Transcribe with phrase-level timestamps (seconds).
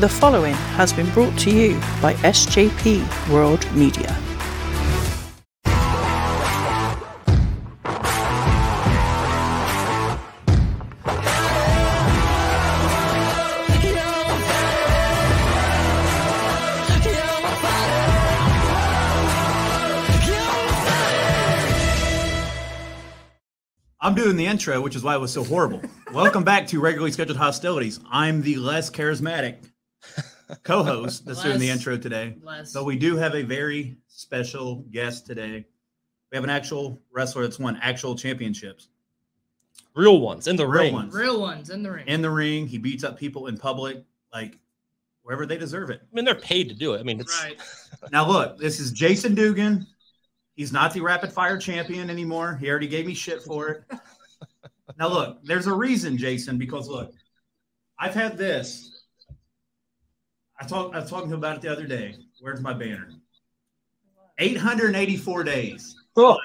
[0.00, 4.16] The following has been brought to you by SJP World Media.
[24.00, 25.82] I'm doing the intro, which is why it was so horrible.
[26.14, 28.00] Welcome back to regularly scheduled hostilities.
[28.10, 29.69] I'm the less charismatic
[30.62, 32.36] co-host that's doing the intro today.
[32.42, 32.72] Less.
[32.72, 35.66] So we do have a very special guest today.
[36.30, 38.88] We have an actual wrestler that's won actual championships
[39.94, 40.92] Real ones in the Real ring.
[40.94, 41.14] ones.
[41.14, 42.06] Real ones in the ring.
[42.06, 42.66] in the ring.
[42.66, 44.56] He beats up people in public, like
[45.22, 46.00] wherever they deserve it.
[46.02, 47.00] I mean, they're paid to do it.
[47.00, 47.60] I mean, it's right.
[48.12, 49.86] Now look, this is Jason Dugan.
[50.54, 52.56] He's not the rapid fire champion anymore.
[52.60, 53.84] He already gave me shit for it.
[54.98, 57.12] now look, there's a reason, Jason, because look,
[57.98, 58.89] I've had this.
[60.60, 62.16] I talked I was talking to him about it the other day.
[62.40, 63.08] Where's my banner?
[64.38, 65.96] 884 days.
[66.16, 66.36] Oh.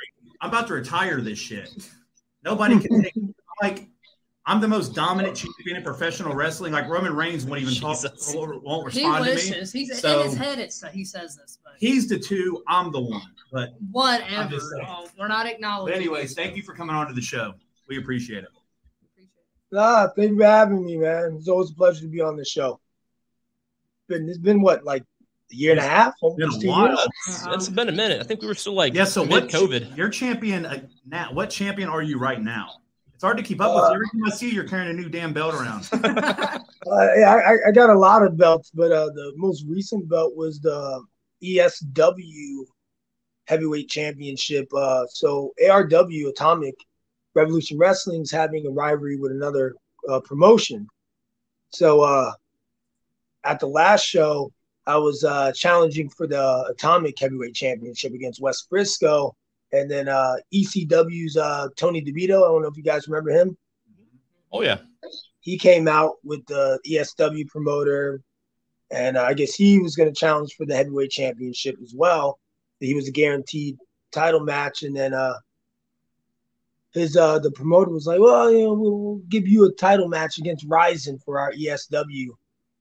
[0.42, 1.90] I'm about to retire this shit.
[2.44, 3.14] Nobody can take
[3.62, 3.88] like
[4.46, 6.72] I'm the most dominant champion in professional wrestling.
[6.72, 8.34] Like Roman Reigns won't even talk, Jesus.
[8.36, 9.36] won't, won't He respond to me.
[9.36, 9.72] wishes.
[9.72, 10.60] He's So- in his head.
[10.60, 13.22] It's he says this, but He's the two, I'm the one.
[13.52, 14.50] But I'm whatever.
[14.50, 14.68] just.
[14.88, 15.96] Oh, we're not But acknowledging.
[15.96, 17.54] anyways, thank you for coming on to the show.
[17.88, 18.50] We appreciate it.
[19.72, 21.36] Nah, thank you for having me, man.
[21.40, 22.80] It's always a pleasure to be on the show.
[24.08, 25.04] Been it's been what, like
[25.52, 26.14] a year and a half?
[26.22, 26.88] been a while.
[26.90, 27.08] years?
[27.28, 28.22] it's, it's been a minute.
[28.22, 29.06] I think we were still like Yeah.
[29.06, 29.50] So what?
[29.50, 29.96] COVID.
[29.98, 31.34] You're champion uh, now.
[31.34, 32.70] What champion are you right now?
[33.14, 33.84] It's hard to keep up with.
[33.84, 33.94] Uh, you.
[33.96, 35.90] Every time I see you, you're carrying a new damn belt around.
[36.88, 40.36] Uh, yeah, I, I got a lot of belts, but uh, the most recent belt
[40.36, 41.04] was the
[41.44, 42.66] ESW
[43.48, 44.68] Heavyweight Championship.
[44.72, 46.76] Uh, so ARW Atomic
[47.34, 49.74] Revolution Wrestling is having a rivalry with another
[50.08, 50.88] uh, promotion.
[51.70, 52.34] So uh,
[53.46, 54.52] at the last show,
[54.86, 59.36] I was uh, challenging for the Atomic Heavyweight Championship against West Briscoe,
[59.72, 62.44] and then uh, ECW's uh, Tony DeVito.
[62.44, 63.58] I don't know if you guys remember him
[64.56, 64.78] Oh yeah,
[65.42, 68.22] he came out with the ESW promoter,
[68.90, 72.40] and uh, I guess he was going to challenge for the heavyweight championship as well.
[72.80, 73.78] He was a guaranteed
[74.14, 75.34] title match, and then uh,
[76.94, 80.08] his uh, the promoter was like, "Well, you know, we'll, we'll give you a title
[80.08, 82.28] match against Ryzen for our ESW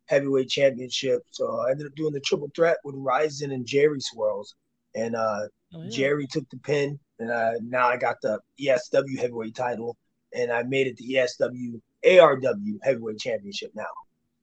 [0.07, 4.55] heavyweight championship." So I ended up doing the triple threat with Ryzen and Jerry Swirls,
[4.95, 5.91] and uh, Oh, yeah.
[5.91, 9.97] Jerry took the pin, and uh, now I got the ESW heavyweight title,
[10.33, 13.87] and I made it the ESW ARW heavyweight championship now.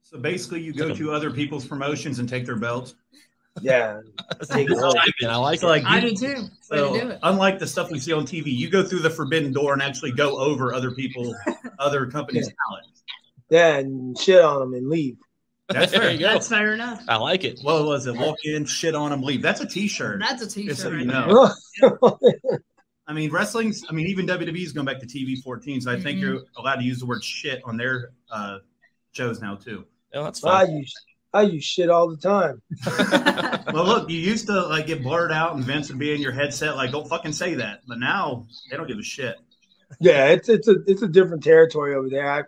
[0.03, 2.95] So basically, you go to other people's promotions and take their belts.
[3.61, 3.99] Yeah,
[4.29, 5.29] That's a good champion.
[5.29, 5.66] I like it.
[5.66, 6.41] like, I you- do too.
[6.41, 9.53] Way do So unlike the stuff we see on TV, you go through the forbidden
[9.53, 11.33] door and actually go over other people,
[11.79, 12.88] other companies' talent.
[13.49, 15.16] yeah, and shit on them and leave.
[15.74, 16.18] That's there fair.
[16.18, 17.04] That's fair enough.
[17.08, 17.59] I like it.
[17.62, 18.16] What was it?
[18.16, 19.42] Walk in, shit on them, leave.
[19.42, 20.20] That's a T-shirt.
[20.20, 20.70] That's a t-shirt.
[20.70, 21.52] Just so you know.
[23.08, 23.84] I mean, wrestling's.
[23.90, 26.22] I mean, even WWE's going back to TV 14, so I think Mhm.
[26.22, 28.59] you're allowed to use the word shit on their uh,
[29.12, 29.86] shows now too.
[30.14, 30.78] Yeah, that's I fine.
[30.78, 30.94] use
[31.34, 32.62] I use shit all the time.
[33.74, 36.32] Well, look, you used to like get blurred out, and Vince would be in your
[36.34, 39.36] headset like, "Don't fucking say that," but now they don't give a shit.
[40.00, 42.30] Yeah, it's it's a it's a different territory over there.
[42.32, 42.44] I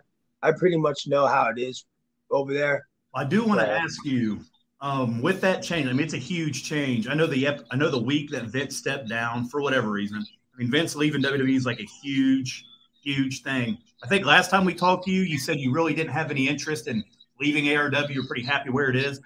[0.46, 1.84] I pretty much know how it is
[2.30, 2.86] over there.
[3.14, 4.40] I do want to ask you,
[4.80, 5.88] um, with that change.
[5.88, 7.08] I mean, it's a huge change.
[7.08, 10.22] I know the ep- I know the week that Vince stepped down for whatever reason.
[10.54, 12.64] I mean, Vince leaving WWE is like a huge,
[13.02, 13.78] huge thing.
[14.02, 16.48] I think last time we talked to you, you said you really didn't have any
[16.48, 17.02] interest in
[17.40, 18.14] leaving ARW.
[18.14, 19.20] You're pretty happy where it is.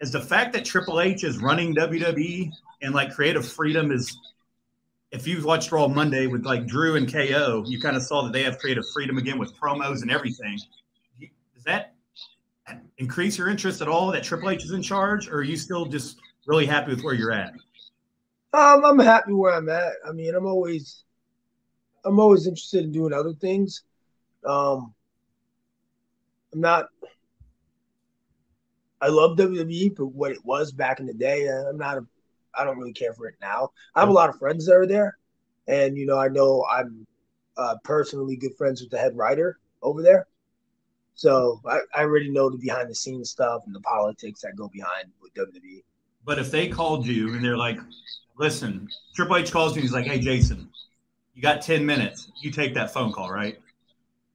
[0.00, 2.52] Is the fact that Triple H is running WWE
[2.82, 4.16] and like creative freedom is
[5.10, 8.32] if you've watched Raw Monday with like Drew and KO, you kind of saw that
[8.32, 10.58] they have creative freedom again with promos and everything.
[11.54, 11.94] Does that
[12.98, 15.86] increase your interest at all that Triple H is in charge, or are you still
[15.86, 17.52] just really happy with where you're at?
[18.52, 19.92] Um, I'm happy where I'm at.
[20.06, 21.04] I mean, I'm always
[22.04, 23.82] I'm always interested in doing other things.
[24.44, 24.94] Um,
[26.52, 26.86] I'm not.
[29.00, 31.48] I love WWE for what it was back in the day.
[31.48, 31.98] Uh, I'm not.
[31.98, 32.06] A,
[32.58, 33.70] I don't really care for it now.
[33.94, 35.16] I have a lot of friends that are there,
[35.68, 37.06] and you know, I know I'm
[37.56, 40.26] uh, personally good friends with the head writer over there.
[41.14, 44.68] So I, I already know the behind the scenes stuff and the politics that go
[44.68, 45.34] behind with.
[45.34, 45.82] WWE.
[46.24, 47.78] But if they called you and they're like,
[48.38, 50.68] "Listen," Triple H calls you, and he's like, "Hey, Jason,
[51.34, 52.30] you got ten minutes.
[52.40, 53.58] You take that phone call, right?"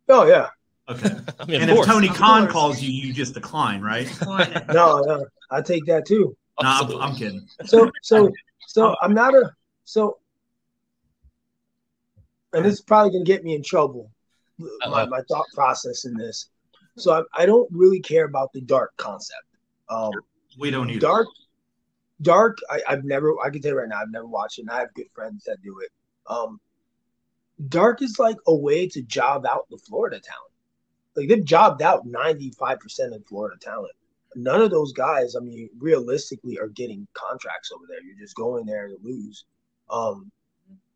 [0.10, 0.50] Oh yeah,
[0.90, 1.10] Okay.
[1.40, 1.88] I mean, and if course.
[1.88, 2.54] Tony Of Khan course.
[2.54, 4.08] calls you, you just decline, right?
[4.74, 6.36] No, no, I take that too.
[6.62, 7.48] No, I'm, I'm kidding.
[7.66, 8.32] So so
[8.68, 9.52] so I'm not a
[9.84, 10.20] so
[12.54, 14.10] and this is probably gonna get me in trouble.
[14.88, 16.48] My, my thought process in this.
[16.98, 19.44] So I, I don't really care about the dark concept.
[19.90, 20.12] Um,
[20.58, 21.28] We don't need Dark,
[22.22, 22.58] Dark.
[22.70, 23.36] I, I've never.
[23.44, 24.64] I can tell you right now, I've never watched it.
[24.64, 25.90] and I have good friends that do it.
[26.28, 26.60] Um,
[27.70, 30.52] Dark is like a way to job out the Florida talent.
[31.16, 33.94] Like they've jobbed out ninety five percent of Florida talent.
[34.38, 38.02] None of those guys, I mean, realistically, are getting contracts over there.
[38.04, 39.46] You're just going there to lose.
[39.90, 40.30] Um,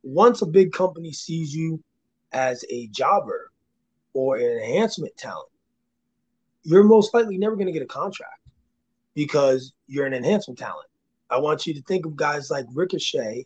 [0.04, 1.81] once a big company sees you
[2.34, 3.51] as a jobber
[4.13, 5.49] or an enhancement talent,
[6.63, 8.41] you're most likely never going to get a contract
[9.15, 10.88] because you're an enhancement talent.
[11.29, 13.45] I want you to think of guys like Ricochet,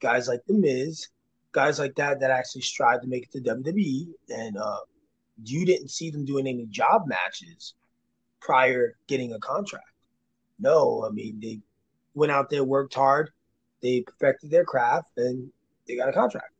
[0.00, 1.08] guys like The Miz,
[1.52, 4.78] guys like that that actually strive to make it to WWE, and uh,
[5.44, 7.74] you didn't see them doing any job matches
[8.40, 9.84] prior getting a contract.
[10.58, 11.60] No, I mean they
[12.14, 13.30] went out there, worked hard,
[13.80, 15.50] they perfected their craft, and
[15.86, 16.52] they got a contract.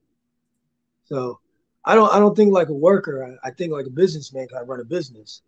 [1.05, 1.41] So
[1.85, 3.39] I don't I don't think like a worker.
[3.45, 5.43] I, I think like a businessman can run a business.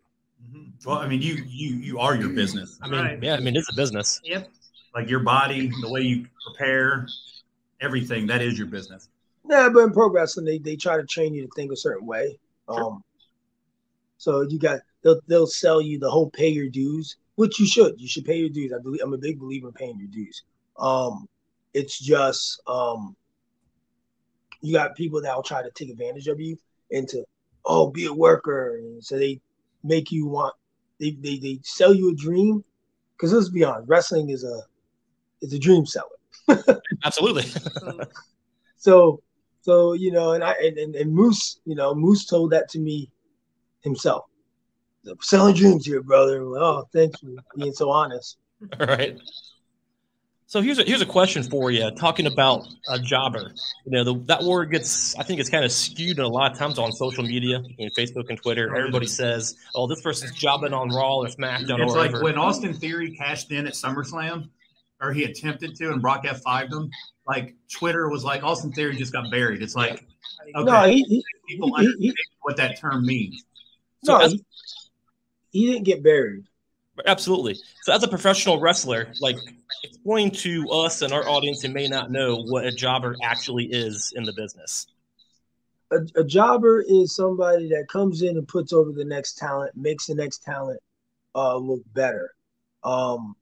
[0.49, 0.85] Mhm.
[0.85, 2.79] Well, I mean, you you you are your business.
[2.81, 3.23] I mean, Right.
[3.23, 4.19] yeah, I mean, it's a business.
[4.23, 4.49] Yep.
[4.95, 7.07] Like your body, the way you prepare,
[7.79, 8.27] everything.
[8.27, 9.09] That is your business.
[9.49, 12.05] Yeah, but in pro wrestling, they, they try to train you to think a certain
[12.05, 12.37] way.
[12.67, 13.03] Um,
[14.17, 17.99] so you got they'll they'll sell you the whole pay your dues, which you should.
[17.99, 18.73] You should pay your dues.
[18.73, 20.43] I believe I'm a big believer in paying your dues.
[20.77, 21.27] Um,
[21.73, 23.15] it's just um,
[24.61, 26.57] you got people that will try to take advantage of you
[26.89, 27.23] into
[27.65, 29.39] oh be a worker, and so they
[29.83, 30.53] make you want
[30.99, 32.63] they they, they sell you a dream
[33.15, 34.61] because let's be honest, wrestling is a
[35.41, 36.07] is a dream seller.
[37.03, 37.45] Absolutely.
[38.81, 39.21] So,
[39.61, 43.11] so you know, and I and, and, Moose, you know, Moose told that to me
[43.81, 44.25] himself.
[45.21, 46.41] Selling dreams here, brother.
[46.41, 48.37] Oh, thanks for being so honest.
[48.79, 49.19] All right.
[50.51, 51.89] So here's a here's a question for you.
[51.91, 53.53] Talking about a jobber,
[53.85, 56.57] you know, the, that word gets I think it's kind of skewed a lot of
[56.57, 58.75] times on social media, between Facebook and Twitter.
[58.75, 62.37] Everybody says, "Oh, this person's jobbing on Raw or SmackDown It's or like whatever." when
[62.37, 64.49] Austin Theory cashed in at SummerSlam,
[64.99, 66.89] or he attempted to, and Brock F5'd him.
[67.25, 69.61] Like Twitter was like, Austin Theory just got buried.
[69.61, 70.05] It's like,
[70.53, 73.41] okay, No, he, he, people he- he- understand what that term means.
[74.03, 74.43] So no, as- he,
[75.51, 76.43] he didn't get buried.
[77.05, 77.57] Absolutely.
[77.81, 79.37] So, as a professional wrestler, like
[79.83, 84.13] explain to us and our audience who may not know what a jobber actually is
[84.15, 84.87] in the business.
[85.91, 90.07] A, a jobber is somebody that comes in and puts over the next talent, makes
[90.07, 90.79] the next talent
[91.35, 92.33] uh, look better.
[92.83, 93.35] Um,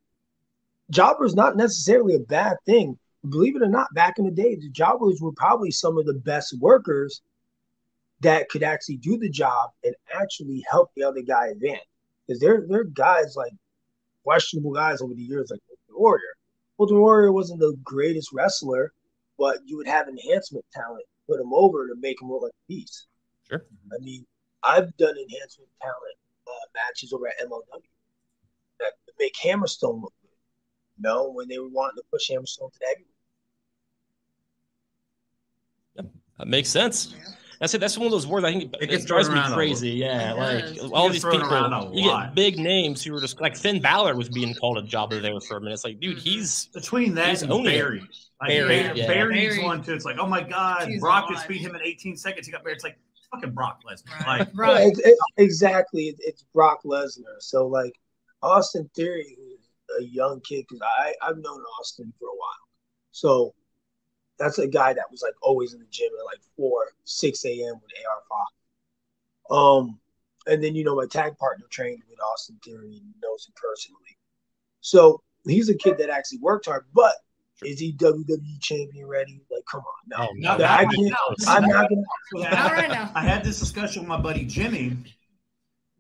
[0.90, 2.98] jobber is not necessarily a bad thing.
[3.28, 6.14] Believe it or not, back in the day, the jobbers were probably some of the
[6.14, 7.22] best workers
[8.22, 11.82] that could actually do the job and actually help the other guy advance.
[12.30, 13.54] Because there, there are guys like
[14.24, 16.36] questionable guys over the years, like Ultimate Warrior.
[16.80, 18.94] Ultimate Warrior wasn't the greatest wrestler,
[19.40, 22.68] but you would have enhancement talent put him over to make him look like a
[22.68, 23.08] beast.
[23.50, 23.66] Sure.
[23.92, 24.28] I mean,
[24.62, 26.18] I've done enhancement talent
[26.48, 27.82] uh, matches over at MLW
[28.80, 30.30] that make Hammerstone look good.
[30.98, 33.08] You know, when they were wanting to push Hammerstone to the heavyweight.
[36.38, 37.16] That makes sense.
[37.60, 37.80] That's it.
[37.82, 39.90] That's one of those words I think It it, drives me crazy.
[39.90, 40.92] Yeah, It like does.
[40.92, 44.54] all these people, you get big names who were just like Finn Balor was being
[44.56, 45.74] called a jobber there for a minute.
[45.74, 46.22] It's like, dude, Mhm.
[46.22, 47.64] he's Between that He's and it.
[47.66, 48.00] Barry.
[48.40, 49.08] Like Barry, Barry, yeah.
[49.08, 49.64] Barry's Barry.
[49.66, 49.94] one too.
[49.94, 51.36] It's like, oh my God, He's Brock alive.
[51.36, 52.46] just beat him in 18 seconds.
[52.48, 52.76] He got buried.
[52.76, 52.98] It's like
[53.34, 54.26] fucking Brock Lesnar.
[54.26, 54.40] Right.
[54.40, 54.88] Like, right.
[54.88, 56.04] it's, it- exactly.
[56.06, 57.40] It- It's Brock Lesnar.
[57.40, 57.92] So, like,
[58.42, 59.68] Austin Theory, who's
[60.00, 62.68] a young kid, because I, I've known Austin for a while.
[63.12, 63.54] So,
[64.40, 67.76] that's a guy that was like always in the gym at like 4, 6 a.m.
[67.82, 68.54] with AR Fox.
[69.52, 70.00] Um,
[70.48, 74.18] and then, you know, my tag partner trained with Austin Theory and knows him personally.
[74.82, 77.14] So, he's a kid that actually worked hard, but
[77.64, 79.42] is he WWE champion ready?
[79.52, 79.86] Like, come on.
[80.08, 80.28] No.
[80.30, 82.04] Oh, no, no, I can't- no, I'm not going
[82.34, 83.12] So Not right now.
[83.14, 84.98] I had this discussion with my buddy Jimmy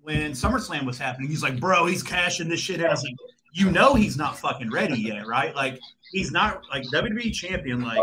[0.02, 1.30] when SummerSlam was happening.
[1.30, 2.86] He's like, bro, he's cashing this shit in.
[2.86, 3.16] I was like,
[3.52, 5.56] you know he's not fucking ready yet, right?
[5.56, 5.80] Like
[6.12, 8.02] he's not like WWE champion, like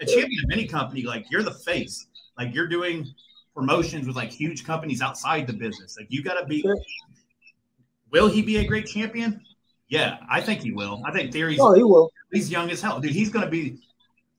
[0.00, 2.06] a champion of any company, like you're the face.
[2.38, 3.06] Like you're doing
[3.54, 5.96] promotions with like huge companies outside the business.
[5.98, 6.64] Like you gotta be
[8.10, 9.40] will he be a great champion?
[9.88, 11.02] Yeah, I think he will.
[11.04, 12.10] I think Theory's Oh, he will.
[12.32, 13.10] he's young as hell, dude.
[13.12, 13.78] He's gonna be.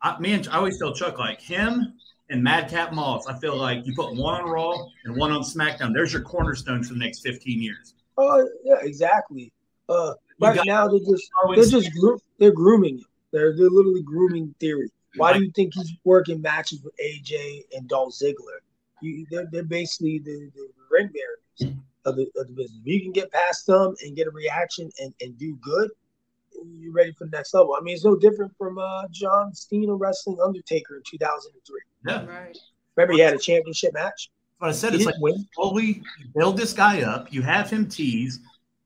[0.02, 1.94] I, man, I always tell Chuck like him
[2.30, 3.28] and Madcap Moss.
[3.28, 4.74] I feel like you put one on Raw
[5.06, 5.94] and one on SmackDown.
[5.94, 7.94] There's your cornerstone for the next 15 years.
[8.18, 9.52] Oh, yeah, exactly.
[9.90, 13.06] Uh, right now they're just they're just gro- they're grooming him.
[13.32, 14.90] They're they're literally grooming theory.
[15.18, 18.60] Why do you think he's working matches with AJ and Dolph Ziggler?
[19.02, 21.74] You, they're, they're basically the, the ring bearers
[22.06, 22.80] of the, of the business.
[22.82, 25.90] If you can get past them and get a reaction and, and do good,
[26.78, 27.76] you're ready for the next level.
[27.78, 31.80] I mean, it's no different from uh, John Cena wrestling Undertaker in 2003.
[32.08, 32.58] Yeah, Right.
[32.96, 34.30] Remember, he had a championship match.
[34.60, 35.48] but I said He it's like didn't win.
[35.56, 36.04] slowly
[36.36, 37.32] build this guy up.
[37.34, 38.40] You have him tease.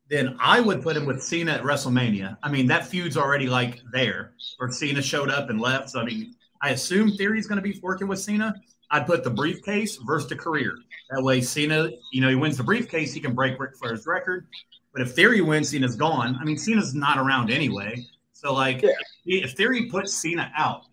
[0.10, 2.38] Then I would put him with Cena at WrestleMania.
[2.44, 5.90] I mean, that feud's already like there, or Cena showed up and left.
[5.90, 8.54] So I mean, I assume Theory's going to be working with Cena.
[8.92, 10.78] I'd put the briefcase versus the career.
[11.10, 14.48] That way, Cena, you know, he wins the briefcase, he can break Ric Flair's record.
[14.94, 16.38] But if Theory wins, Cena's gone.
[16.40, 18.06] I mean, Cena's not around anyway.
[18.34, 18.92] So like, Yeah.
[19.26, 20.84] if Theory puts Cena out,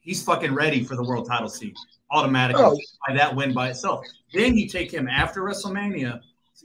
[0.00, 1.74] he's fucking ready for the world title seat
[2.10, 2.78] automatically Oh.
[3.08, 4.04] by that win by itself.
[4.34, 6.20] Then you take him after WrestleMania.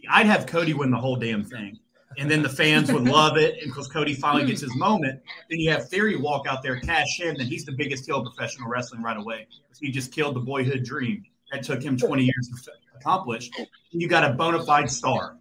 [0.09, 1.79] I'd have Cody win the whole damn thing.
[2.17, 3.61] And then the fans would love it.
[3.61, 7.19] And because Cody finally gets his moment, then you have Theory walk out there, cash
[7.19, 9.47] in, then he's the biggest heel of professional wrestling right away.
[9.79, 13.51] He just killed the boyhood dream that took him 20 years to accomplish.
[13.91, 15.37] You got a bona fide star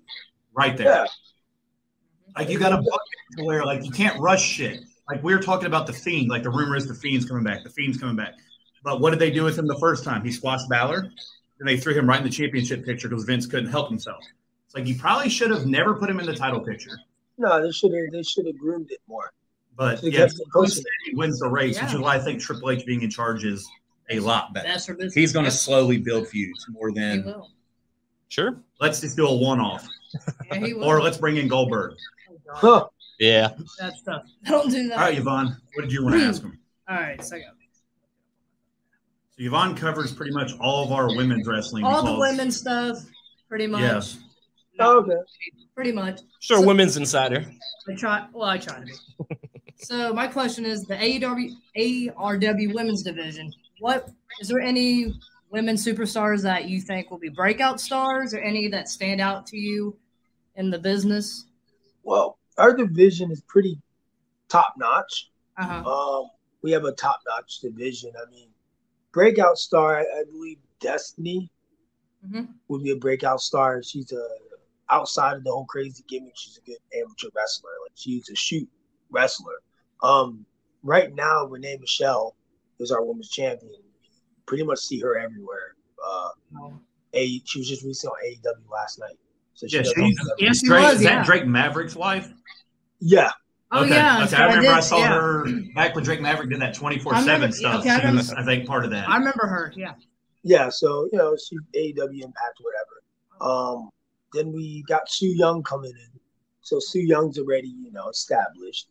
[0.52, 0.86] right there.
[0.86, 1.06] Yeah.
[2.36, 4.80] Like you got a bucket to where like you can't rush shit.
[5.08, 6.28] Like we were talking about the fiend.
[6.28, 7.64] Like the rumor is the fiend's coming back.
[7.64, 8.34] The fiend's coming back.
[8.84, 10.24] But what did they do with him the first time?
[10.24, 11.10] He squashed Balor,
[11.60, 14.22] and they threw him right in the championship picture because Vince couldn't help himself.
[14.76, 16.98] It's like you probably should have never put him in the title picture.
[17.38, 19.32] No, they should have they should have groomed it more.
[19.76, 20.82] But Should've yeah, kept it closer.
[21.06, 23.66] he wins the race, which is why I think Triple H being in charge is
[24.10, 24.68] a lot better.
[24.68, 25.14] That's her business.
[25.14, 27.50] He's going to slowly build feuds more He than will.
[28.28, 28.58] Sure.
[28.80, 29.86] let's just do a one-off,
[30.52, 31.94] Yeah, or let's bring in Goldberg.
[32.30, 32.56] Oh, God.
[32.56, 32.86] Huh.
[33.20, 33.48] Yeah.
[33.78, 34.22] That's tough.
[34.46, 34.98] Don't do that.
[34.98, 36.58] All right, Yvonne, what did you want to ask him?
[36.88, 37.48] All right, so I got
[39.32, 41.84] So Yvonne covers pretty much all of our women's wrestling.
[41.84, 42.98] all the because- women stuff,
[43.48, 43.82] pretty much.
[43.82, 44.18] Yes.
[44.78, 45.16] Oh, okay.
[45.74, 46.20] Pretty much.
[46.40, 46.58] Sure.
[46.58, 47.44] So- women's insider.
[47.88, 48.26] I try.
[48.32, 48.92] Well, I try to be.
[49.76, 53.52] so my question is the AEW ARW women's division.
[53.80, 55.14] What is there any
[55.50, 59.56] women superstars that you think will be breakout stars, or any that stand out to
[59.56, 59.96] you
[60.56, 61.46] in the business?
[62.02, 63.78] Well, our division is pretty
[64.48, 65.30] top notch.
[65.58, 65.90] Uh huh.
[65.90, 66.30] Um,
[66.62, 68.12] we have a top notch division.
[68.20, 68.48] I mean,
[69.12, 71.50] breakout star, I, I believe Destiny
[72.26, 72.48] Mhm.
[72.68, 73.82] would be a breakout star.
[73.82, 74.26] She's a
[74.90, 76.32] outside of the whole crazy gimmick.
[76.36, 77.70] She's a good amateur wrestler.
[77.84, 78.68] Like she's a shoot
[79.10, 79.54] wrestler.
[80.02, 80.44] Um,
[80.82, 82.36] right now, Renee Michelle
[82.78, 83.72] is our women's champion.
[84.46, 85.74] Pretty much see her everywhere.
[86.06, 86.68] Uh,
[87.14, 89.16] a she was just recently on AEW last night.
[89.54, 91.16] So she Yeah, she's, all Yeah, she Drake, was, is yeah.
[91.16, 92.32] that Drake Maverick's wife?
[93.00, 93.30] yeah,
[93.72, 93.94] Oh okay.
[93.94, 94.24] yeah.
[94.24, 95.08] Okay, I remember I, did- saw yeah.
[95.14, 97.80] her back when Drake Maverick did that twenty four seven stuff.
[97.80, 99.08] okay, I was, I think, part of that.
[99.08, 99.72] I remember her.
[99.74, 99.94] Yeah.
[100.44, 100.68] yeah.
[100.68, 103.02] So you know, she AEW Impact, whatever.
[103.40, 103.90] Um,
[104.36, 106.20] then we got Su Yung coming in.
[106.60, 108.88] So Su Yung's already, you know, established.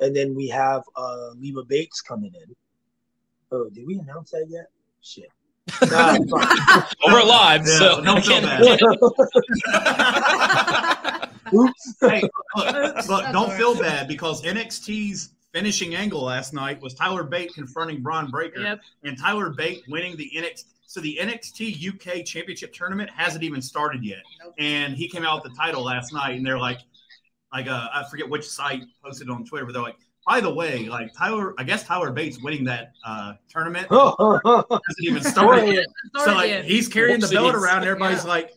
[0.00, 2.54] And then we have uh Leva Bates coming in.
[3.52, 4.66] Oh, did we announce that yet?
[5.00, 5.28] Shit.
[5.90, 6.84] Nah, it's fine.
[7.10, 8.80] Over live, Yeah, so don't feel can't.
[11.54, 11.94] Oops.
[12.00, 12.22] hey,
[12.56, 12.74] look,
[13.08, 13.56] look, don't all right.
[13.58, 18.80] feel bad because NXT's finishing angle last night was Tyler Bate confronting Bron Breakker, Yep.
[19.04, 20.64] and Tyler Bate winning the NXT.
[20.86, 24.22] So the NXT UK Championship tournament hasn't even started yet,
[24.58, 26.80] and he came out with the title last night, and they're like,
[27.52, 30.86] like uh, I forget which site posted on Twitter, but they're like, by the way,
[30.86, 35.86] like Tyler, I guess Tyler Bates winning that uh, tournament hasn't even started yet.
[36.24, 38.30] So like he's carrying the belt around, and everybody's Yeah.
[38.30, 38.52] like,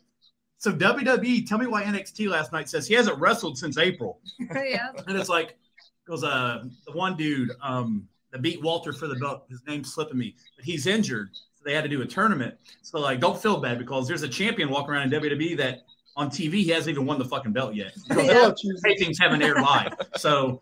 [0.60, 4.19] so WWE, tell me why NXT last night says he hasn't wrestled since April.
[4.39, 4.89] yeah.
[5.07, 5.57] And it's like,
[6.05, 10.17] because uh, the one dude um, that beat Walter for the belt, his name's slipping
[10.17, 11.29] me, but he's injured.
[11.67, 12.55] So they had to do a tournament.
[12.81, 15.79] So, like, don't feel bad because there's a champion walking around in WWE that
[16.15, 17.91] on TV, he hasn't even won the fucking belt yet.
[18.07, 18.25] Because
[18.63, 18.93] Yeah.
[18.97, 19.93] Things haven't aired live.
[20.15, 20.62] So,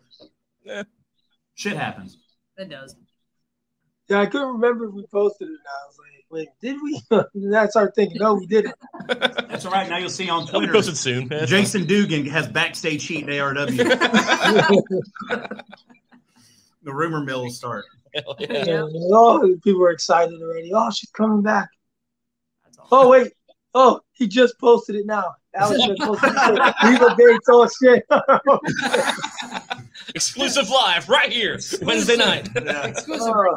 [0.64, 0.82] Yeah.
[1.54, 2.18] shit happens.
[2.58, 2.96] It does.
[4.08, 5.50] Yeah, I couldn't remember if we posted it.
[5.52, 7.00] And I was like, wait, did we?
[7.52, 8.10] That's our thing.
[8.16, 8.74] no, we didn't.
[9.08, 9.88] That's all right.
[9.88, 10.72] Now you'll see on It'll be Twitter.
[10.72, 11.28] posted soon.
[11.28, 11.46] man.
[11.46, 13.76] Jason Dugan has backstage heat in ARW.
[16.82, 17.84] the rumor mill will start.
[18.16, 18.64] Hell yeah.
[18.64, 18.86] Yeah.
[19.12, 20.72] Oh, people are excited already.
[20.74, 21.68] Oh, she's coming back.
[22.90, 23.32] Oh wait.
[23.74, 25.34] Oh, he just posted it now.
[25.54, 26.74] Alex just posted it.
[26.84, 27.46] Leva Bates.
[27.48, 28.04] Oh shit.
[30.14, 32.48] Exclusive live right here Wednesday night.
[32.64, 32.86] Yeah.
[32.86, 33.28] Exclusive.
[33.28, 33.56] Uh,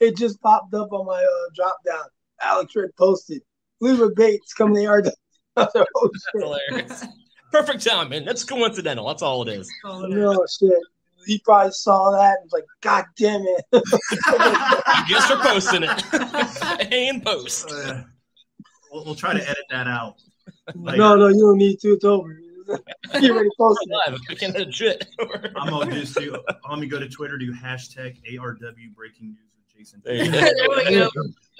[0.00, 2.04] it just popped up on my uh, drop down.
[2.42, 3.42] Alex Rick posted.
[3.80, 5.02] Leva Bates coming to our.
[5.56, 6.42] oh shit.
[6.42, 7.04] Hilarious.
[7.52, 8.24] Perfect timing.
[8.24, 9.06] That's coincidental.
[9.06, 9.68] That's all it is.
[9.82, 10.24] That's all it is.
[10.24, 10.78] Oh shit.
[11.26, 13.64] He probably saw that and was like, God damn it.
[15.08, 16.92] Guess we're posting it.
[16.92, 17.70] in post.
[17.70, 18.02] Uh,
[18.92, 20.16] we'll, we'll try to edit that out.
[20.74, 21.92] Like, no, no, you don't need to.
[21.92, 22.38] It's over.
[23.20, 24.10] you already posted it.
[24.10, 24.20] Live.
[24.28, 25.06] We can't edit shit.
[25.56, 26.36] I'm gonna just do.
[26.68, 27.36] Let me go to Twitter.
[27.36, 30.02] Do hashtag ARW breaking news with Jason.
[30.04, 31.10] There you there we go.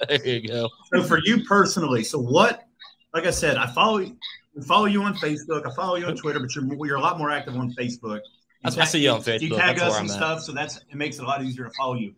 [0.07, 0.69] There you go.
[0.93, 2.67] So for you personally, so what?
[3.13, 5.65] Like I said, I follow I follow you on Facebook.
[5.65, 8.21] I follow you on Twitter, but you're you're a lot more active on Facebook.
[8.65, 9.41] You That's- I see you on Facebook.
[9.41, 10.15] You tag That's us I'm and at.
[10.15, 12.13] stuff, so that's it makes it a lot easier to follow you.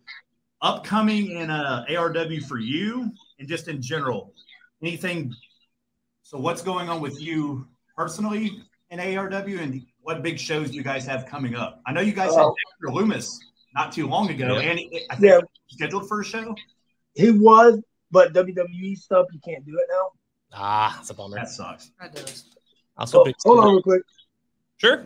[0.60, 4.32] Upcoming in uh, ARW for you, and just in general,
[4.82, 5.32] anything.
[6.22, 8.62] So what's going on with you personally?
[8.90, 11.82] in ARW, and what big shows do you guys have coming up?
[11.84, 12.54] I know you guys had Oh.
[12.80, 13.36] Dexter Lumis
[13.74, 14.70] not too long ago, Yeah.
[14.70, 15.40] and I think Yeah.
[15.68, 16.54] scheduled for a show.
[17.14, 17.78] He was,
[18.10, 20.08] but WWE stuff, you can't do it now.
[20.54, 21.36] Ah, it's a bummer.
[21.36, 21.90] That sucks.
[22.00, 22.46] That does.
[22.96, 23.34] I'm so Oh, big.
[23.44, 24.02] hold on real quick.
[24.78, 25.04] Sure.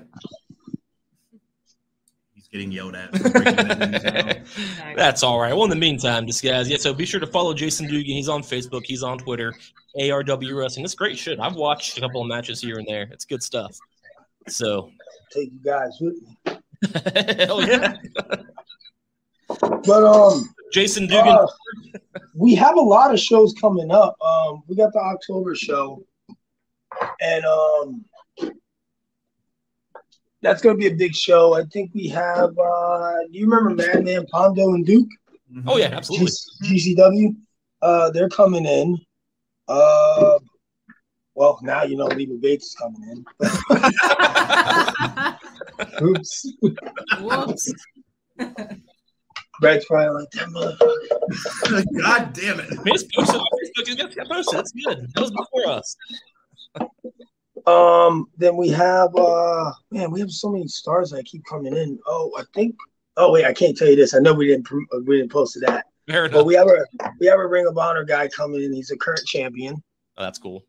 [2.52, 3.16] He's getting yelled at.
[3.16, 4.87] for breaking that news out.
[4.97, 5.54] That's all right.
[5.54, 6.76] Well, in the meantime, just guys, yeah.
[6.76, 8.04] So be sure to follow Jason Dugan.
[8.04, 8.82] He's on Facebook.
[8.85, 9.54] He's on Twitter.
[9.99, 10.85] ARW Wrestling.
[10.85, 11.40] It's great shit.
[11.40, 13.09] I've watched a couple of matches here and there.
[13.11, 13.76] It's good stuff.
[14.49, 14.90] So,
[15.32, 16.59] Take you guys with me.
[17.47, 17.94] hell yeah,
[19.49, 21.28] But um, Jason Dugan.
[21.28, 21.47] uh,
[22.35, 24.16] we have a lot of shows coming up.
[24.21, 26.04] Um, we got the October show,
[27.21, 28.04] and um,
[30.42, 31.54] that's gonna be a big show.
[31.54, 32.50] I think we have.
[32.58, 35.08] Uh, do you remember Madman Pondo and Duke?
[35.66, 36.28] oh yeah, absolutely.
[36.62, 37.37] G- GCW.
[37.80, 38.99] Uh, they're coming in.
[39.68, 40.38] Uh,
[41.34, 43.25] well, now you know Leva Bates is coming in.
[46.08, 46.52] Oops.
[47.20, 47.72] Whoops.
[49.61, 52.02] Brad's probably like that motherfucker.
[52.02, 52.70] God damn it!
[52.72, 53.87] Man, it's posted on Facebook.
[53.87, 54.58] He's got got posted.
[54.58, 55.12] That's good.
[55.14, 55.96] That was before us.
[57.66, 61.99] Um, then we have uh man, we have so many stars that keep coming in.
[62.07, 62.76] Oh, I think
[63.16, 64.14] oh wait, I can't tell you this.
[64.14, 65.87] I know we didn't uh, we didn't post that.
[66.09, 66.85] Fair But we have a
[67.21, 68.73] we have a Ring of Honor guy coming in.
[68.73, 69.83] He's a current champion.
[70.16, 70.64] Oh, that's cool.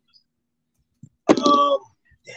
[1.30, 1.78] Um
[2.24, 2.36] damn.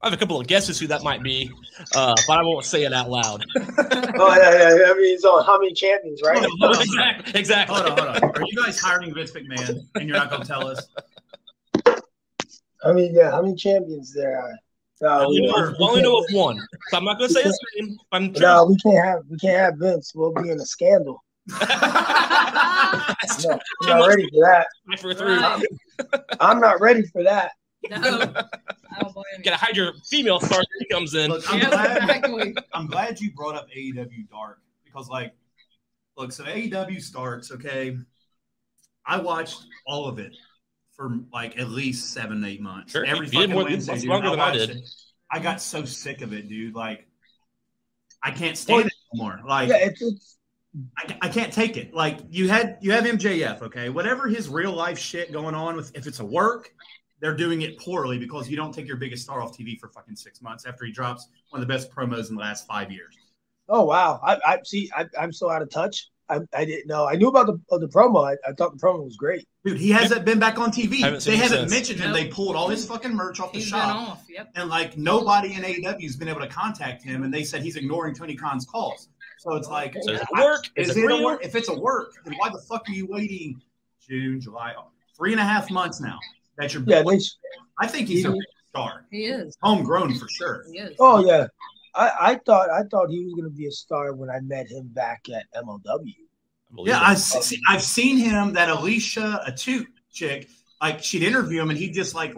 [0.00, 1.50] I have a couple of guesses who that might be,
[1.94, 3.44] uh, but I won't say it out loud.
[3.56, 6.42] oh yeah, yeah, I mean he's on how many champions, right?
[6.62, 7.38] exactly.
[7.38, 7.76] Exactly.
[7.76, 8.30] Hold on, hold on.
[8.30, 10.88] Are you guys hiring Vince McMahon, and you're not going to tell us?
[12.84, 14.52] I mean, yeah, how many champions there are?
[14.52, 14.56] I
[15.02, 16.58] No, only we, know, I only know of one,
[16.88, 17.96] so I'm not going to say his name.
[18.12, 20.12] I'm no, we can't have we can't have Vince.
[20.14, 21.22] We'll be in a scandal.
[23.44, 24.66] No, I'm not ready for that.
[24.98, 25.36] For three.
[25.36, 25.62] Right.
[26.40, 27.52] I'm not ready for that.
[27.88, 31.30] No, I don't blame Gotta hide your female star that comes in.
[31.30, 32.64] Look, I'm, glad.
[32.74, 35.32] I'm glad you brought up AEW Dark because, like,
[36.16, 37.52] look, so AEW starts.
[37.52, 37.96] Okay,
[39.06, 40.34] I watched all of it
[41.00, 42.92] for like at least seven, eight months.
[42.92, 44.68] Sure, Every you did fucking more- Wednesday, dude, longer than I did.
[44.70, 44.88] it.
[45.30, 46.74] I got so sick of it, dude.
[46.74, 47.06] Like,
[48.22, 49.40] I can't stand it anymore.
[49.46, 50.36] Like, Yeah, it's, it's
[50.98, 51.94] I, I can't take it.
[51.94, 53.88] Like you had you have MJF, okay?
[53.88, 56.70] Whatever his real life shit going on with if it's a work,
[57.20, 60.16] they're doing it poorly because you don't take your biggest star off TV for fucking
[60.16, 63.16] six months after he drops one of the best promos in the last five years.
[63.70, 64.20] oh wow.
[64.22, 64.90] I, I see.
[64.94, 66.10] I, I'm so out of touch.
[66.30, 67.06] I, I didn't know.
[67.06, 68.26] I knew about the of the promo.
[68.30, 69.46] I, I thought the promo was great.
[69.64, 71.00] Dude, he hasn't been back on TV.
[71.00, 71.70] Haven't they haven't since.
[71.70, 72.12] mentioned him.
[72.12, 72.16] Nope.
[72.22, 73.96] They pulled all his fucking merch off the He's been shop.
[74.08, 74.24] off.
[74.28, 74.52] Yep.
[74.54, 77.76] And like nobody in AEW has been able to contact him, and they said he's
[77.76, 79.08] ignoring Tony Khan's calls.
[79.38, 80.64] So it's oh, like, So is it I- work?
[80.76, 81.24] Is Is it it a real?
[81.24, 81.44] work?
[81.44, 83.60] If it's a work, then why the fuck are you waiting
[84.06, 84.74] June, July,
[85.16, 86.18] three and a half months now?
[86.58, 86.82] That you're.
[86.86, 87.02] Yeah.
[87.02, 87.18] They,
[87.78, 88.34] I think he's a
[88.70, 89.56] star, He is.
[89.62, 90.64] homegrown for sure.
[90.70, 90.94] He is.
[91.00, 91.46] oh yeah.
[91.94, 94.88] I, I thought I thought he was gonna be a star when I met him
[94.88, 95.84] back at MLW.
[95.86, 97.02] I Yeah, it.
[97.02, 98.52] I see, I've seen him.
[98.52, 100.48] That Alicia Atout chick,
[100.80, 102.34] like she'd interview him, and he'd just like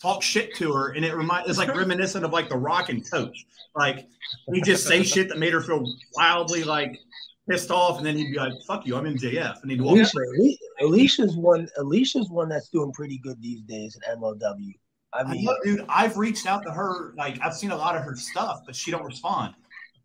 [0.00, 3.08] talk shit to her, and it remind it's like reminiscent of like The Rock and
[3.10, 3.46] Coach.
[3.74, 4.06] Like
[4.52, 5.84] he just say shit that made her feel
[6.16, 6.98] wildly like
[7.48, 9.96] pissed off, and then he'd be like, "Fuck you, I'm MJF," and he'd walk.
[9.96, 10.18] Alicia,
[10.80, 11.68] Alicia's one.
[11.78, 14.74] Alicia's one that's doing pretty good these days at MLW.
[15.14, 17.14] I I mean, know, dude, I've reached out to her.
[17.16, 19.54] Like I've seen a lot of her stuff, but she don't respond.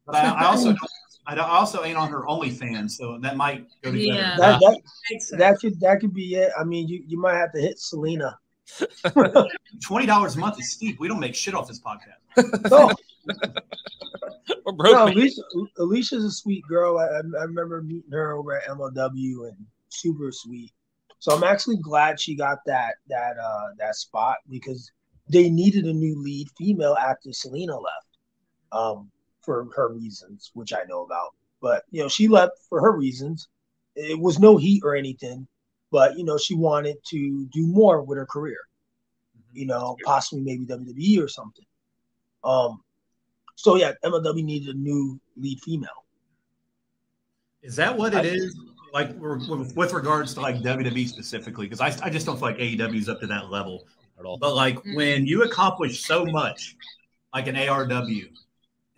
[0.05, 0.79] But I, I also don't,
[1.27, 4.19] I also ain't on her OnlyFans, so that might go together.
[4.19, 4.37] Yeah.
[4.37, 6.51] that, that that could that could be it.
[6.59, 8.37] I mean, you, you might have to hit Salina.
[9.83, 10.99] Twenty dollars a month is steep.
[10.99, 12.69] We don't make shit off this podcast.
[12.71, 12.93] Oh,
[14.65, 14.93] We're broke.
[14.93, 15.05] no.
[15.05, 15.41] Alicia,
[15.79, 16.97] Alicia's a sweet girl.
[16.99, 20.71] I, I I remember meeting her over at MLW and super sweet.
[21.19, 24.91] So I'm actually glad she got that that uh that spot because
[25.29, 28.07] they needed a new lead female after Salina left.
[28.71, 29.11] Um,
[29.49, 31.33] for her reasons, which I know about.
[31.59, 33.47] But you know, she left for her reasons.
[33.95, 35.47] It was no heat or anything,
[35.91, 38.59] but you know, she wanted to do more with her career.
[39.51, 41.65] You know, possibly maybe WWE or something.
[42.43, 42.83] Um,
[43.55, 46.05] so yeah, MLW needed a new lead female.
[47.63, 48.55] Is that what it is?
[48.93, 52.95] Like with regards to like WWE specifically, because I, I just don't feel like AEW
[52.95, 53.85] is up to that level.
[54.19, 54.37] At all.
[54.37, 54.95] But like Mhm.
[54.95, 56.75] when you accomplish so much,
[57.33, 58.29] like an ARW,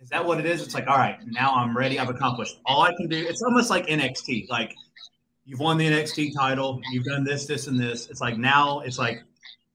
[0.00, 0.62] is that what it is?
[0.62, 1.98] It's like, all right, now I'm ready.
[1.98, 3.24] I've accomplished all I can do.
[3.28, 4.46] It's almost like NXT.
[4.50, 4.74] Like
[5.44, 8.08] you've won the NXT title, you've done this, this, and this.
[8.08, 9.22] It's like now it's like,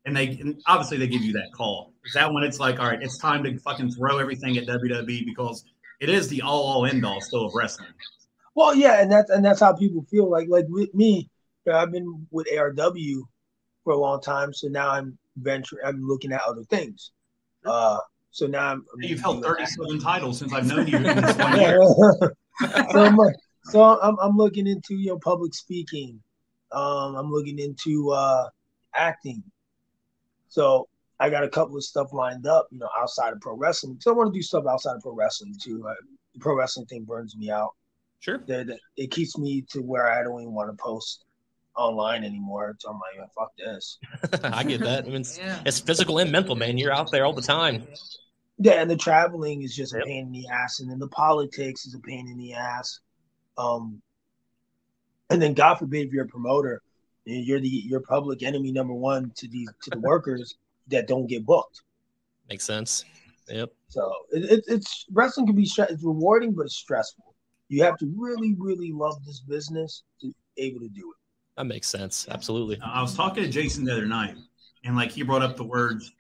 [0.06, 1.94] and they and obviously they give you that call.
[2.06, 5.26] Is that when it's like, all right, it's time to fucking throw everything at WWE
[5.26, 5.64] because
[6.02, 7.90] it is the all all end all still of wrestling.
[8.56, 10.30] Well, yeah, and that's and that's how people feel.
[10.30, 11.30] Like like with me,
[11.66, 13.22] you know, I've been with ARW
[13.88, 15.82] for a long time, so now I'm venturing.
[15.86, 17.12] I'm looking at other things.
[17.66, 18.00] Uh,
[18.32, 18.86] So now I'm.
[19.00, 22.32] You've held 37 titles since I've known you in this one
[22.92, 23.18] so I'm,
[23.64, 26.20] so I'm, I'm looking into you know public speaking.
[26.74, 28.50] Um, I'm looking into uh,
[28.94, 29.42] acting.
[30.50, 30.90] So
[31.22, 33.96] I got a couple of stuff lined up, you know, outside of pro wrestling.
[34.02, 35.88] So I want to do stuff outside of pro wrestling too.
[35.88, 35.94] Uh,
[36.34, 37.74] the pro wrestling thing burns me out.
[38.20, 38.40] Sure.
[38.48, 41.24] That that- it keeps me to where I don't even want to post
[41.78, 42.76] online anymore.
[42.80, 43.98] So I'm like, fuck this.
[44.44, 45.06] I get that.
[45.06, 45.60] I mean, it's, Yeah.
[45.66, 46.78] it's physical and mental, man.
[46.78, 47.88] You're out there all the time.
[48.58, 50.06] Yeah, and the traveling is just a Yep.
[50.08, 53.00] pain in the ass, and then the politics is a pain in the ass.
[53.58, 54.02] Um,
[55.30, 56.82] and then God forbid if you're a promoter,
[57.28, 60.56] and you're the you're public enemy number one to these to the workers
[60.88, 61.82] that don't get booked.
[62.50, 63.06] Makes sense.
[63.50, 63.70] Yep.
[63.90, 67.36] So it, it, it's wrestling can be stre- it's rewarding, but it's stressful.
[67.70, 71.18] You have to really, really love this business to be able to do it.
[71.58, 72.28] That makes sense.
[72.30, 72.80] Absolutely.
[72.84, 74.36] I was talking to Jason the other night,
[74.86, 76.12] and like he brought up the words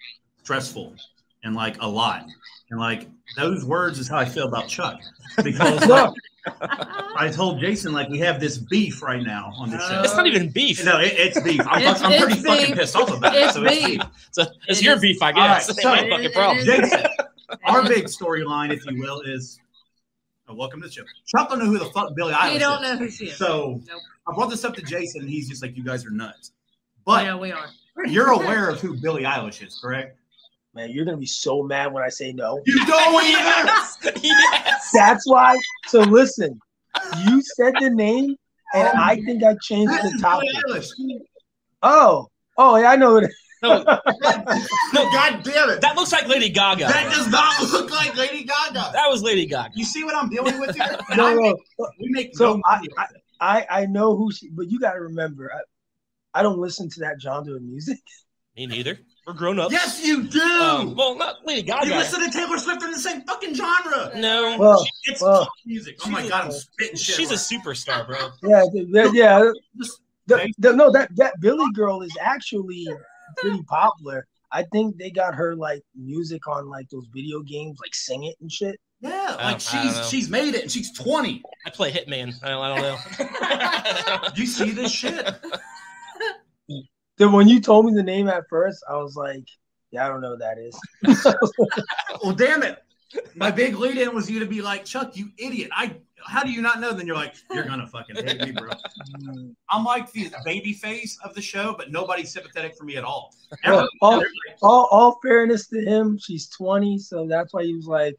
[0.44, 0.96] stressful
[1.44, 2.26] and like a lot.
[2.72, 5.00] And like those words is how I feel about Chuck.
[5.44, 6.12] Because like,
[7.16, 10.02] I told Jason, like, we have this beef right now on the show.
[10.02, 10.84] It's not even beef.
[10.84, 11.62] No, it, it's beef.
[11.68, 13.44] I'm, It's- I'm pretty it's fucking pissed off about it.
[13.44, 14.02] It's So beef.
[14.32, 15.82] So it's It your is- beef, I All right, guess.
[15.82, 16.66] so- Ain't my fucking problem.
[16.66, 17.04] Jason,
[17.66, 19.60] our big storyline, if you will, is
[20.48, 21.04] oh, welcome to the show.
[21.26, 23.38] Chuck don't know who the fuck Billie Eilish You don't know who she is.
[23.38, 24.02] So Nope.
[24.28, 26.52] I brought this up to Jason, and he's just like, "You guys are nuts."
[27.06, 27.68] But yeah, we are.
[28.08, 30.18] you're aware of who Billie Eilish is, correct?
[30.74, 32.62] Man, you're gonna be so mad when I say no.
[32.66, 33.40] You don't either.
[33.40, 33.98] yes.
[34.22, 34.90] yes.
[34.94, 35.58] That's why.
[35.88, 36.60] So listen,
[37.26, 38.36] you said the name,
[38.74, 40.50] and I think I changed the is topic.
[40.66, 40.90] Billie Eilish.
[41.84, 43.32] Oh, oh, yeah, I know it.
[43.64, 43.78] No,
[44.94, 45.82] No, God damn it.
[45.82, 46.86] that looks like Lady Gaga.
[46.86, 48.92] That does not look like Lady Gaga.
[48.94, 49.72] That was Lady Gaga.
[49.76, 50.98] You see what I'm dealing with here?
[51.10, 51.56] And No, I no, make-
[52.00, 53.22] we make So no I- money with it.
[53.40, 57.00] I I know who she, but you got to remember, I, I don't listen to
[57.02, 58.00] that genre of music.
[58.56, 58.98] Me neither.
[59.28, 59.72] We're grown ups.
[59.74, 60.40] Yes, you do.
[60.42, 61.86] Um, well, not Lady Gaga.
[61.86, 64.12] you listen to Taylor Swift in the same fucking genre.
[64.16, 64.56] no.
[64.58, 65.98] Well, It's Well, pop music.
[66.06, 67.16] Oh my god, I'm spitting shit.
[67.16, 68.30] She's a superstar, bro.
[68.44, 68.64] yeah,
[69.14, 69.52] yeah.
[69.78, 72.88] Just- The, the, no, that that Billy girl is actually
[73.38, 74.26] pretty popular.
[74.52, 78.36] I think they got her like music on like those video games, like Sing It
[78.42, 78.80] and shit.
[79.02, 79.92] Yeah, like don't- I don't know.
[80.02, 81.44] she's she's made it and she's 20.
[81.66, 82.34] I play Hitman.
[82.44, 84.30] I don't, I don't know.
[84.36, 85.28] You see this shit?
[87.18, 89.44] Then when you told me the name at first, I was like,
[89.92, 90.80] yeah, I don't know who that is.
[92.24, 92.78] Well, damn it.
[93.36, 95.70] My big lead in was you to be like, Chuck, you idiot.
[95.74, 96.94] I how do you not know?
[96.94, 98.72] Then you're like, you're gonna fucking hate me, bro.
[99.70, 103.34] I'm like the baby face of the show, but nobody's sympathetic for me at all.
[103.66, 104.24] Well, all,
[104.62, 108.16] all, all fairness to him, she's 20, so that's why he was like,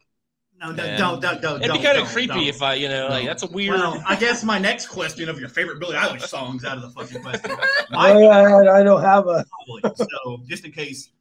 [0.59, 0.97] no, no, Yeah.
[0.97, 1.63] don't, don't, don't.
[1.63, 2.43] It'd be kind of creepy don't.
[2.43, 3.75] if I, you know, like that's a weird.
[3.75, 6.89] Well, I guess my next question of your favorite Billie Eilish songs out of the
[6.89, 7.51] fucking question.
[7.93, 9.45] oh, yeah, I, I don't have a.
[9.95, 11.11] So just in case,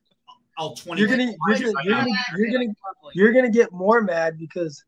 [0.58, 1.00] I'll 20.
[1.00, 2.74] You're gonna, you're gonna, you're gonna, you're gonna,
[3.14, 4.82] you're gonna get more mad because,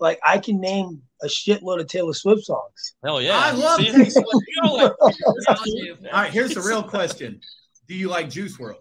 [0.00, 2.94] like, I can name a shitload of Taylor Swift songs.
[3.04, 3.38] Hell yeah.
[3.38, 4.16] I love Taylor Swift.
[4.16, 7.40] You know, like, All right, here's the real question:
[7.88, 8.76] Do you like Juice WRLD?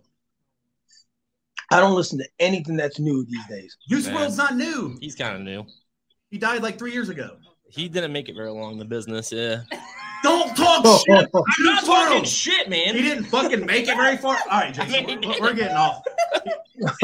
[1.72, 3.78] I don't listen to anything that's new these days.
[3.90, 4.16] Juice Man.
[4.16, 4.98] World's not new.
[5.00, 5.66] He's kind of new.
[6.30, 7.38] He died like three years ago.
[7.70, 9.32] He didn't make it very long in the business.
[9.32, 9.62] Yeah.
[10.24, 11.30] Don't talk shit.
[11.34, 12.26] I'm not Juice talking WRLD.
[12.28, 12.94] shit, man.
[12.96, 14.38] He didn't fucking make it very far.
[14.52, 16.04] All right, Jason, we're, we're getting off.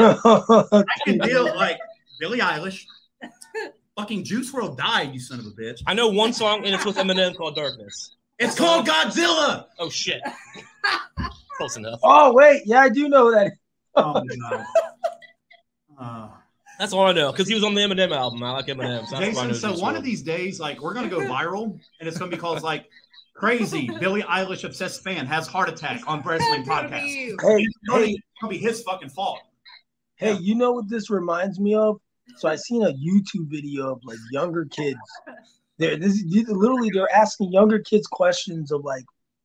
[0.00, 1.78] I can deal like
[2.20, 2.84] Billie Eilish.
[3.98, 5.82] Fucking Juice WRLD died, you son of a bitch.
[5.84, 9.64] I know one song, and it's with Eminem called "Darkness." It's called Godzilla.
[9.80, 10.22] Oh shit.
[11.56, 11.98] Close enough.
[12.04, 13.52] oh wait, yeah, I do know that.
[13.96, 14.64] Oh my god.
[16.00, 16.28] Uh,
[16.78, 18.40] That's all I know because he was on the Eminem album.
[18.44, 19.04] I like Eminem.
[19.08, 19.98] So that's why I know Jason, so one WRLD.
[19.98, 22.86] of these days, like we're gonna go viral, and it's gonna be called like
[23.34, 27.00] crazy Billie Eilish obsessed fan has heart attack on wrestling podcast.
[27.00, 27.54] Hey, It's gonna,
[27.98, 29.40] hey, be, it's gonna be his fucking fault.
[30.14, 32.00] hey, you know what this reminds me of?
[32.36, 34.98] So I seen a YouTube video of like younger kids.
[35.78, 39.04] They're this literally they're asking younger kids questions of like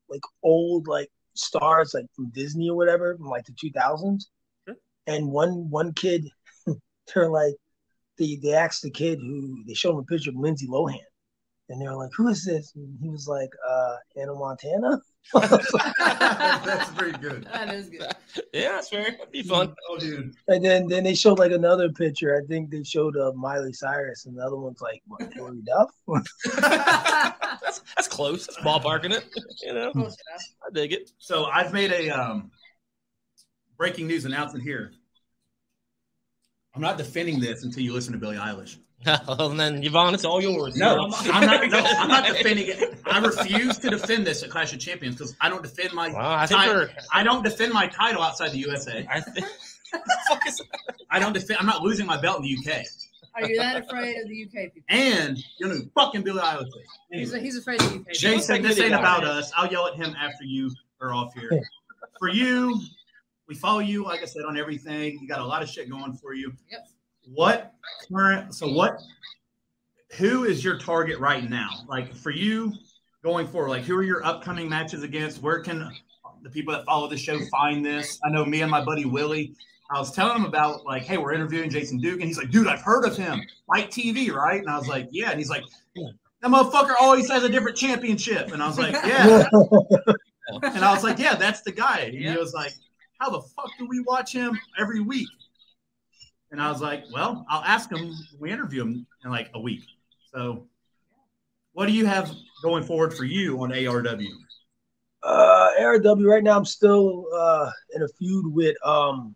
[0.10, 4.30] like old like stars like from Disney or whatever from like the two thousands.
[4.68, 4.76] Sure.
[5.08, 6.28] And one one kid,
[7.14, 7.56] they're like
[8.18, 11.00] they they asked the kid who they showed him a picture of Lindsay Lohan.
[11.70, 15.02] And they're like, "Who is this?" And he was like, "Uh, Hannah Montana."
[15.34, 17.46] That's pretty good.
[17.46, 18.12] That is good.
[18.54, 19.12] Yeah, that's fair.
[19.12, 19.74] That'd be fun.
[19.90, 20.36] Oh, dude.
[20.48, 22.36] And then then they showed like another picture.
[22.36, 25.92] I think they showed uh, Miley Cyrus, and the other one's like what, Hilary Duff.
[27.64, 28.48] That's that's close.
[28.48, 29.26] That's ballparking it.
[29.64, 31.12] You know, I dig it.
[31.20, 32.52] So I've made a um,
[33.78, 34.92] breaking news announcement here.
[36.76, 38.78] I'm not defending this until you listen to Billie Eilish.
[39.28, 40.76] well, and then Yvonne, it's all yours.
[40.76, 41.70] No, I'm not.
[41.70, 43.00] No, I'm not defending it.
[43.06, 46.10] I refuse to defend this at Clash of Champions because I don't defend my.
[46.10, 46.90] Well, I think ti- we're.
[47.12, 49.06] I don't defend my title outside the USA.
[49.10, 49.46] I, th-
[50.30, 50.42] fuck
[51.10, 51.60] I don't defend.
[51.60, 52.84] I'm not losing my belt in the UK.
[53.36, 54.84] Are you that afraid of the UK people?
[54.90, 56.66] And you know, who fucking Billy Idol.
[57.12, 57.32] is.
[57.32, 58.14] He's, he's afraid of the UK.
[58.14, 59.52] Jay said this ain't about us.
[59.58, 61.50] I'll yell at him after you are off here.
[62.20, 62.80] For you,
[63.48, 65.20] we follow you, like I said, on everything.
[65.20, 66.54] You got a lot of shit going for you.
[66.72, 66.88] Yep.
[67.26, 67.74] What
[68.12, 68.54] current?
[68.54, 69.00] So what?
[70.18, 71.70] Who is your target right now?
[71.88, 72.74] Like for you
[73.24, 75.42] going forward, like who are your upcoming matches against?
[75.42, 75.92] Where can
[76.44, 78.20] the people that follow the show find this?
[78.24, 79.56] I know me and my buddy Willie.
[79.92, 82.68] I was telling him about like, hey, we're interviewing Jason Duke, and he's like, dude,
[82.68, 84.60] I've heard of him, Fight TV, right?
[84.60, 85.64] And I was like, yeah, and he's like,
[85.96, 89.44] that motherfucker always has a different championship, and I was like, yeah,
[90.64, 92.00] and I was like, yeah, that's the guy.
[92.00, 92.32] And Yeah.
[92.32, 92.74] he was like,
[93.20, 95.28] how the fuck do we watch him every week?
[96.54, 99.86] And I was like, well, I'll ask him we interview him in like a week.
[100.32, 100.68] So,
[101.72, 104.28] what do you have going forward for you on ARW?
[105.24, 106.56] Uh, ARW right now.
[106.56, 109.36] I'm still uh in a feud with um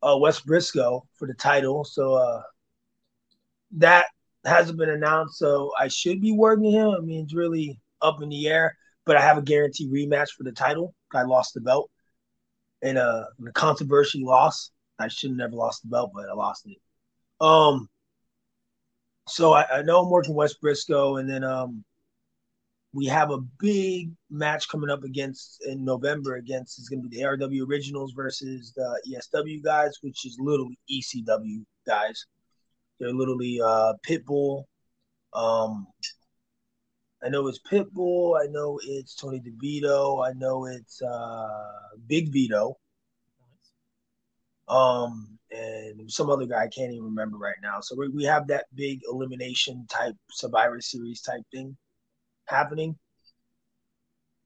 [0.00, 1.82] uh West Briscoe for the title.
[1.84, 2.42] So uh
[3.78, 4.06] that
[4.44, 5.38] hasn't been announced.
[5.38, 6.90] So I should be working him.
[6.90, 8.76] I mean, it's really up in the air.
[9.04, 10.94] But I have a guaranteed rematch for the title.
[11.12, 11.90] I lost the belt
[12.80, 14.70] in a, in a controversy loss.
[14.98, 16.78] I should have never lost the belt, but I lost it.
[17.40, 17.88] Um.
[19.28, 21.84] So I, I know I'm working West Briscoe, and then um
[22.96, 27.18] we have a big match coming up against in November against it's going to be
[27.18, 32.24] the ARW Originals versus the ESW guys, which is literally ECW guys.
[32.98, 34.64] They're literally uh, Pitbull.
[35.34, 35.86] Um,
[37.22, 38.40] I know it's Pitbull.
[38.42, 40.26] I know it's Tony DeVito.
[40.26, 41.48] I know it's uh,
[42.06, 42.78] Big Vito.
[44.68, 47.80] Um, and some other guy I can't even remember right now.
[47.80, 51.76] So we, we have that big elimination type Survivor Series type thing
[52.46, 52.96] happening.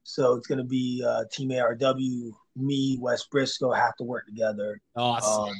[0.03, 4.79] So it's going to be uh, Team ARW, me, West Briscoe have to work together.
[4.95, 5.55] Awesome.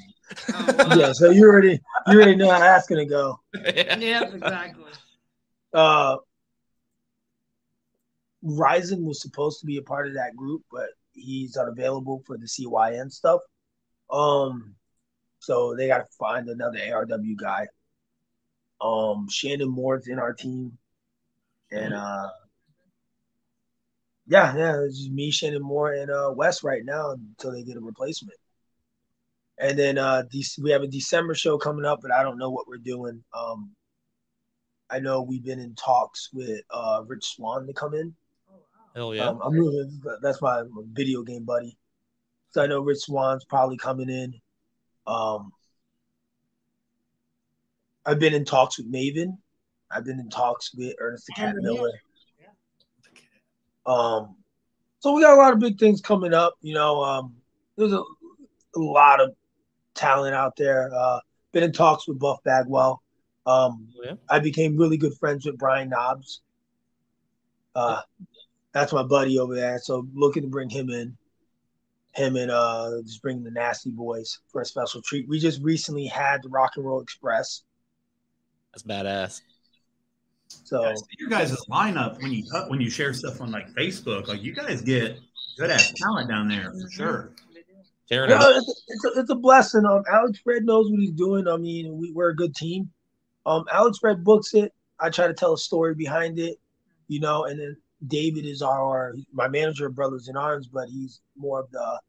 [0.53, 3.39] Um, yeah, so you already you already know how that's going to go.
[3.53, 4.91] Yeah, exactly.
[5.73, 6.17] Uh,
[8.43, 12.45] Ryzen was supposed to be a part of that group, but he's unavailable for the
[12.45, 13.41] CYN stuff.
[14.11, 14.75] Um,
[15.39, 17.67] so they got to find another ARW guy.
[18.79, 20.77] Um, Shannon Moore's in our team,
[21.71, 22.29] and uh,
[24.27, 27.77] yeah, yeah, it's just me, Shannon Moore, and uh, Wes right now until they get
[27.77, 28.37] a replacement.
[29.57, 30.23] And then uh,
[30.61, 33.23] we have a December show coming up, but I don't know what we're doing.
[33.33, 33.71] Um,
[34.89, 38.15] I know we've been in talks with uh, Rich Swann to come in.
[38.95, 39.27] Hell yeah.
[39.27, 39.89] Um, I'm really
[40.21, 41.77] that's my video game buddy.
[42.51, 44.33] So I know Rich Swann's probably coming in.
[45.07, 45.51] Um,
[48.05, 49.37] I've been in talks with Maven.
[49.89, 51.91] I've been in talks with Ernest the Cat Oh,
[52.39, 52.47] yeah.
[53.85, 54.35] Um,
[54.99, 56.55] so we got a lot of big things coming up.
[56.61, 57.35] You know, um,
[57.77, 58.01] there's a,
[58.75, 59.33] a lot of
[59.93, 60.91] talent out there.
[60.93, 61.19] Uh,
[61.51, 63.01] been in talks with Buff Bagwell.
[63.45, 64.13] Um, yeah.
[64.29, 66.41] I became really good friends with Brian Knobbs.
[67.75, 68.01] Uh,
[68.73, 69.79] that's my buddy over there.
[69.79, 71.17] So looking to bring him in,
[72.13, 75.27] him and uh, just bring the Nasty Boys for a special treat.
[75.29, 77.63] We just recently had the Rock and Roll Express.
[78.73, 79.41] That's badass.
[80.47, 84.27] So you Guys, your guys' lineup when you when you share stuff on like Facebook,
[84.27, 85.17] like you guys get
[85.57, 87.31] good ass talent down there for sure.
[88.09, 88.55] Tearing Yeah, it up.
[88.57, 89.85] it's, a, it's, a, it's a blessing.
[89.85, 91.47] Um, Alex Fred knows what he's doing.
[91.47, 92.89] I mean, we, we're a good team.
[93.45, 94.73] Um, Alex Fred books it.
[94.99, 96.59] I try to tell a story behind it,
[97.07, 97.45] you know.
[97.45, 101.71] And then David is our my manager of Brothers in Arms, but he's more of
[101.71, 101.99] the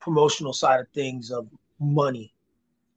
[0.00, 1.48] promotional side of things of
[1.80, 2.32] money,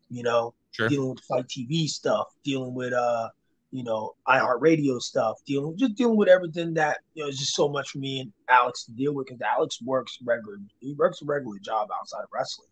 [0.09, 0.87] you know, Sure.
[0.87, 3.27] dealing with Fight TV stuff, dealing with uh,
[3.71, 7.67] you know, iHeartRadio stuff, dealing just dealing with everything that you know is just so
[7.67, 11.25] much for me and Alex to deal with because Alex works regular he works a
[11.25, 12.69] regular job outside of wrestling.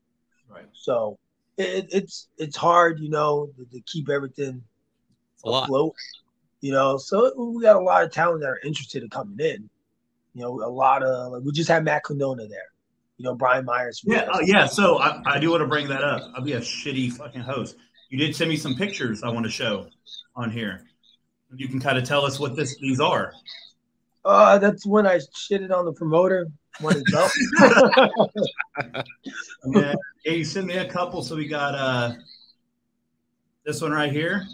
[0.49, 0.65] Right.
[0.73, 1.17] So
[1.57, 4.63] it, it's it's hard, you know, to, to keep everything
[5.35, 5.63] It's a lot.
[5.65, 5.95] afloat.
[6.61, 9.69] You know, so we got a lot of talent that are interested in coming in.
[10.33, 12.69] You know, a lot of like we just had Matt Cardona there.
[13.17, 14.01] You know, Brian Myers.
[14.05, 14.65] Yeah, uh, yeah.
[14.65, 16.21] So I, I do want to bring that up.
[16.35, 17.75] I'll be a shitty fucking host.
[18.09, 19.87] You did send me some pictures I want to show
[20.35, 20.85] on here.
[21.55, 23.33] You can kind of tell us what this these are.
[24.23, 26.47] Uh, that's when I shitted on the promoter
[26.81, 27.31] when belt.
[29.65, 29.93] Yeah,
[30.25, 31.21] yeah, you sent me a couple.
[31.21, 32.13] So we got uh
[33.65, 34.47] this one right here.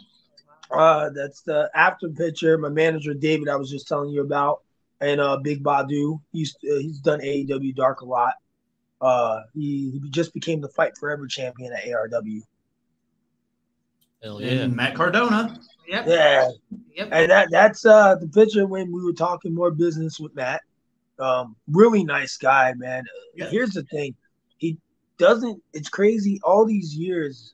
[0.71, 2.57] Uh, that's the after picture.
[2.57, 4.61] My manager David, I was just telling you about,
[5.01, 6.19] and uh, Big Badu.
[6.31, 8.33] He's uh, he's done AEW Dark a lot.
[9.01, 12.41] Uh, he, he just became the Fight Forever champion at ARW.
[14.23, 14.63] Hell yeah.
[14.63, 15.59] And Matt Cardona.
[15.87, 16.05] Yep.
[16.07, 16.49] Yeah,
[16.95, 17.09] Yep.
[17.11, 20.61] and that that's uh the picture when we were talking more business with Matt.
[21.19, 23.03] Um, really nice guy, man.
[23.35, 23.49] Yeah.
[23.49, 24.15] Here's the thing,
[24.57, 24.77] he
[25.17, 25.61] doesn't.
[25.73, 26.39] It's crazy.
[26.43, 27.53] All these years,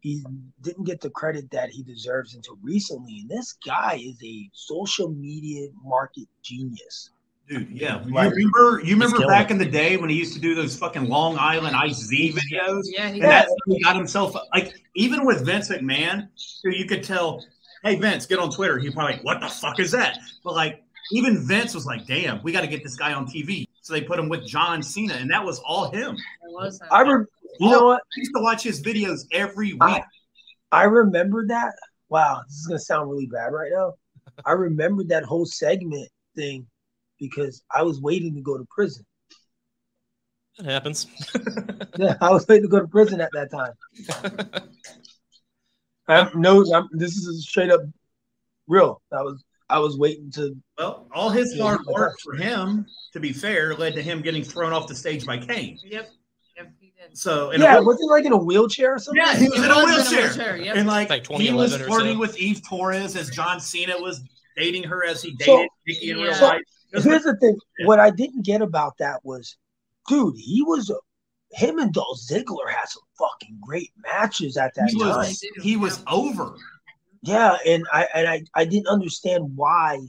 [0.00, 0.24] he
[0.62, 3.20] didn't get the credit that he deserves until recently.
[3.20, 7.10] And this guy is a social media market genius.
[7.48, 8.04] Dude, yeah.
[8.04, 9.52] You Like- remember you remember back it.
[9.54, 12.82] in the day when he used to do those fucking Long Island Ice Z videos?
[12.86, 13.28] Yeah, he And Yeah.
[13.28, 16.28] that's when he got himself like even with Vince McMahon,
[16.62, 17.44] who you could tell,
[17.82, 18.78] hey Vince, get on Twitter.
[18.78, 20.18] He'd probably like, what the fuck is that?
[20.44, 20.82] But like
[21.12, 23.66] even Vince was like, damn, we got to get this guy on TV.
[23.82, 26.14] So they put him with John Cena, and that was all him.
[26.14, 26.86] It was him.
[26.92, 27.24] I re-
[27.60, 28.00] you know what?
[28.00, 29.80] I used to watch his videos every week.
[29.82, 30.04] I-
[30.72, 31.74] I remember that.
[32.10, 33.94] Wow, this is gonna sound really bad right now.
[34.46, 36.66] I remembered that whole segment thing
[37.18, 39.04] because I was waiting to go to prison.
[40.58, 41.06] It happens.
[41.98, 43.72] Yeah, I was waiting to go to prison at that time.
[46.08, 47.80] I'm, no, I'm, this is straight up
[48.68, 49.02] real.
[49.12, 50.56] I was I was waiting to.
[50.78, 54.72] Well, all his hard work for him, to be fair, led to him getting thrown
[54.72, 55.78] off the stage by Kane.
[55.84, 56.10] Yep.
[57.00, 57.18] Yep, he did.
[57.18, 59.22] So, in a Yeah, way- was he like in a wheelchair or something?
[59.22, 60.56] yeah, he was in a was wheelchair.
[60.56, 60.76] Yep.
[60.76, 62.20] And like, Like he was 2011 flirting so.
[62.20, 64.22] with Eve Torres as John Cena was
[64.56, 66.24] dating her as he dated So- Nikki in Yeah.
[66.24, 66.62] real So- life.
[66.92, 67.56] It was Here's the thing.
[67.78, 67.86] Yeah.
[67.86, 69.56] What I didn't get about that was,
[70.08, 70.90] dude, he was
[71.52, 75.16] him and Dolph Ziggler had some fucking great matches at that he time.
[75.18, 76.56] was he was over.
[77.22, 80.00] Yeah, and I and I, I didn't understand why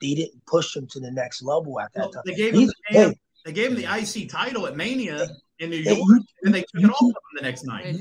[0.00, 2.22] they didn't push him to the next level at that Well, time.
[2.26, 3.14] they gave him He's, the, hey,
[3.44, 5.28] they gave him the IC title at Mania
[5.58, 7.64] in New hey, York, you, and they took you it off of him the next
[7.64, 7.96] night.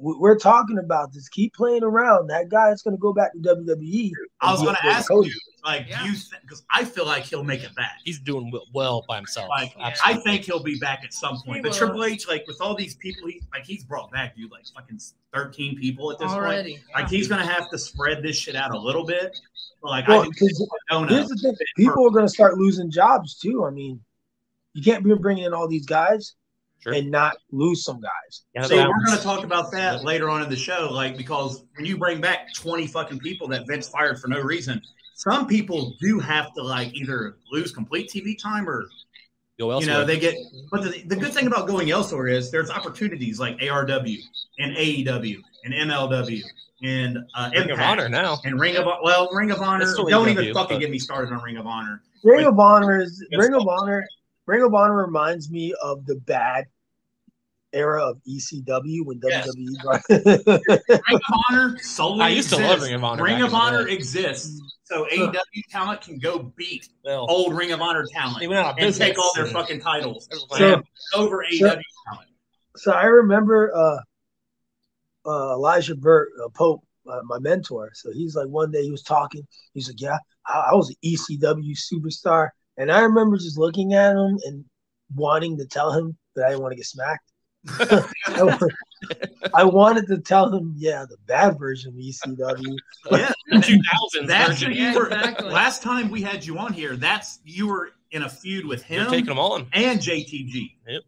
[0.00, 1.28] We- we're talking about this.
[1.28, 2.26] Keep playing around.
[2.28, 4.10] That guy is going to go back to WWE.
[4.40, 6.04] I was going to where ask Cody- you, like, Yeah.
[6.04, 6.12] you
[6.42, 7.92] because I feel like he'll make it back.
[8.04, 9.48] He's doing well by himself.
[9.50, 9.94] Like, Yeah.
[10.04, 11.58] I think he'll be back at some point.
[11.58, 11.78] He But will.
[11.78, 15.00] Triple H, like, with all these people, he like he's brought back, you like fucking
[15.32, 16.40] thirteen people at this point.
[16.42, 16.82] Already.
[16.94, 19.38] Like, he's gonna have to spread this shit out a little bit.
[19.80, 22.56] But like, Well, I think 'cause Donut, Here's the thing: people are going to start
[22.58, 23.64] losing jobs too.
[23.64, 24.02] I mean,
[24.72, 26.34] you can't be bringing in all these guys
[26.84, 26.92] Sure.
[26.92, 28.42] and not lose some guys.
[28.54, 31.64] Yeah, So we're going to talk about that later on in the show, like because
[31.76, 34.82] when you bring back twenty fucking people that Vince fired for no reason,
[35.14, 38.84] some people do have to like either lose complete TV time or
[39.58, 40.34] go you know they get.
[40.70, 44.18] But the, the good thing about going elsewhere is there's opportunities like ARW
[44.58, 46.42] and AEW and MLW
[46.82, 48.38] and uh, Ring of Honor now.
[48.44, 49.86] and Ring of well Ring of Honor.
[49.86, 52.02] Don't AEW, even fucking but- get me started on Ring of Honor.
[52.22, 54.06] Ring of Honor is Ring of Honor.
[54.46, 56.66] Ring of Honor reminds me of the bad
[57.74, 59.48] era of ECW when Yes.
[59.48, 60.02] WWE brought.
[60.08, 62.80] Ring of Honor solely I used to love.
[62.82, 63.92] Ring of Honor Ring of Honor day.
[63.94, 65.34] exists, so AEW
[65.70, 68.94] talent can go beat Well, old Ring of Honor talent they went out of and
[68.94, 70.84] take all their and- fucking titles So- and
[71.14, 71.82] over AEW talent.
[72.76, 73.98] so I remember uh,
[75.26, 77.90] uh, Elijah Burke, uh, Pope, uh, my mentor.
[77.94, 79.42] So he's like, one day he was talking.
[79.72, 84.12] He's like, yeah, I, I was an ECW superstar, and I remember just looking at
[84.12, 84.64] him and
[85.14, 87.30] wanting to tell him that I didn't want to get smacked.
[89.54, 92.76] I, wanted to tell him, yeah, the bad version of ECW.
[93.10, 94.72] Yeah, The 2000s version.
[94.72, 95.06] who you were.
[95.06, 95.50] Exactly.
[95.50, 99.04] Last time we had you on here, that's you were in a feud with You're
[99.04, 99.66] him taking them on.
[99.72, 100.72] and JTG.
[100.86, 101.02] Yep.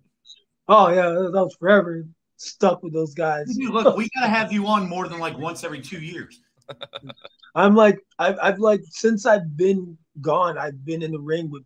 [0.68, 2.04] Oh yeah, that was forever
[2.38, 3.46] stuck with those guys.
[3.56, 6.40] Dude, look, we gotta have you on more than like once every two years.
[7.54, 11.62] I'm like, I've, I've like since I've been gone, I've been in the ring with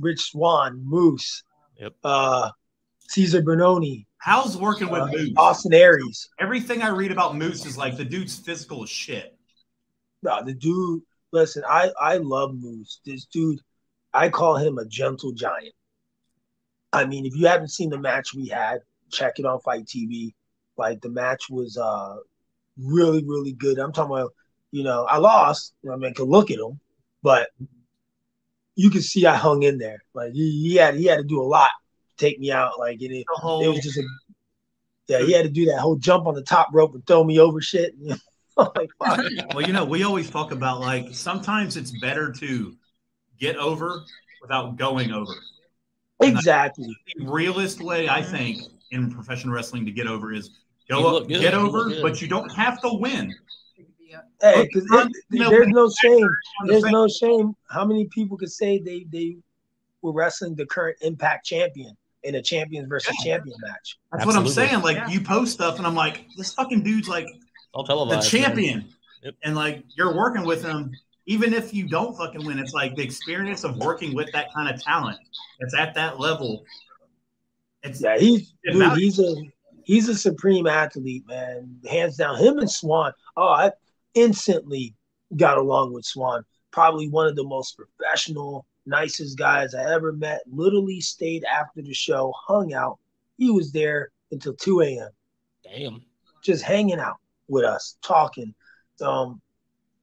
[0.00, 1.44] Rich Swann, Moose,
[1.78, 1.92] Yep.
[2.02, 2.50] uh,
[3.08, 5.32] Cesar Bononi, How's working with uh, Moose?
[5.36, 6.28] Austin Aries.
[6.38, 9.36] Everything I read about Moose is like the dude's physical as shit.
[10.22, 11.02] No, the dude.
[11.32, 13.00] Listen, I I love Moose.
[13.04, 13.60] This dude,
[14.12, 15.74] I call him a gentle giant.
[16.92, 18.80] I mean, if you haven't seen the match we had,
[19.12, 20.34] check it on Fight TV.
[20.76, 22.16] Like the match was uh
[22.76, 23.78] really really good.
[23.78, 24.32] I'm talking about,
[24.72, 25.74] you know, I lost.
[25.90, 26.80] I mean, I could look at him,
[27.22, 27.50] but
[28.74, 30.02] you can see I hung in there.
[30.14, 31.70] Like he, he had he had to do a lot
[32.18, 32.78] take me out.
[32.78, 34.02] Like and it, whole it was just a
[35.06, 35.20] yeah.
[35.20, 37.60] He had to do that whole jump on the top rope and throw me over
[37.60, 37.94] shit.
[38.56, 39.24] like, fuck.
[39.54, 42.76] Well, you know, we always talk about like sometimes it's better to
[43.38, 44.04] get over
[44.42, 45.32] without going over.
[46.20, 46.94] Exactly.
[47.16, 50.50] The realist way, I think, in professional wrestling to get over is
[50.88, 53.34] go up, get over, look but you don't have to win.
[54.40, 56.24] Hey, because You know, there's no shame.
[56.60, 57.54] On the There's no shame.
[57.68, 59.36] How many people could say they they
[60.02, 63.98] were wrestling the current Impact champion in a champions versus champion match?
[64.12, 64.80] That's what I'm saying.
[64.82, 65.08] Like Yeah.
[65.08, 67.26] you post stuff, and I'm like, this fucking dude's like
[67.74, 68.88] I'll the champion,
[69.22, 69.34] Yep.
[69.44, 70.92] and like you're working with him.
[71.26, 74.74] Even if you don't fucking win, it's like the experience of working with that kind
[74.74, 75.18] of talent.
[75.60, 76.64] It's at that level.
[77.82, 79.34] It's Yeah, he's Yeah, dude, now- he's a
[79.84, 81.80] he's a supreme athlete, man.
[81.88, 82.38] Hands down.
[82.38, 83.12] Him and Swann.
[83.36, 83.72] Oh, I
[84.14, 84.94] instantly
[85.36, 86.44] got along with Swann.
[86.70, 90.40] Probably one of the most professional, nicest guys I ever met.
[90.50, 92.98] Literally stayed after the show, hung out.
[93.36, 95.10] He was there until 2 a.m.
[95.62, 96.02] Damn.
[96.42, 97.16] just hanging out
[97.48, 98.54] with us, talking.
[99.00, 99.40] Um,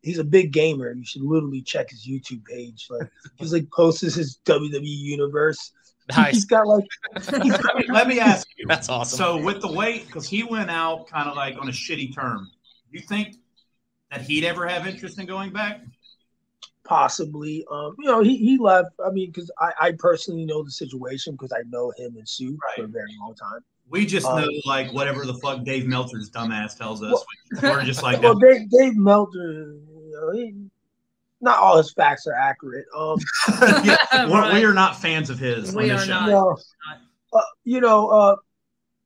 [0.02, 0.94] he's a big gamer.
[0.94, 2.88] You should literally check his YouTube page.
[2.90, 5.72] Like he's like posts his WWE universe.
[6.10, 6.46] He's Nice.
[6.46, 6.86] got like
[7.32, 7.52] let, me,
[7.90, 8.66] let me ask you.
[8.68, 9.18] That's awesome.
[9.18, 12.48] So with the weight, because he went out kind of like on a shitty term,
[12.92, 13.38] do you think
[14.12, 15.82] that he'd ever have interest in going back?
[16.86, 18.90] Possibly, um, you know, he, he left.
[19.06, 22.58] I mean, because I, I personally know the situation because I know him and Su
[22.76, 23.60] for a very long time.
[23.90, 27.24] We just Um, know like whatever the fuck Dave Meltzer's dumbass tells us.
[27.62, 30.54] We're just like, well, Dave, Dave Meltzer, you know, he,
[31.42, 32.86] not all his facts are accurate.
[32.96, 33.18] Um,
[33.84, 34.54] yeah, we're, Right.
[34.54, 36.12] we are not fans of his We on are show.
[36.12, 36.28] not.
[36.28, 36.58] you know,
[37.34, 38.36] uh, you know, uh,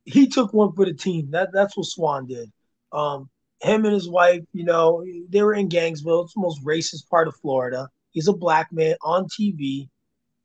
[0.06, 1.32] he took one for the team.
[1.32, 2.52] That that's what Swann did.
[2.92, 3.30] Um,
[3.62, 6.24] him and his wife, you know, they were in Gainesville.
[6.24, 7.90] It's the most racist part of Florida.
[8.12, 9.90] He's a black man on TV.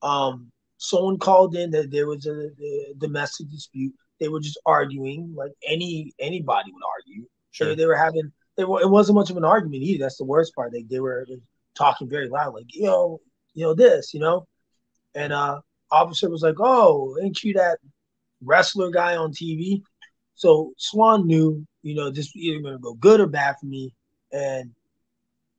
[0.02, 3.94] Um, someone called in that there was a, a domestic dispute.
[4.20, 7.26] They were just arguing, like any anybody would argue.
[7.50, 7.68] sure.
[7.68, 8.32] They, they were having.
[8.56, 10.04] They were, it wasn't much of an argument either.
[10.04, 10.72] That's the worst part.
[10.72, 11.26] They they were
[11.74, 13.20] talking very loud, like you know,
[13.54, 14.46] you know this, you know,
[15.14, 15.60] and uh,
[15.90, 17.78] officer was like, "Oh, ain't you that
[18.42, 19.82] wrestler guy on TV?"
[20.34, 23.94] So Swann knew, you know, this either going to go good or bad for me,
[24.32, 24.70] and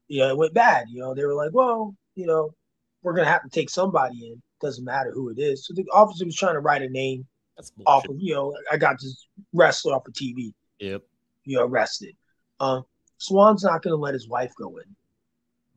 [0.08, 0.88] you know, it went bad.
[0.90, 2.54] You know, they were like, "Well, you know,
[3.02, 4.42] we're going to have to take somebody in.
[4.62, 7.72] Doesn't matter who it is." So the officer was trying to write a name That's
[7.86, 11.04] off of, you know, I got this wrestler off of TV Yep.
[11.46, 12.16] you know, arrested.
[12.60, 12.84] Um,
[13.18, 14.96] Swann's not going to let his wife go in.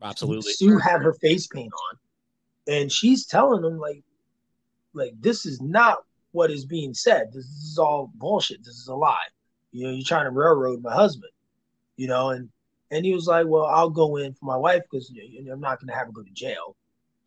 [0.01, 0.53] Absolutely.
[0.53, 1.97] Su had her face paint on,
[2.73, 4.03] and she's telling him like,
[4.93, 5.99] like this is not
[6.31, 7.27] what is being said.
[7.33, 8.59] This is all bullshit.
[8.63, 9.17] This is a lie.
[9.71, 11.31] You know, you're trying to railroad my husband.
[11.97, 12.49] You know, and
[12.91, 15.11] and he was like, well, I'll go in for my wife because
[15.51, 16.75] I'm not going to have her go to jail.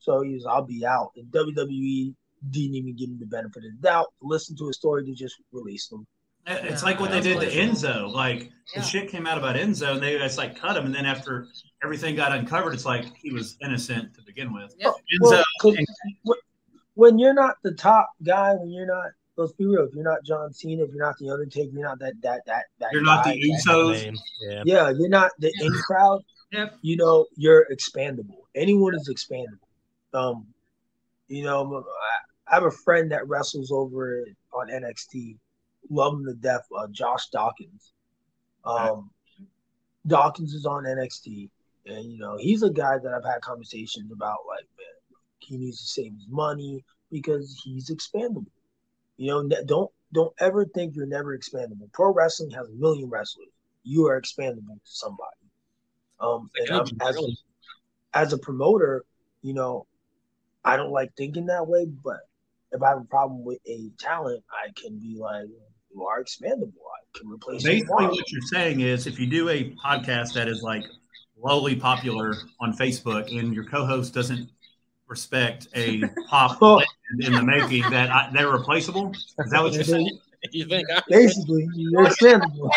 [0.01, 1.13] So he was, I'll be out.
[1.17, 2.13] And WWE
[2.51, 4.07] didn't even give him the benefit of the doubt.
[4.21, 6.05] Listen to his story, they just released him.
[6.45, 8.13] It's Yeah, like what they did to Enzo.
[8.13, 8.81] Like Yeah.
[8.81, 10.87] the shit came out about Enzo, and they just like cut him.
[10.87, 11.47] And then after
[11.85, 14.75] everything got uncovered, it's like he was innocent to begin with.
[14.79, 14.91] Yep.
[14.93, 15.77] Enzo, Well, 'cause
[16.27, 16.31] wh-
[16.95, 20.24] when you're not the top guy, when you're not, let's be real, if you're not
[20.24, 22.90] John Cena, if you're not the Undertaker, you're not that that that that.
[22.93, 24.16] you're not the that- Usos.
[24.49, 24.62] Yeah.
[24.66, 26.22] Yeah, you're not the in crowd.
[26.53, 26.74] Yep.
[26.82, 28.36] You know, you're expandable.
[28.55, 29.57] Anyone is expandable.
[30.12, 30.49] Um,
[31.28, 35.38] you know, I- I have a friend that wrestles over on NXT.
[35.88, 36.66] Love him to death.
[36.76, 37.93] Uh, Josh Dawkins.
[38.66, 39.09] Um,
[40.07, 41.49] Dawkins is on NXT,
[41.86, 44.38] and you know he's a guy that I've had conversations about.
[44.47, 44.72] Like, man,
[45.43, 48.47] he needs to save his money because he's expandable.
[49.16, 51.90] You know, don't don't ever think you're never expandable.
[51.93, 53.49] Pro wrestling has a million wrestlers.
[53.84, 55.30] You are expandable to somebody.
[56.20, 57.26] Um, and I'm, as a,
[58.14, 59.05] as a promoter,
[59.43, 59.86] you know,
[60.64, 61.86] I don't like thinking that way.
[61.86, 62.20] But
[62.70, 65.47] if I have a problem with a talent, I can be like,
[65.95, 66.72] you are expandable.
[66.72, 70.49] I can replace you Basically, what you're saying is if you do a podcast that
[70.49, 70.84] is like
[71.43, 74.49] lowly popular on Facebook and your co-host doesn't
[75.13, 76.83] respect a pop Well-
[77.21, 79.13] in the making, that I, they're replaceable.
[79.13, 80.19] Is that what you're saying?
[80.51, 80.89] You think?
[80.91, 82.69] I- Basically, you're expandable.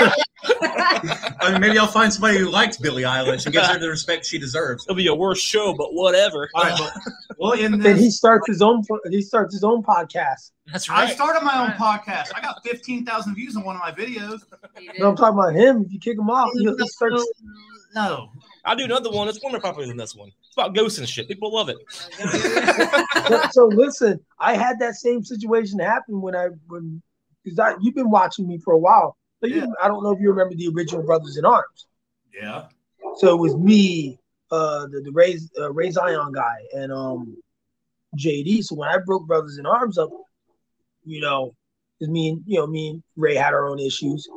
[0.43, 4.23] I mean, maybe I'll find somebody who likes Billie Eilish and gives her the respect
[4.23, 4.85] she deserves.
[4.85, 6.47] It'll be a worse show, but whatever.
[6.53, 8.83] All right, but, well, in then he starts his own.
[9.09, 10.51] He starts his own podcast.
[10.71, 11.09] That's right.
[11.09, 12.27] I started my own podcast.
[12.35, 14.41] I got 15,000 views on one of my videos.
[14.77, 15.85] He No, I'm talking about him.
[15.87, 17.25] If you kick him off, he he starts.
[17.95, 18.29] No,
[18.65, 20.29] I'll do another one that's way more popular than this one.
[20.47, 21.27] It's about ghosts and shit.
[21.27, 21.77] People love it.
[23.27, 27.01] so, so listen, I had that same situation happen when I when
[27.43, 29.15] because I you've been watching me for a while.
[29.41, 31.87] So you, I don't know if you remember the original Brothers in Arms.
[32.33, 32.67] yeah,
[33.17, 34.17] So it was me,
[34.51, 37.37] uh, the the Ray uh, Ray Zion guy, and um
[38.17, 38.63] JD.
[38.63, 40.09] So when I broke Brothers in Arms up,
[41.03, 41.53] you know,
[41.99, 44.27] 'cause me and you know me and Ray had our own issues.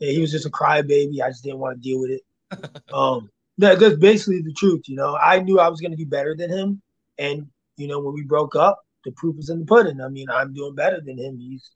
[0.00, 1.20] And he was just a crybaby.
[1.22, 2.22] I just didn't want to deal with it.
[2.92, 4.88] um, that, that's basically the truth.
[4.88, 6.82] You know, I knew I was going to do better than him,
[7.18, 7.46] and
[7.76, 10.00] you know when we broke up, the proof was in the pudding.
[10.00, 11.38] I mean, I'm doing better than him.
[11.38, 11.70] He's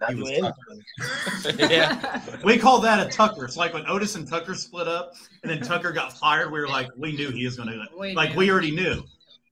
[0.00, 0.52] not He was doing
[1.48, 1.70] anything.
[1.70, 2.22] yeah.
[2.44, 3.44] we call that a Tucker.
[3.44, 5.12] It's like when Otis and Tucker split up,
[5.42, 6.52] and then Tucker got fired.
[6.52, 8.36] We were like, we knew he was going to, We like, knew.
[8.36, 9.02] we already knew.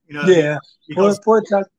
[0.07, 0.59] You know, Yeah.
[0.87, 1.69] Because poor Tucker.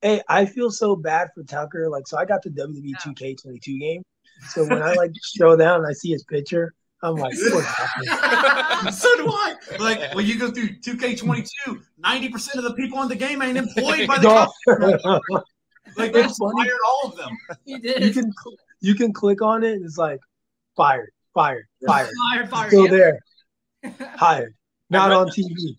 [0.00, 1.88] Hey, I feel so bad for Tucker.
[1.88, 4.02] Like, so I got the WWE 2K22 game.
[4.48, 6.74] So when I like show down and I see his picture,
[7.04, 7.62] I'm like, poor
[8.92, 9.54] so do I.
[9.78, 14.08] Like when you go through 2K22, 90% of the people in the game ain't employed
[14.08, 14.48] by the Dog.
[14.68, 14.96] company.
[15.96, 16.64] Like they It's funny.
[16.64, 17.30] fired all of them.
[17.66, 18.14] He you did.
[18.14, 18.32] can
[18.80, 20.18] you can click on it and it's like
[20.76, 22.08] fired, fired, fired.
[22.32, 22.68] Fire, fire.
[22.68, 23.12] Still yeah.
[23.82, 24.54] there, hired,
[24.90, 25.76] not on TV.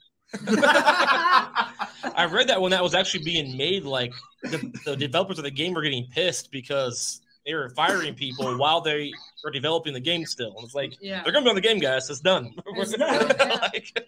[2.16, 4.14] I read that when that was actually being made, like
[4.44, 8.82] the, the developers of the game were getting pissed because they were firing people while
[8.82, 9.12] they
[9.44, 10.54] were developing the game still.
[10.58, 11.24] And it's like Yeah.
[11.24, 12.10] they're gonna be on the game, guys.
[12.10, 12.54] It's done.
[12.66, 13.60] It's done, yeah.
[13.62, 14.08] Like,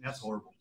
[0.00, 0.52] That's horrible.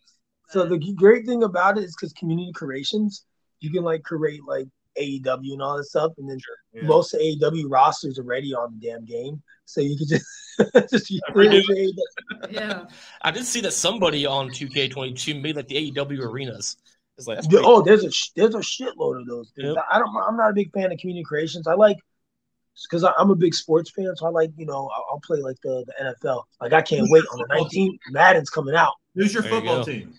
[0.50, 3.26] So the great thing about it is because community creations,
[3.60, 4.68] you can like create like
[5.00, 6.38] AEW and all this stuff, and then
[6.74, 6.84] Yeah.
[6.84, 10.26] most of AEW rosters are already on the damn game, so you could just
[10.92, 11.92] just use AEW.
[12.50, 12.86] Yeah.
[13.22, 16.78] I did see that somebody on 2K22 made like the AEW arenas.
[17.18, 19.52] It's like that's Oh, there's a sh- there's a shitload of those.
[19.56, 19.74] Things.
[19.76, 19.86] Yep.
[19.92, 20.16] I don't.
[20.18, 21.68] I'm not a big fan of community creations.
[21.68, 21.98] I like
[22.84, 25.58] because I'm a big sports fan, so I like you know I'll, I'll play like
[25.64, 26.44] the, the NFL.
[26.60, 27.98] Like I can't wait on the 19th.
[28.12, 28.94] Madden's coming out.
[29.16, 29.84] Who's your There football go.
[29.84, 30.14] team?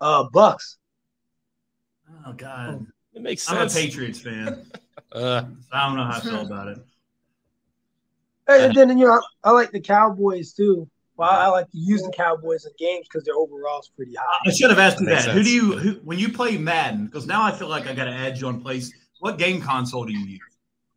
[0.00, 0.78] Uh, Bucks.
[2.26, 3.70] Oh God, It makes I'm a.
[3.70, 4.66] Patriots fan.
[5.12, 6.78] Uh, I don't know how I feel about it.
[8.48, 10.90] And then you know I, I like the Cowboys too.
[11.16, 14.40] Well, I, I like to use the Cowboys in games because their overall's pretty high.
[14.46, 15.34] I should have asked you Makes that.
[15.34, 17.06] Who do you who when you play Madden?
[17.06, 18.92] Because now I feel like I got to add you on place.
[19.20, 20.40] What game console do you use?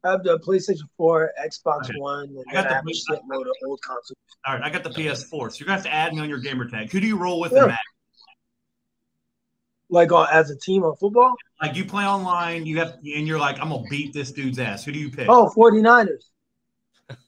[0.04, 1.94] I have the PlayStation 4, Xbox Okay.
[2.00, 4.18] One, and I got then I the have a Play- shitload of old consoles.
[4.46, 6.40] All right, I got the PS4, so you're gonna have to add me on your
[6.40, 6.92] gamer tag.
[6.92, 7.60] Who do you roll with Yeah.
[7.64, 7.78] in Madden?
[9.90, 11.34] Like on, as a team on football.
[11.62, 14.84] Like you play online, you have, and you're like, I'm gonna beat this dude's ass.
[14.86, 15.28] Who do you pick?
[15.30, 16.26] Oh, 49ers.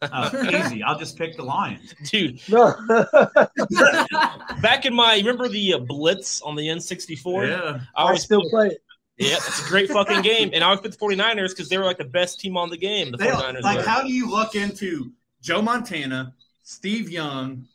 [0.02, 0.84] Oh, easy.
[0.84, 1.94] I'll just pick the Lions.
[2.12, 2.74] dude, No.
[4.62, 7.48] back in my remember the uh, Blitz on the N64?
[7.50, 8.84] Yeah, I I always still play it.
[9.18, 10.52] Yeah, it's a great fucking game.
[10.54, 12.78] And I always picked the 49ers because they were like the best team on the
[12.78, 13.12] game.
[13.12, 13.84] The They, 49ers like were.
[13.84, 15.12] how do you look into
[15.42, 17.68] Joe Montana, Steve Young,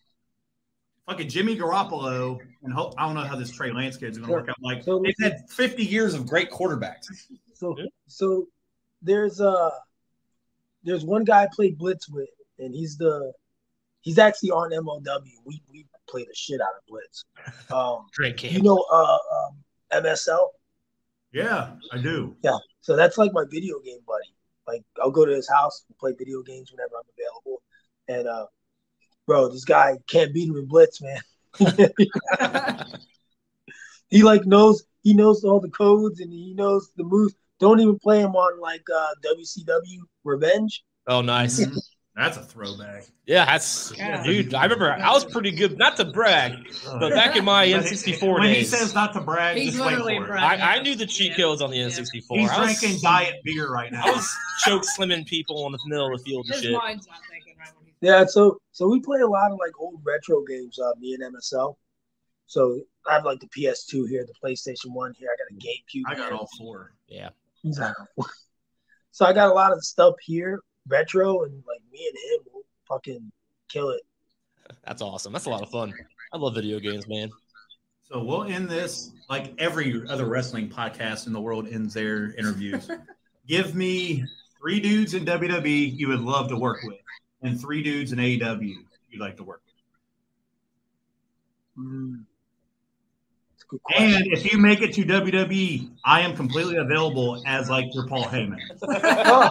[1.06, 4.48] fucking Jimmy Garoppolo, and hope I don't know how this Trey Lance kid's gonna work
[4.48, 4.56] out.
[4.60, 7.06] Like So- they've had 50 years of great quarterbacks.
[7.54, 7.84] So, Yeah.
[8.08, 8.48] so
[9.02, 9.70] there's uh
[10.86, 12.28] there's one guy I played Blitz with,
[12.58, 13.32] and he's the
[14.00, 15.32] he's actually on MLW.
[15.44, 17.24] We we play the shit out of Blitz.
[17.70, 18.52] Um, Great game.
[18.54, 20.46] you know, uh, um, MSL.
[21.32, 22.36] Yeah, I do.
[22.42, 24.34] Yeah, so that's like my video game buddy.
[24.66, 27.62] Like I'll go to his house and play video games whenever I'm available.
[28.08, 28.46] And uh,
[29.26, 31.20] bro, this guy can't beat him in Blitz, man.
[34.08, 37.34] he like knows he knows all the codes and he knows the moves.
[37.60, 40.82] Don't even play him on like uh, WCW Revenge.
[41.06, 41.64] oh, nice.
[42.14, 43.04] That's a throwback.
[43.26, 44.22] Yeah, that's Yeah.
[44.24, 44.54] dude.
[44.54, 45.76] I remember I was pretty good.
[45.76, 46.54] Not to brag,
[46.98, 49.90] but back in my N64 when he days, says not to brag, He's just wait
[49.98, 50.28] literally for it.
[50.28, 50.62] bragging.
[50.64, 52.22] I, I knew the cheat codes on the N64.
[52.38, 54.02] He's I was, drinking diet beer right now.
[54.06, 54.34] I was
[54.64, 56.72] choke slamming people in the middle of the field and His shit.
[56.72, 60.00] mind's not thinking right when Yeah, so so we play a lot of like old
[60.02, 61.76] retro games, uh, me and MSL.
[62.46, 65.28] So I have like the PS2 here, the PlayStation One here.
[65.30, 66.02] I got a GameCube.
[66.06, 66.38] I got here.
[66.38, 66.94] all four.
[67.08, 67.28] Yeah,
[69.16, 72.64] So I got a lot of stuff here, retro, and like me and him will
[72.86, 73.32] fucking
[73.70, 74.02] kill it.
[74.84, 75.32] that's awesome.
[75.32, 75.94] That's a lot of fun.
[76.34, 77.30] I love video games, man.
[78.02, 82.90] So we'll end this like every other wrestling podcast in the world ends their interviews.
[83.48, 84.22] Give me
[84.60, 86.98] three dudes in WWE you would love to work with,
[87.42, 88.74] and three dudes in AEW
[89.10, 89.62] you'd like to work
[91.76, 91.86] with.
[91.86, 92.24] Mm.
[93.66, 94.14] It's a good question.
[94.14, 98.24] And if you make it to WWE, I am completely available as like your Paul
[98.24, 98.58] Heyman.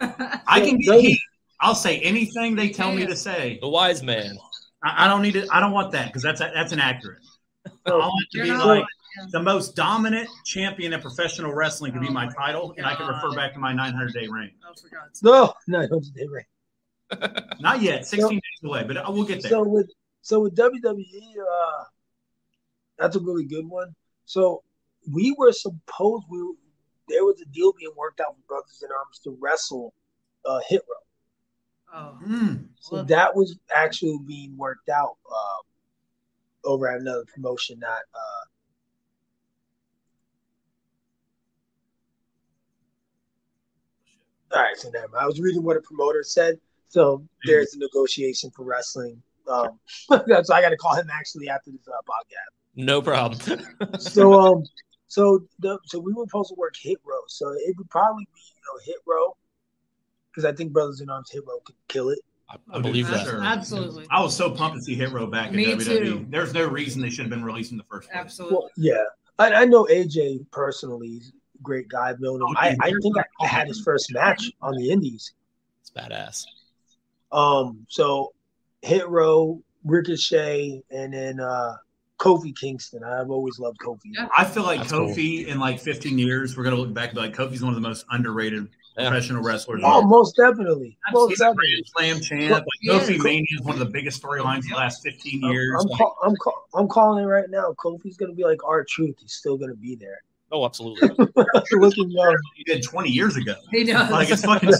[0.00, 1.20] I can get heat.
[1.60, 3.58] I'll say anything they tell me to say.
[3.60, 4.36] The wise man.
[4.82, 5.48] I, I don't need it.
[5.50, 7.20] I don't want that because that's that's inaccurate.
[7.86, 8.84] I want to be not- like
[9.30, 12.94] the most dominant champion in professional wrestling to be Oh my my title, and I
[12.96, 14.50] can refer back to my 900 day reign.
[14.66, 16.40] Oh, for God's no, no, don't do.
[17.60, 19.52] Not yet, 16 days away, but I- we'll get there.
[19.52, 19.90] So with
[20.22, 21.04] so with WWE,
[21.38, 21.84] uh,
[22.98, 23.94] that's a really good one.
[24.26, 24.62] So
[25.10, 26.54] we were supposed we were-
[27.06, 29.92] there was a deal being worked out with Brothers in Arms to wrestle
[30.46, 30.96] uh, Hit Row.
[32.00, 32.18] Oh.
[32.26, 32.68] Mm.
[32.80, 38.44] So that was actually being worked out uh, over at another promotion, not uh,
[44.54, 45.22] All right, so never mind.
[45.22, 46.60] I was reading what a promoter said.
[46.88, 49.20] So there's a negotiation for wrestling.
[49.48, 52.63] Um, so I got to call him actually after this uh, podcast.
[52.76, 53.40] No problem.
[53.98, 54.64] So um,
[55.06, 57.20] so the so we were supposed to work Hit Row.
[57.28, 59.36] So it would probably be you know Hit Row
[60.30, 62.18] because I think Brothers in Arms Hit Row could kill it.
[62.48, 63.24] I, I believe that.
[63.24, 63.42] sure.
[63.42, 64.06] Absolutely.
[64.10, 65.84] I was so pumped to see Hit Row back in Me WWE.
[65.84, 66.26] too.
[66.28, 68.20] There's no reason they should have been released in the first place.
[68.20, 68.56] Absolutely.
[68.56, 69.04] Well, yeah,
[69.38, 71.08] I, I know AJ personally.
[71.08, 72.10] He's a great guy.
[72.10, 72.56] I've known him.
[72.56, 75.32] I, I think I, I had his first match on the Indies.
[75.80, 76.44] It's badass.
[77.32, 78.32] Um, so
[78.82, 81.76] Hit Row, Ricochet, and then uh
[82.24, 83.04] Kofi Kingston.
[83.04, 84.00] I've always loved Kofi.
[84.06, 84.28] Yeah.
[84.36, 87.20] I feel like That's Kofi in like 15 years, we're gonna look back and be
[87.20, 88.66] like Kofi's one of the most underrated
[88.96, 89.08] Yeah.
[89.10, 89.82] professional wrestlers.
[89.84, 90.96] Oh, most definitely.
[91.12, 91.84] Most He's a definitely.
[91.94, 92.52] Grand Slam champ.
[92.52, 92.92] Like, Yeah.
[93.00, 95.82] Kofi Mania is one of the biggest storylines of the last 15 I'm, years.
[95.82, 97.74] I'm, call, I'm, call, I'm calling it right now.
[97.78, 99.16] Kofi's gonna be like R-Truth.
[99.20, 100.22] He's still gonna be there.
[100.52, 101.08] Oh, absolutely.
[101.72, 102.36] Looking young.
[102.54, 103.54] He did 20 years ago.
[103.70, 104.10] He does.
[104.10, 104.70] Like it's fucking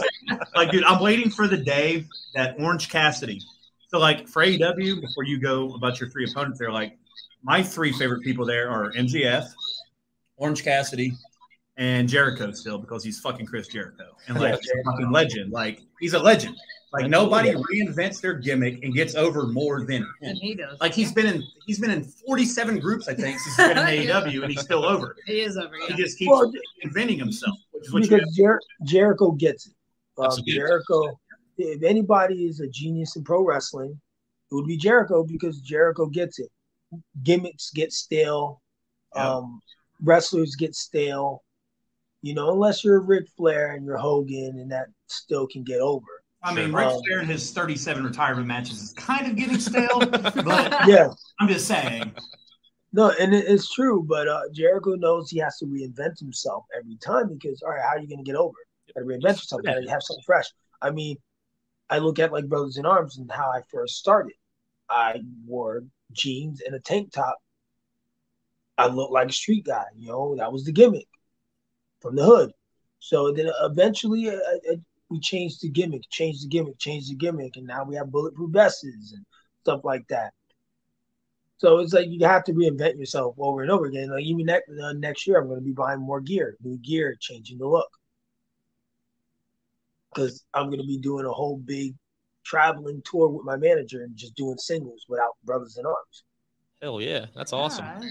[0.55, 0.85] like, dude.
[0.85, 3.41] I'm waiting for the day that Orange Cassidy.
[3.89, 6.97] So, like for AEW, before you go about your three opponents, there, like
[7.43, 9.47] my three favorite people there are MJF,
[10.37, 11.13] Orange Cassidy,
[11.77, 15.53] and Jericho still because he's fucking Chris Jericho and like he's a fucking legend.
[15.53, 16.57] Like he's a legend.
[16.93, 20.15] Like nobody reinvents their gimmick and gets over more than him.
[20.23, 20.79] and he does.
[20.81, 24.03] Like he's been in he's been in 47 groups, I think, since he's been in
[24.07, 24.21] Yeah.
[24.23, 25.17] AEW, and he's still over.
[25.27, 25.75] he is over.
[25.89, 26.53] He just keeps Well,
[26.83, 29.75] inventing himself, which is what because Jer- Jericho gets it.
[30.19, 30.55] Um, Absolutely.
[30.55, 31.19] Jericho,
[31.59, 34.01] if anybody is a genius in pro wrestling,
[34.53, 36.49] it would be Jericho because Jericho gets it.
[37.23, 38.61] Gimmicks get stale,
[39.15, 39.35] Yeah.
[39.37, 39.61] um,
[40.03, 41.43] wrestlers get stale.
[42.23, 46.07] You know, unless you're Ric Flair and you're Hogan, and that still can get over.
[46.43, 46.79] I mean, Sure.
[46.79, 51.09] Ric Um, Flair in his 37 retirement matches is kind of getting stale, but Yeah,
[51.41, 52.15] I'm just saying.
[52.93, 54.03] no, and it, it's true.
[54.03, 57.91] But uh, Jericho knows he has to reinvent himself every time because, all right, how
[57.91, 58.55] are you going to get over?
[58.95, 59.63] Got to reinvent yourself.
[59.63, 60.47] Got to have something fresh.
[60.83, 61.17] I mean,
[61.91, 64.33] I look at like Brothers in Arms and how I first started.
[64.89, 65.83] I wore
[66.15, 67.39] jeans and a tank top.
[68.77, 69.85] I looked like a street guy.
[69.97, 71.09] You know, that was the gimmick
[72.01, 72.53] from the hood.
[72.99, 74.39] So then eventually, uh,
[74.73, 74.77] uh,
[75.11, 78.51] we changed the gimmick, changed the gimmick, changed the gimmick, and now we have bulletproof
[78.51, 79.27] vests and
[79.63, 80.33] stuff like that.
[81.59, 84.11] So it's like you have to reinvent yourself over and over again.
[84.11, 87.17] Like even next uh, next year, I'm going to be buying more gear, new gear,
[87.21, 87.91] changing the look,
[90.13, 91.95] because I'm going to be doing a whole big
[92.45, 96.25] traveling tour with my manager and just doing singles without Brothers in Arms.
[96.83, 97.87] Hell yeah, that's awesome.
[97.87, 98.11] Alright.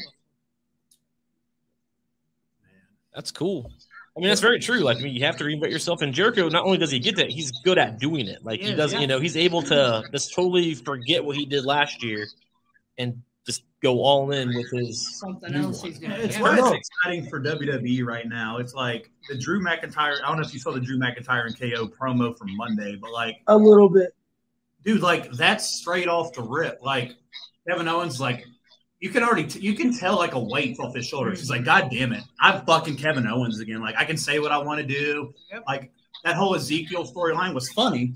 [3.13, 3.71] That's cool.
[4.15, 4.79] I mean, that's very true.
[4.79, 6.01] Like, I mean, you have to reinvent yourself.
[6.01, 8.43] And Jericho, not only does he get that, he's good at doing it.
[8.43, 9.01] Like, he Yeah, doesn't, yeah.
[9.01, 12.27] you know, he's able to just totally forget what he did last year
[12.99, 15.19] and just go all in with his.
[15.19, 15.91] Something else one.
[15.91, 16.11] he's doing.
[16.11, 16.41] It's yeah.
[16.41, 18.57] what it's exciting for WWE right now.
[18.57, 20.21] It's like the Drew McIntyre.
[20.23, 23.11] I don't know if you saw the Drew McIntyre and KO promo from Monday, but
[23.11, 24.13] like, A little bit.
[24.85, 26.79] Dude, like that's straight off the rip.
[26.81, 27.11] Like
[27.67, 28.45] Kevin Owens, like
[28.99, 31.39] you can already t- you can tell like a weight off his shoulders.
[31.39, 33.81] He's like, God damn it, I'm fucking Kevin Owens again.
[33.81, 35.33] Like I can say what I want to do.
[35.51, 35.63] Yep.
[35.67, 35.91] Like
[36.23, 38.13] that whole Ezekiel storyline was funny,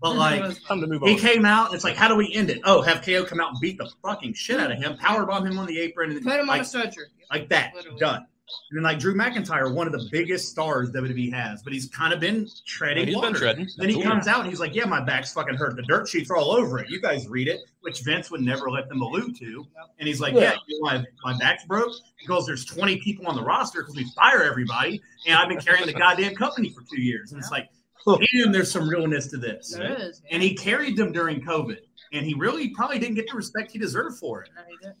[0.00, 0.40] but like.
[0.66, 1.18] Time to move He on.
[1.18, 1.66] came out.
[1.66, 2.60] and It's like, how do we end it?
[2.64, 5.58] Oh, have KO come out and beat the fucking shit out of him, powerbomb him
[5.58, 7.08] on the apron, and Put him on like, a stretcher.
[7.30, 7.98] like that, Literally.
[7.98, 8.26] done.
[8.70, 12.12] And then like Drew McIntyre, one of the biggest stars WWE has, but he's kind
[12.12, 13.38] of been treading He's been water.
[13.38, 13.68] treading.
[13.78, 14.02] Then he Absolutely.
[14.10, 15.76] comes out and he's like, "Yeah, my back's fucking hurt.
[15.76, 16.90] The dirt sheets are all over it.
[16.90, 19.66] You guys read it," which Vince would never let them allude to.
[19.98, 20.40] And he's like, Yeah.
[20.40, 23.96] "Yeah, you know why my back's broke because there's 20 people on the roster because
[23.96, 27.50] we fire everybody, and I've been carrying the goddamn company for two years." And it's
[27.50, 27.70] like,
[28.06, 29.72] damn, there's some realness to this.
[29.74, 30.20] There is.
[30.30, 31.78] And he carried them during COVID,
[32.12, 34.50] and he really probably didn't get the respect he deserved for it.
[34.54, 34.96] No, he didn't.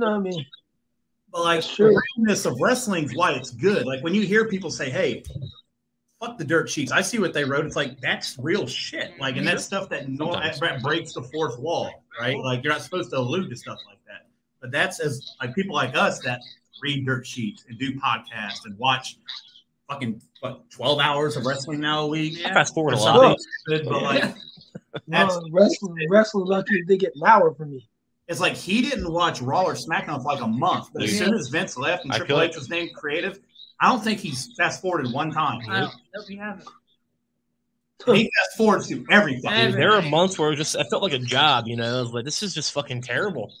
[0.00, 0.46] No, no, I mean,
[1.30, 1.92] But like That's true.
[1.92, 3.86] the realness of wrestling's why it's good.
[3.86, 5.22] Like when you hear people say, "Hey,
[6.20, 7.66] fuck the dirt sheets," I see what they wrote.
[7.66, 9.18] It's like that's real shit.
[9.20, 12.38] Like, and that's stuff that no that breaks the fourth wall, right?
[12.38, 14.26] Like you're not supposed to allude to stuff like that.
[14.60, 16.40] But that's as like people like us that
[16.82, 19.18] read dirt sheets and do podcasts and watch
[19.88, 22.38] fucking what twelve hours of wrestling now a week.
[22.44, 23.14] I fast forward a lot.
[23.14, 24.22] something stupid, but like
[25.06, 27.88] that's no, wrestling, wrestling lucky they get an hour from me.
[28.28, 31.26] It's like he didn't watch Raw or SmackDown for like a month, but as Yeah.
[31.26, 33.40] soon as Vince left and I Triple H was named creative,
[33.80, 35.60] I don't think he's fast forwarded one time.
[35.68, 36.68] I don't, nope, he haven't.
[38.06, 39.50] he fast forwards to everything.
[39.50, 42.00] Every- There are months where it just I felt like a job, you know, I
[42.02, 43.52] was like this is just fucking terrible.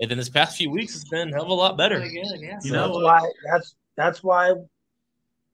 [0.00, 1.98] And then this past few weeks, it's been a hell of a lot better.
[1.98, 2.58] Really good, yeah.
[2.62, 4.54] You So know that's why that's that's why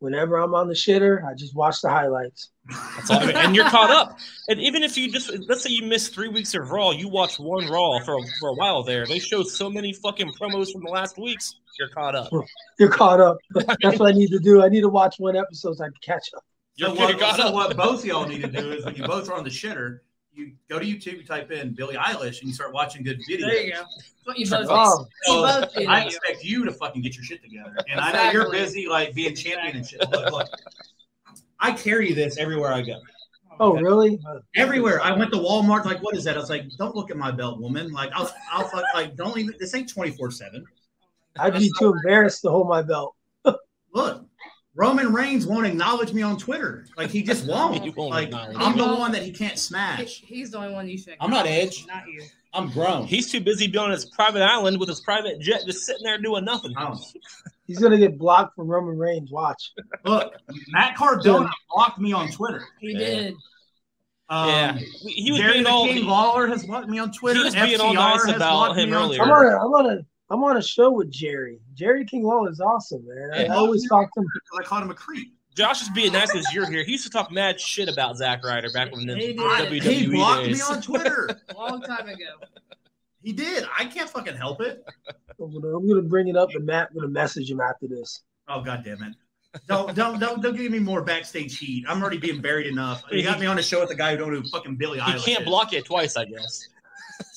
[0.02, 2.50] whenever I'm on the shitter, I just watch the highlights.
[2.96, 3.20] That's all.
[3.22, 4.18] And you're caught up.
[4.48, 7.38] And even if you just let's say you miss three weeks of Raw, you watch
[7.38, 9.06] one Raw for for a while there.
[9.06, 11.54] They showed so many fucking promos from the last weeks.
[11.78, 12.30] You're caught up.
[12.78, 13.38] You're caught up.
[13.80, 14.62] That's what I need to do.
[14.62, 16.44] I need to watch one episode so I can catch up.
[16.76, 17.54] You're, So, you're what, caught so up.
[17.54, 20.00] what both y'all need to do is when you both are on the shitter,
[20.34, 23.40] you go to YouTube, you type in Billie Eilish, and you start watching good videos.
[23.40, 23.82] There you go.
[24.24, 25.88] What you both Oh, You both.
[25.88, 27.76] I expect you to fucking get your shit together.
[27.90, 30.00] And I know you're busy like being champion and shit.
[30.10, 30.48] Look, look.
[31.58, 33.00] I carry this everywhere I go.
[33.60, 34.18] oh really?
[34.56, 35.00] Everywhere.
[35.02, 36.36] I went to Walmart, like, what is that?
[36.36, 37.92] I was like, don't look at my belt, woman.
[37.92, 40.64] Like, I'll, I'll fuck, like, don't even, this ain't 24 7.
[41.38, 43.14] I'd be too embarrassed to hold my belt.
[43.94, 44.26] Look,
[44.74, 46.86] Roman Reigns won't acknowledge me on Twitter.
[46.96, 47.82] Like, he just won't.
[47.84, 50.22] He won't like, I'm the one that he can't He- smash.
[50.24, 51.16] he's the only one you should.
[51.20, 51.84] I'm not Edge.
[51.86, 52.22] Not you.
[52.54, 53.06] I'm grown.
[53.06, 56.18] He's too busy being on his private island with his private jet, just sitting there
[56.18, 56.72] doing nothing.
[56.76, 56.98] Um,
[57.66, 59.30] He's gonna get blocked from Roman Reigns.
[59.30, 59.72] Watch.
[60.04, 60.34] look,
[60.68, 62.62] Matt Cardona blocked me on Twitter.
[62.80, 62.98] He Yeah.
[62.98, 63.34] did.
[64.28, 65.86] Um, yeah, he was Jerry being the all.
[65.86, 67.38] King Lawler has blocked me on Twitter.
[67.38, 69.22] He was being all FTR nice has about blocked him earlier.
[69.22, 69.58] I'm Twitter.
[69.58, 71.58] on a I'm on a I'm on a show with Jerry.
[71.74, 73.30] Jerry King Lawler is awesome, man.
[73.32, 73.54] I, I Yeah.
[73.54, 74.26] always talk to him.
[74.58, 75.34] I called him a creep.
[75.54, 76.82] Josh is being nice because you're here.
[76.84, 79.36] He used to talk mad shit about Zack Ryder back when the He did.
[79.36, 80.56] WWE he blocked days.
[80.56, 81.28] me on Twitter.
[81.50, 82.24] A long time ago.
[83.22, 83.64] he did.
[83.78, 84.82] I can't fucking help it.
[85.38, 88.22] I'm gonna, I'm gonna bring it up and Matt I'm gonna message him after this.
[88.48, 89.14] Oh god damn it.
[89.68, 91.84] Don't don't don't don't give me more backstage heat.
[91.86, 93.02] I'm already being buried enough.
[93.10, 95.04] You got me on a show with a guy who don't know fucking Billie he
[95.12, 95.46] Eilish can't is.
[95.46, 96.66] block it twice, I guess.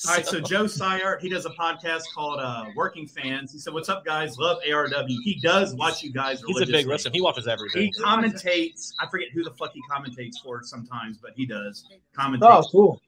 [0.08, 3.52] All right, so Joe Syart, he does a podcast called uh, Working Fans.
[3.52, 4.38] He said, "What's up, guys?
[4.38, 6.42] Love ARW." He does watch you guys.
[6.46, 7.12] he's a big wrestler.
[7.12, 7.84] He watches everything.
[7.94, 8.94] He commentates.
[9.00, 11.86] I forget who the fuck he commentates for sometimes, but he does
[12.18, 12.40] commentate.
[12.42, 13.02] Oh, cool.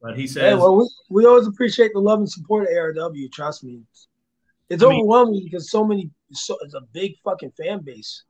[0.00, 3.30] But he Hey, well, we, we always appreciate the love and support of ARW.
[3.32, 3.82] Trust me,
[4.68, 6.10] it's I mean- overwhelming because so many.
[6.32, 8.24] So it's a big fucking fan base.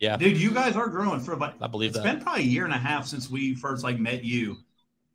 [0.00, 2.04] Yeah, "Dude, you guys are growing for about I believe It's that.
[2.04, 4.58] been probably a year and a half since we first like met you,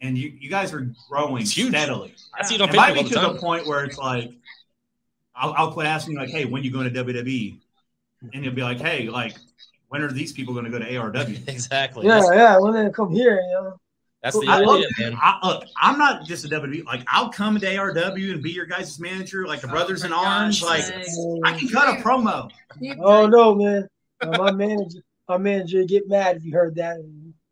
[0.03, 1.69] and you you guys are growing It's huge.
[1.69, 2.13] steadily.
[2.39, 4.31] I see it on It might be all to the the point where it's like,
[5.35, 7.57] I'll, I'll quit asking you like, "Hey, when you going to WWE?"
[8.33, 9.35] And you'll be like, "Hey, like,
[9.89, 12.05] when are these people going to go to ARW?" Exactly.
[12.05, 12.59] Yeah, That's, yeah.
[12.59, 13.77] When they come here, you know.
[14.21, 14.99] that's the I love idea, it.
[15.11, 15.19] man.
[15.21, 16.85] I, look, I'm not just a WWE.
[16.85, 20.11] Like, I'll come to ARW and be your guys' manager, like the Brothers Oh in
[20.11, 20.61] my Arms.
[20.61, 21.17] gosh, Like, thanks.
[21.43, 22.49] I can cut a promo.
[22.99, 23.87] Oh no, man!
[24.21, 26.97] Uh, my manager, my manager, get mad if you heard that.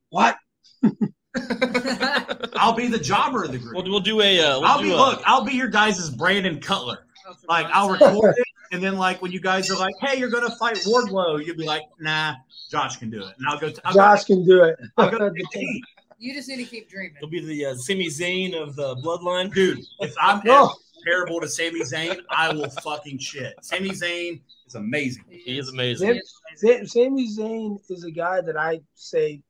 [0.10, 0.38] What?
[2.62, 3.76] I'll be the jobber of the group.
[3.76, 4.40] We'll, we'll do a.
[4.40, 5.22] Uh, we'll I'll do be a- look.
[5.26, 7.06] I'll be your guys' Brandon Cutler.
[7.28, 10.30] Oh, Like I'll record it, and then like when you guys are like, "Hey, you're
[10.30, 12.36] gonna fight Wardlow," you'll be like, "Nah,
[12.70, 13.70] Josh can do it." And I'll go.
[13.72, 14.78] To, I'll Josh can do it.
[14.98, 15.82] I'll go to NXT.
[16.20, 17.16] You just need to keep dreaming.
[17.20, 19.52] He'll be the uh, Sami Zayn of the Bloodline.
[19.54, 19.80] dude.
[20.02, 20.66] If I'm No.
[20.66, 23.56] ever comparable to Sami Zayn, I will fucking shit.
[23.64, 25.24] Sami Zayn is amazing.
[25.30, 26.22] He is amazing.
[26.58, 29.42] Sam, Sa- Sami Zayn is a guy that I say,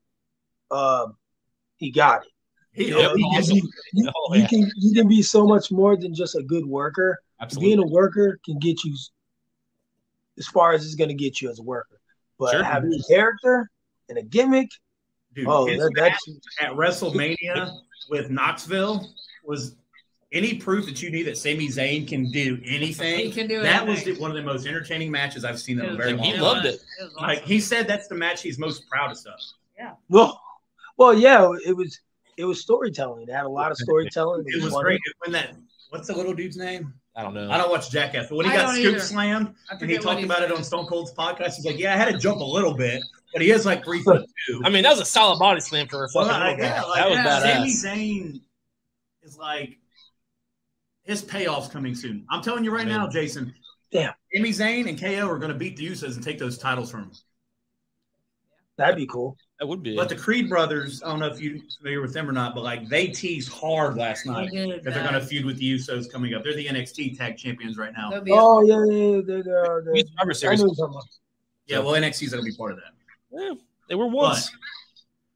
[0.71, 1.17] um,
[1.75, 2.30] he got it.
[2.73, 3.11] He, Yep.
[3.15, 4.47] he You, is- you- you- Oh, you yeah.
[4.47, 7.19] can you can be so much more than just a good worker.
[7.39, 7.75] Absolutely.
[7.75, 8.95] Being a worker can get you
[10.37, 11.99] as far as it's going to get you as a worker.
[12.39, 12.63] But Sure.
[12.63, 13.69] having a character
[14.09, 14.69] and a gimmick,
[15.33, 17.77] dude, oh, his that, match that's at WrestleMania
[18.09, 19.09] with Knoxville
[19.43, 19.75] was
[20.31, 23.19] any proof that you need that Sami Zayn can do anything.
[23.19, 24.13] He can do that was anything.
[24.15, 26.31] the, one of the most entertaining matches I've seen in a It very was- long
[26.31, 26.81] He loved it.
[27.01, 29.33] was Like he said, that's the match he's most proudest of.
[29.77, 29.93] Yeah.
[30.09, 30.41] well,
[30.97, 31.99] well, yeah, it was
[32.41, 33.27] it was storytelling.
[33.27, 34.43] It had a lot of storytelling.
[34.47, 34.83] It was funny.
[34.83, 35.55] great when that.
[35.89, 36.93] What's the little dude's name?
[37.15, 37.51] I don't know.
[37.51, 38.99] I don't watch Jackass, but when he I got don't scoop either.
[38.99, 40.63] slammed and he talked his about it on.
[40.63, 43.01] Stone Cold's podcast, he's like, "Yeah, I had to jump a little bit,
[43.33, 44.61] but he is like three foot two.
[44.63, 46.95] I mean, that was a solid body slam for a Well, fucking like, yeah, like,
[47.01, 47.85] that was yeah, Sami badass.
[47.85, 48.41] Zayn
[49.23, 49.77] is like
[51.03, 52.25] his payoff's coming soon.
[52.29, 53.53] I'm telling you right I mean- now, Jason.
[53.91, 54.13] Damn.
[54.33, 57.01] Sami Zayn and KO are going to beat the Usos and take those titles from
[57.01, 57.11] him.
[58.77, 59.35] That'd be cool.
[59.61, 59.95] That would be.
[59.95, 62.63] But the Creed brothers, I don't know if you're familiar with them or not, but
[62.63, 66.11] like they teased hard last night did that they're going to feud with the Usos
[66.11, 66.43] coming up.
[66.43, 68.19] They're the NXT tag champions right now.
[68.21, 69.21] Be Oh yeah, yeah, yeah.
[69.23, 70.61] They're, they're, they're, Survivor I know Series.
[70.61, 71.07] what you're talking about.
[71.67, 73.39] Yeah, well, NXT's going to be part of that.
[73.39, 73.53] Yeah,
[73.87, 74.49] they were once.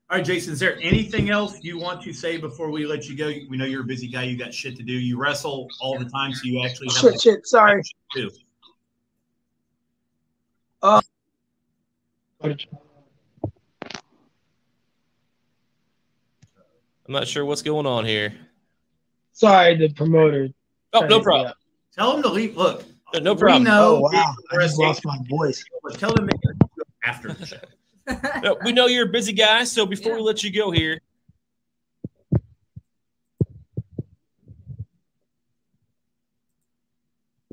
[0.09, 3.15] All right, Jason, is there anything else you want to say before we let you
[3.15, 3.31] go?
[3.47, 4.23] We know you're a busy guy.
[4.23, 4.93] You got shit to do.
[4.93, 7.45] You wrestle all the time, so you actually have Shit, shit.
[7.45, 7.83] Sorry.
[8.15, 8.31] to do.
[10.81, 11.01] Uh,
[17.07, 18.33] I'm not sure what's going on here.
[19.33, 20.49] Sorry, the promoter.
[20.93, 21.53] Oh, no problem.
[21.93, 22.57] Tell them to leave.
[22.57, 22.83] Look,
[23.13, 23.63] No, no we problem.
[23.63, 25.63] know Oh wow, I just lost my voice.
[25.83, 26.37] but tell them they
[27.03, 27.57] after the show.
[28.43, 30.99] No, we know you're a busy guy, so before we let you go here,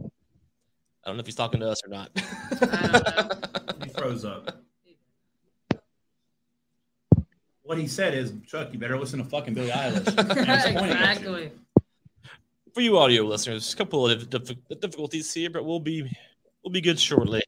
[0.00, 2.10] I don't know if he's talking to us or not.
[3.82, 4.62] He froze up.
[7.64, 10.06] What he said is, Chuck, you better listen to fucking Billie Eilish.
[10.18, 11.34] And it's pointing at you.
[11.34, 11.52] exactly.
[12.74, 16.10] For you audio listeners, a couple of dif- difficulties here, but we'll be
[16.64, 17.42] we'll be good shortly.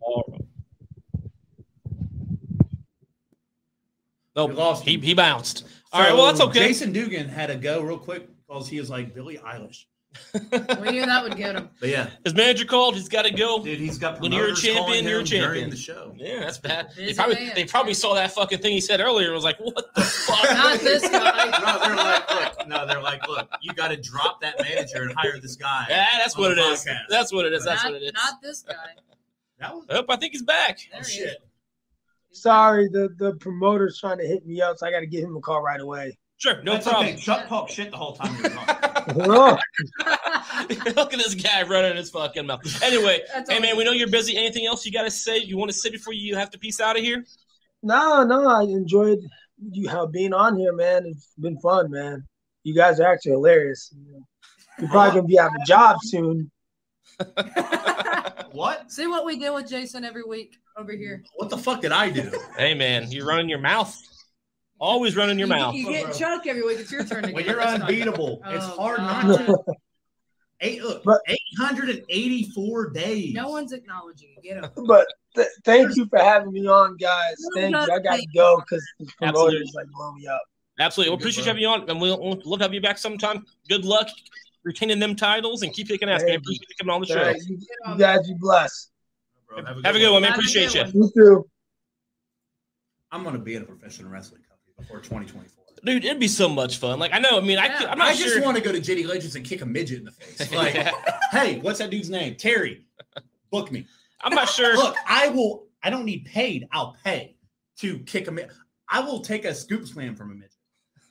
[0.00, 0.40] All right.
[4.34, 5.64] We Nope, lost he, he bounced.
[5.92, 6.68] All right, well that's okay.
[6.68, 9.84] Jason Dugan had a go real quick because he is like Billie Eilish.
[10.34, 11.70] We knew that would get him.
[11.78, 12.94] But yeah, His manager called.
[12.96, 13.62] He's got to go.
[13.62, 15.52] dude, he's got When you're a champion, you're a champion.
[15.54, 16.12] during the show.
[16.16, 16.88] Yeah, that's bad.
[16.96, 19.94] They probably they probably saw that fucking thing he said earlier and was like, "What
[19.94, 21.58] the fuck?" Not this guy.
[21.60, 25.12] No, they're like, look, no, they're like, look, you got to drop that manager and
[25.16, 25.86] hire this guy.
[25.88, 26.86] Yeah, that's what it the is.
[27.08, 27.64] That's what it is.
[27.64, 28.12] That's not, what it is.
[28.12, 28.74] not this guy.
[29.60, 30.78] That was Oh, I think he's back.
[30.90, 31.26] There oh, he shit.
[31.28, 31.36] is.
[32.40, 35.36] Sorry, the the promoter's trying to hit me up, so I got to give him
[35.36, 36.16] a call right away.
[36.36, 37.08] Sure, no That's problem.
[37.08, 37.16] okay.
[37.16, 38.89] Chuck talk shit the whole time you're talking.
[40.96, 42.82] Look at this guy running his fucking mouth.
[42.82, 44.36] Anyway, That's hey man, we know you're busy.
[44.36, 45.38] Anything else you got to say?
[45.38, 47.24] You want to say before you have to peace out of here?
[47.82, 49.20] no, no, I enjoyed
[49.72, 51.06] you how being on here, man.
[51.06, 52.26] It's been fun, man.
[52.62, 53.94] You guys are actually hilarious.
[54.78, 56.50] You're probably gonna be out of a job soon.
[58.52, 58.90] What?
[58.90, 61.22] See what we do with Jason every week over here.
[61.36, 62.32] What the fuck did I do?
[62.56, 63.96] Hey man, you're running your mouth.
[64.80, 65.74] Always running your you, mouth.
[65.74, 66.78] You get Chuck every week.
[66.80, 68.40] It's your turn to Well, you're Let's unbeatable.
[68.46, 69.26] it's Oh, hard God.
[69.28, 69.58] not to.
[70.62, 73.32] Eight, look, 884 days.
[73.34, 74.42] No one's acknowledging you.
[74.42, 74.70] Get him.
[74.86, 77.36] But th- thank you for having me on, guys.
[77.54, 77.92] No, Thank no, you.
[77.92, 79.52] I got to go because the Absolutely.
[79.56, 80.42] promoters like blow me up.
[80.78, 81.10] Absolutely.
[81.10, 81.50] We'll appreciate bro.
[81.50, 83.44] having you on, and we'll, we'll love to have you back sometime.
[83.70, 84.08] Good luck
[84.62, 86.28] retaining them titles and keep kicking ass, man.
[86.28, 87.16] Thank Appreciate you coming on the show.
[87.22, 87.58] right, you,
[87.88, 88.90] you guys be blessed.
[89.48, 90.32] Bro, Have a good one, man.
[90.32, 91.00] Have a Appreciate good you.
[91.00, 91.10] one.
[91.16, 91.50] You too.
[93.12, 94.49] I'm going to be in a professional wrestling company
[94.80, 95.64] before 2024.
[95.84, 96.98] Dude, it'd be so much fun.
[96.98, 97.92] Like I know, I mean, I could, Yeah.
[97.92, 98.26] I'm not I sure.
[98.34, 100.52] just want to go to JD Legends and kick a midget in the face.
[100.52, 100.74] Like,
[101.32, 102.34] hey, what's that dude's name?
[102.36, 102.84] Terry.
[103.50, 103.86] Book me.
[104.20, 104.76] I'm not sure.
[104.76, 105.64] Look, I will.
[105.82, 106.68] I don't need paid.
[106.72, 107.36] I'll pay
[107.78, 108.52] to kick a midget.
[108.90, 110.50] I will take a scoop slam from a midget.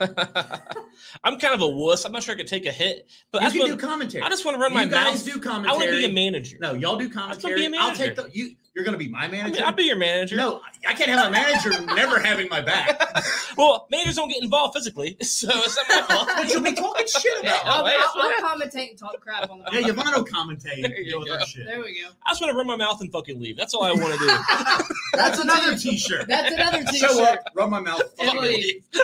[1.23, 2.05] I'm kind of a wuss.
[2.05, 4.23] I'm not sure I could take a hit, but you I can want, do commentary.
[4.23, 5.33] I just want to run you my guys mouth.
[5.33, 5.69] do commentary.
[5.69, 6.57] I want to be a manager.
[6.61, 7.67] No, y'all do just wanna commentary.
[7.69, 8.55] be a I'll take the you.
[8.75, 9.55] You're gonna be my I manager.
[9.55, 10.35] mean, I'll be your manager.
[10.35, 13.01] no, I can't have a manager never having my back.
[13.57, 16.29] Well, managers don't get involved physically, so it's not my fault.
[16.37, 17.61] But you'll be talking shit about.
[17.65, 20.81] Oh, I'll, hey, I'll, I'll commentate and talk crap on the Yeah, Yvonne commentate.
[20.81, 21.33] There you Deal with go.
[21.39, 21.65] her shit.
[21.65, 22.07] There we go.
[22.25, 23.57] I just want to run my mouth and fucking leave.
[23.57, 24.85] That's all I want to do.
[25.13, 26.27] That's another T-shirt.
[26.29, 27.09] That's another t-shirt.
[27.11, 28.01] Show up, rub my mouth.
[28.17, 28.63] And fucking leave.
[28.93, 29.03] leave.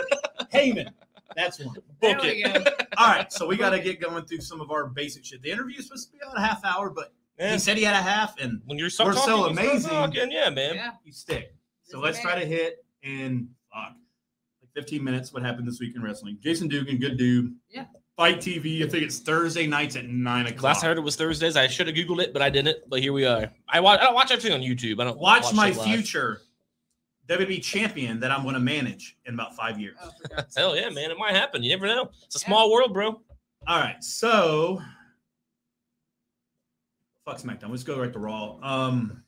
[0.54, 0.90] Heyman.
[1.36, 1.76] That's one.
[2.00, 2.64] There Book we it.
[2.64, 2.70] go.
[2.96, 5.42] All right, so we got to get going through some of our basic shit.
[5.42, 7.82] The interview is supposed to be about a half hour, but Man, he said he
[7.84, 9.90] had a half, and when you're so We're so talking, you amazing.
[9.90, 10.32] talking.
[10.32, 10.74] Yeah, man.
[10.76, 10.90] Yeah.
[11.04, 11.54] you stick.
[11.84, 13.92] So let's try to hit in fuck,
[14.62, 15.32] like 15 minutes.
[15.32, 16.38] What happened this week in wrestling?
[16.42, 17.54] Jason Dugan, good dude.
[17.68, 17.84] Yeah.
[18.16, 18.82] Fight TV.
[18.82, 20.62] I think it's Thursday nights at nine o'clock.
[20.62, 21.54] Last I heard it was Thursdays.
[21.56, 22.78] I should have googled it, but I didn't.
[22.88, 23.50] But here we are.
[23.68, 24.00] I watch.
[24.00, 24.98] I don't watch everything on YouTube.
[25.00, 26.40] I don't Watch my future
[27.28, 29.96] WWE champion that I'm going to manage in about five years.
[30.02, 31.10] Oh, Hell yeah, man!
[31.10, 31.62] It might happen.
[31.62, 32.08] You never know.
[32.24, 32.46] It's a Yeah.
[32.46, 33.20] small world, bro.
[33.68, 34.80] All right, so
[37.26, 37.70] fuck SmackDown.
[37.70, 38.56] Let's go right to Raw.
[38.62, 39.22] Um,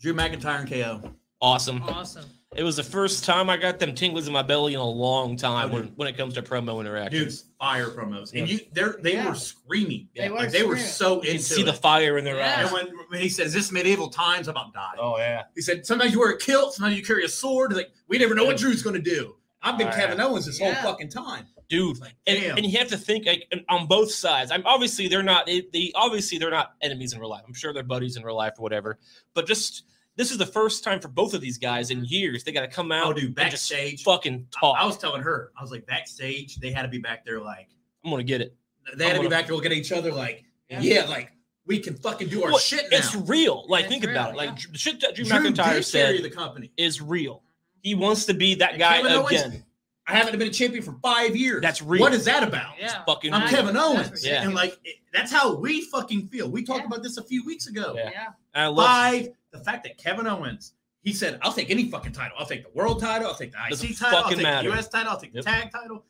[0.00, 1.12] Drew McIntyre and KO.
[1.42, 1.82] Awesome.
[1.82, 2.24] Awesome.
[2.54, 5.36] It was the first time I got them tingles in my belly in a long
[5.36, 7.20] time Oh, when, when it comes to promo interactions.
[7.42, 9.28] Dudes, fire promos, and you, they're they Yeah.
[9.28, 10.08] were screaming.
[10.16, 11.64] They were like they were so You into can see it.
[11.64, 12.60] the fire in their Yeah.
[12.60, 12.72] And eyes.
[12.72, 14.98] when, when he says this medieval times, I'm about dying.
[14.98, 15.42] Oh yeah.
[15.54, 17.74] He said sometimes you wear a kilt, sometimes you carry a sword.
[17.74, 19.34] Like we never know what Drew's going to do.
[19.60, 20.72] I've been Oh, Kevin Owens this Yeah.
[20.74, 21.46] whole fucking time.
[21.68, 21.98] Dude.
[22.00, 22.56] Like, And, damn.
[22.56, 24.50] and you have to think like on both sides.
[24.50, 27.42] I'm obviously they're not they, they obviously they're not enemies in real life.
[27.46, 28.98] I'm sure they're buddies in real life or whatever.
[29.34, 29.84] But just
[30.16, 32.68] this is the first time for both of these guys in years they got to
[32.68, 34.02] come oh, out oh, dude, and just backstage.
[34.02, 34.76] fucking talk.
[34.80, 37.68] I was telling her, I was like, backstage, they had to be back there like
[38.04, 38.54] I'm gonna get it.
[38.96, 40.80] they had to I'm be gonna- back there looking at each other like, Yeah.
[40.80, 41.32] yeah, like
[41.66, 42.98] we can fucking do our Well, shit now.
[42.98, 43.66] it's real.
[43.68, 44.36] Like Yeah, think it's about it.
[44.36, 46.70] Like the shit that Drew, Drew McIntyre said the company.
[46.76, 47.42] is real.
[47.82, 49.64] He wants to be that And guy Kevin Owens- again.
[50.08, 51.60] I haven't been a champion for five years.
[51.62, 52.00] That's real.
[52.00, 52.74] What is that about?
[52.78, 53.02] Yeah.
[53.04, 53.50] Fucking I'm real.
[53.50, 54.24] Kevin Owens.
[54.24, 54.42] Yeah.
[54.44, 56.48] And like it, that's how we fucking feel.
[56.48, 56.86] We talked Yeah.
[56.86, 57.94] about this a few weeks ago.
[57.96, 58.10] Yeah.
[58.12, 58.26] Yeah.
[58.54, 62.36] I love Five, the fact that Kevin Owens, he said, I'll take any fucking title.
[62.38, 64.70] I'll take the world title, I'll take the Doesn't IC title, I'll take matter.
[64.70, 65.44] the US title, I'll take Yep.
[65.44, 66.04] the tag title.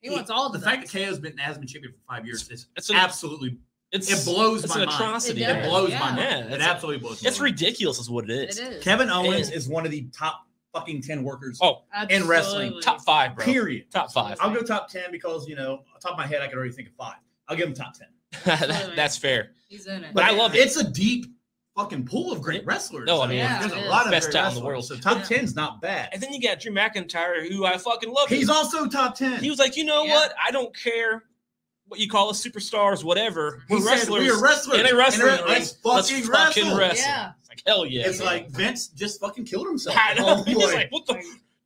[0.00, 2.48] He wants all the the fact that KO's been has been champion for five years
[2.50, 3.56] is it's an, absolutely
[3.92, 5.00] it's it blows it's my an mind.
[5.02, 5.42] atrocity.
[5.44, 5.98] It It blows yeah.
[5.98, 6.18] my mind.
[6.18, 7.52] Yeah, it it's- absolutely blows my It's mind.
[7.52, 8.58] ridiculous, is what it is.
[8.58, 8.84] It is.
[8.84, 11.58] Kevin Owens And- is one of the top fucking ten workers.
[11.62, 13.44] Oh, in wrestling, top five, bro.
[13.44, 13.90] period.
[13.90, 14.36] Top five.
[14.40, 16.72] I'll go top ten because you know, off top of my head, I can already
[16.72, 17.16] think of five.
[17.48, 18.08] I'll give him top ten.
[18.44, 19.52] That- that's fair.
[19.68, 20.12] He's in it.
[20.14, 20.58] But I love it.
[20.58, 21.26] It's a deep
[21.76, 23.06] fucking pool of great wrestlers.
[23.06, 23.88] No, I mean, Yeah, there's a is.
[23.88, 24.84] lot of Best great talent in the world.
[24.84, 25.24] So top Yeah.
[25.24, 26.10] ten's not bad.
[26.12, 28.28] And then you got Drew McIntyre, who I fucking love.
[28.28, 29.42] He's also top ten.
[29.42, 30.14] He was like, you know Yeah.
[30.14, 30.34] what?
[30.44, 31.24] I don't care
[31.88, 33.62] what you call us superstars, whatever.
[33.68, 34.22] We're said, wrestlers.
[34.22, 34.78] We are wrestlers.
[34.78, 35.28] And they wrestling.
[35.30, 36.78] And let's Let's fucking fucking wrestle.
[36.78, 37.06] wrestle.
[37.08, 37.32] Yeah.
[37.54, 38.02] It's like hell yeah.
[38.06, 39.96] It's like Vince just fucking killed himself.
[39.98, 40.24] I know.
[40.28, 40.74] Oh, He's boy.
[40.74, 41.22] like, what the?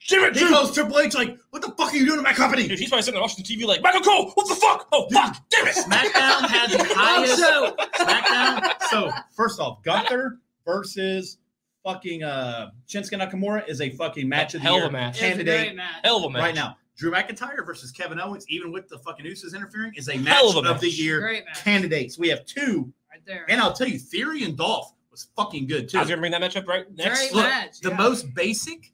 [0.08, 0.50] Damn it, he Drew.
[0.50, 2.66] goes Triple H like, what the fuck are you doing to my company?
[2.66, 4.88] Dude, he's probably sitting there watching TV like, Michael Cole, what the fuck?
[4.92, 5.74] Oh, fuck, damn it.
[5.74, 7.42] SmackDown had the highest.
[7.42, 8.82] Also, SmackDown.
[8.90, 11.38] So first off, Gunther versus
[11.84, 15.20] fucking uh Shinsuke Nakamura is a fucking match of the Hell of a match.
[15.20, 15.94] it was a candidate match.
[16.04, 16.42] Hell of a match.
[16.42, 16.76] right now.
[16.96, 20.50] Drew McIntyre versus Kevin Owens, even with the fucking Usos interfering, is a match Hell
[20.50, 20.80] of of, match.
[20.80, 21.62] the year Great match.
[21.62, 22.18] candidates.
[22.18, 23.46] We have two, Right there.
[23.48, 25.98] and I'll tell you, Theory and Dolph was fucking good too.
[25.98, 27.18] I was gonna bring that match up right next.
[27.18, 27.80] Great Look, match.
[27.80, 27.96] the yeah.
[27.96, 28.92] most basic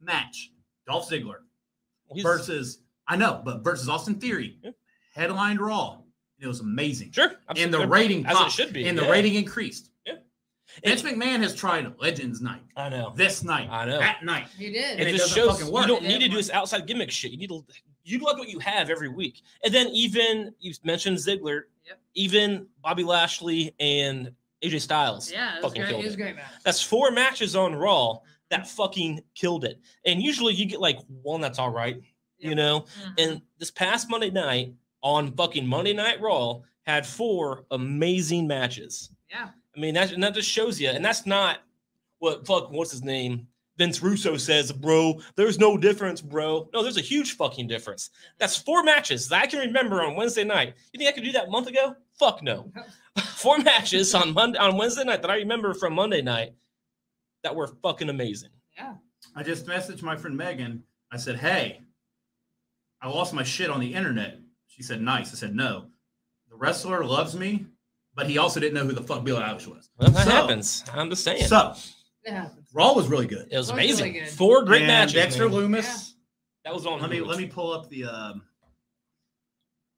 [0.00, 0.50] match,
[0.86, 1.36] Dolph Ziggler
[2.12, 4.70] He's- versus I know, but versus Austin Theory, Yeah.
[5.14, 5.98] headlined Raw.
[6.38, 7.12] It was amazing.
[7.12, 7.26] Sure.
[7.48, 7.86] And the Absolutely.
[7.86, 8.86] rating as popped, it should be.
[8.86, 9.90] and the rating increased.
[10.06, 10.14] Yeah.
[10.84, 13.12] Vince McMahon has tried Legends Night, I know.
[13.16, 13.98] this night, I know.
[13.98, 14.48] that night.
[14.56, 14.98] He did.
[14.98, 16.50] And it it just doesn't shows fucking you don't It need to didn't do this
[16.50, 17.30] outside gimmick shit.
[17.32, 17.64] You need to
[18.04, 19.42] utilize what you have every week.
[19.64, 22.00] And then even you mentioned Ziggler, Yep.
[22.14, 24.32] even Bobby Lashley and
[24.62, 25.30] AJ Styles.
[25.32, 25.90] yeah, it was fucking great.
[25.90, 26.18] killed It was it.
[26.18, 26.52] great match.
[26.64, 28.18] That's four matches on Raw
[28.50, 29.80] that fucking killed it.
[30.04, 31.96] And usually you get like one that's all right,
[32.38, 32.56] you Yep.
[32.56, 32.80] know.
[32.80, 33.14] Mhm.
[33.18, 39.10] And this past Monday night, on fucking Monday Night Raw had four amazing matches.
[39.28, 39.48] Yeah.
[39.76, 41.58] I mean, that, and that just shows you, and that's not
[42.18, 43.48] what fuck, what's his name?
[43.78, 46.68] Vince Russo says, bro, there's no difference, bro.
[46.72, 48.10] No, there's a huge fucking difference.
[48.38, 50.74] That's four matches that I can remember on Wednesday night.
[50.92, 51.96] You think I could do that a month ago?
[52.18, 52.70] Fuck no.
[53.16, 56.54] Four matches on Monday on Wednesday night that I remember from Monday night
[57.42, 58.50] that were fucking amazing.
[58.76, 58.94] Yeah.
[59.36, 60.82] I just messaged my friend Megan.
[61.10, 61.80] I said, "Hey,
[63.00, 64.38] I lost my shit on the internet."
[64.68, 65.86] She said, "Nice." I said, "No,
[66.48, 67.66] the wrestler loves me,
[68.14, 70.84] but he also didn't know who the fuck Billie Eilish was." Well, that So- happens.
[70.92, 71.46] I'm just saying.
[71.48, 71.74] So
[72.24, 72.68] It happens.
[72.72, 73.48] Raw was really good.
[73.50, 74.12] it was That was really amazing.
[74.24, 74.28] good.
[74.32, 75.14] Four great And matches.
[75.14, 75.58] Dexter man.
[75.72, 76.12] Lumis.
[76.64, 77.00] That was on.
[77.00, 77.26] Let me Hulu.
[77.26, 78.42] let me pull up the um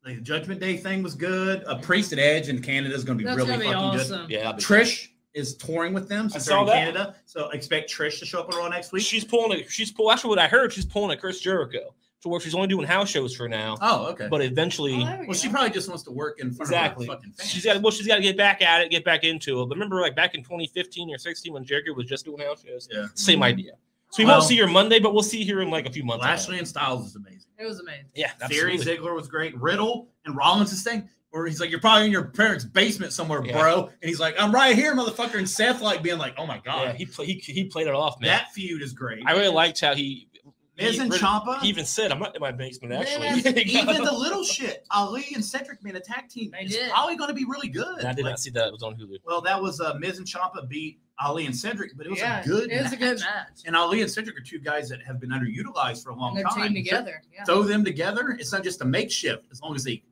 [0.05, 1.63] the Judgment Day thing was good.
[1.67, 4.01] A Priest and Edge in Canada is going to be That's really gonna be fucking
[4.01, 4.27] awesome.
[4.31, 4.57] Yeah, good.
[4.59, 6.75] be- Trish is touring with them since they're saw in that.
[6.75, 9.03] Canada, so expect Trish to show up on Raw next week.
[9.05, 9.69] She's pulling a.
[9.69, 10.11] She's pull.
[10.13, 13.11] Actually, what I heard, she's pulling a Chris Jericho to where she's only doing house
[13.11, 13.77] shows for now.
[13.83, 14.29] oh, okay.
[14.31, 17.07] But eventually, Oh, we well, she probably just wants to work in front exactly.
[17.07, 17.51] of her fucking fans.
[17.51, 17.83] She's got.
[17.83, 19.67] Well, she's got to get back at it, get back into it.
[19.67, 22.89] But remember, like back in 2015 or 16, when Jericho was just doing house shows.
[22.93, 23.07] Yeah.
[23.15, 23.45] Same Mhm.
[23.45, 23.73] idea.
[24.15, 26.05] So we Well- won't see her Monday, but we'll see her in like a few
[26.05, 26.23] months.
[26.25, 27.51] Lashley and Styles is amazing.
[27.59, 28.05] It was amazing.
[28.15, 29.09] Yeah, Theory absolutely.
[29.09, 29.57] Ziggler was great.
[29.61, 33.59] Riddle and Rollins' thing, where he's like, "You're probably in your parents' basement somewhere, Yeah.
[33.61, 36.57] bro," and he's like, "I'm right here, motherfucker." And Seth like being like, "Oh my
[36.57, 38.29] Yeah, god, he, play, he he played it off, man.
[38.29, 40.29] that feud is great." I really liked how he.
[40.77, 41.61] Miz he, and really- Ciampa.
[41.61, 43.29] he even said, "I'm not in my basement." Actually,
[43.63, 46.91] Even the little shit, Ali and Cedric man, a tag team They is did.
[46.91, 48.05] probably going to be really good.
[48.05, 48.67] I did Like, not see that.
[48.69, 49.19] It was on Hulu.
[49.25, 52.41] well, that was uh, Miz and Ciampa beat Ali and Cedric, but it was yeah,
[52.43, 52.73] a good.
[52.73, 53.25] It was a good match.
[53.25, 53.61] match.
[53.67, 56.39] And Ali and Cedric are two guys that have been underutilized for a long And
[56.39, 56.73] their time.
[56.75, 57.23] team together.
[57.33, 57.45] Yeah.
[57.45, 58.31] Throw them together.
[58.39, 60.03] It's not just a makeshift as long as they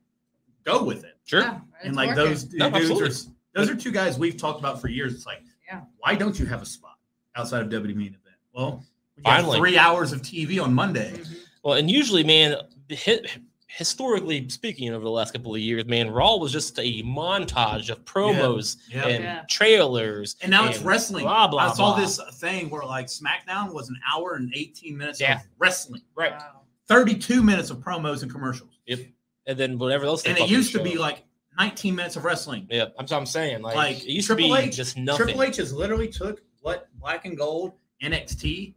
[0.63, 1.17] go with it.
[1.25, 1.41] Sure.
[1.41, 2.23] Yeah, and like working.
[2.23, 3.09] those No, dudes absolutely.
[3.09, 5.13] are those are two guys we've talked about for years.
[5.13, 5.81] It's like, Yeah.
[5.97, 6.95] why don't you have a spot
[7.35, 8.37] outside of WWE main event?
[8.55, 8.85] Well,
[9.17, 9.57] we Finally.
[9.59, 11.11] three hours of TV on Monday.
[11.13, 11.35] Mhm.
[11.63, 12.57] Well, and usually, man,
[12.91, 13.19] hi-
[13.67, 18.03] historically speaking, over the last couple of years, man, Raw was just a montage of
[18.05, 19.07] promos Yeah.
[19.07, 19.43] and Yeah.
[19.49, 20.35] trailers.
[20.41, 21.23] And now it's wrestling.
[21.25, 21.71] Blah blah.
[21.71, 21.99] I saw blah.
[21.99, 25.35] this thing where like SmackDown was an hour and 18 minutes Yeah.
[25.37, 26.61] of wrestling, right, Wow.
[26.87, 28.69] 32 minutes of promos and commercials.
[28.85, 28.99] Yep.
[29.45, 30.23] and then whatever else.
[30.23, 31.23] they And it used to be like
[31.59, 32.65] 19 minutes of wrestling.
[32.69, 35.25] Yeah, I'm, I'm saying like, Like, it used Triple to be H- just nothing.
[35.25, 38.73] Triple H has literally took what Black and Gold NXT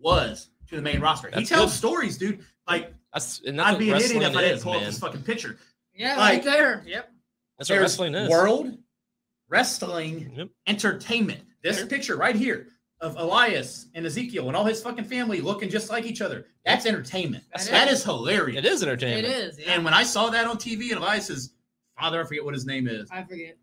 [0.00, 1.30] was to the main roster.
[1.34, 1.76] he tells good.
[1.78, 2.44] stories, dude.
[2.68, 4.82] Like That's, and that's I'd what be an idiot if I didn't is, pull up
[4.84, 5.56] this fucking picture.
[5.94, 6.82] Yeah, Like- right there.
[6.86, 7.10] Yep.
[7.58, 8.28] That's what wrestling is.
[8.30, 8.78] World
[9.48, 10.48] Wrestling Yep.
[10.66, 11.40] Entertainment.
[11.62, 11.86] This Sure.
[11.86, 12.68] picture right here
[13.00, 16.46] of Elias and Ezekiel and all his fucking family looking just like each other.
[16.64, 17.44] That's entertainment.
[17.54, 18.00] That that is.
[18.00, 18.58] is hilarious.
[18.58, 19.26] It is entertainment.
[19.26, 19.58] It is.
[19.58, 19.72] Yeah.
[19.72, 21.52] And when I saw that on TV and Elias's
[21.98, 23.10] father, I forget what his name is.
[23.10, 23.56] I forget.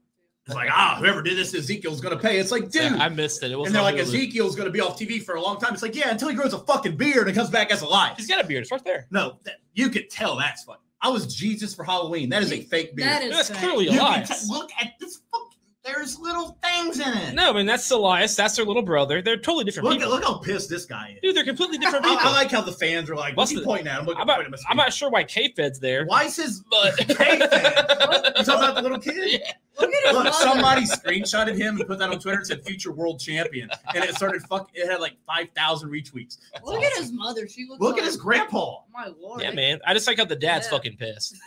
[0.48, 2.40] It's like, ah, whoever did this Ezekiel's gonna pay.
[2.40, 2.94] It's like, dude.
[2.94, 3.52] Yeah, I missed it.
[3.52, 4.02] It was and they're like, Hulu.
[4.02, 5.74] Ezekiel's gonna be off TV for a long time.
[5.74, 8.18] It's like, yeah, until he grows a fucking beard and comes back as Elias.
[8.18, 8.62] He's got a beard.
[8.64, 9.08] It's right there.
[9.12, 10.82] No, that, you could tell that's fucking.
[11.02, 12.30] I was Jesus for Halloween.
[12.30, 13.10] That is a fake beard.
[13.10, 13.60] That is That's fake.
[13.60, 14.48] clearly You can Elias.
[14.48, 15.20] t- look at this.
[15.32, 15.44] Fucking,
[15.86, 17.34] there's little things in it.
[17.36, 18.36] No, I mean that's Elias.
[18.36, 19.22] That's their little brother.
[19.22, 20.10] They're totally different Look people.
[20.12, 21.20] look how pissed this guy is.
[21.22, 22.28] Dude, they're completely different I, people.
[22.30, 24.20] I like how the fans are like, "What's What's he the- pointing at?" I'm looking
[24.22, 26.98] I'm not, pointing at my I'm not sure why K-Fed's there, Why is his but
[26.98, 27.14] K-Fed?
[28.38, 29.14] You talking about the little kid?
[29.42, 29.52] Yeah.
[29.80, 30.32] Look at his mother.
[30.32, 34.16] somebody screenshotted him and put that on Twitter and said "future world champion," and it
[34.16, 34.70] started fuck.
[34.74, 36.38] It had like five thousand retweets.
[36.64, 37.48] Look at his mother.
[37.48, 37.82] She looks.
[37.82, 38.80] Look like, at his grandpa.
[38.92, 39.42] My lord.
[39.42, 39.80] Yeah, man.
[39.86, 40.72] I just like how the dad's Yeah.
[40.72, 41.36] fucking pissed.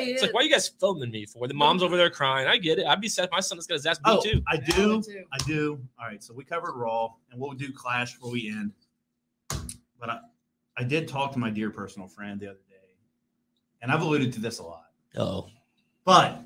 [0.00, 0.34] He It's like, is.
[0.34, 1.48] why you guys filming me for?
[1.48, 2.46] The mom's over there crying.
[2.46, 2.86] I get it.
[2.86, 3.28] I'd be sad.
[3.32, 4.40] My son is gonna his ass beat Oh, too.
[4.46, 4.96] I do.
[4.98, 5.24] me too.
[5.32, 5.80] I do.
[6.00, 8.72] All right, so we covered Raw, and we'll do Clash before we end.
[9.98, 10.18] But I,
[10.78, 12.76] I did talk to my dear personal friend the other day,
[13.82, 14.84] and I've alluded to this a lot.
[15.16, 15.48] Oh,
[16.04, 16.44] But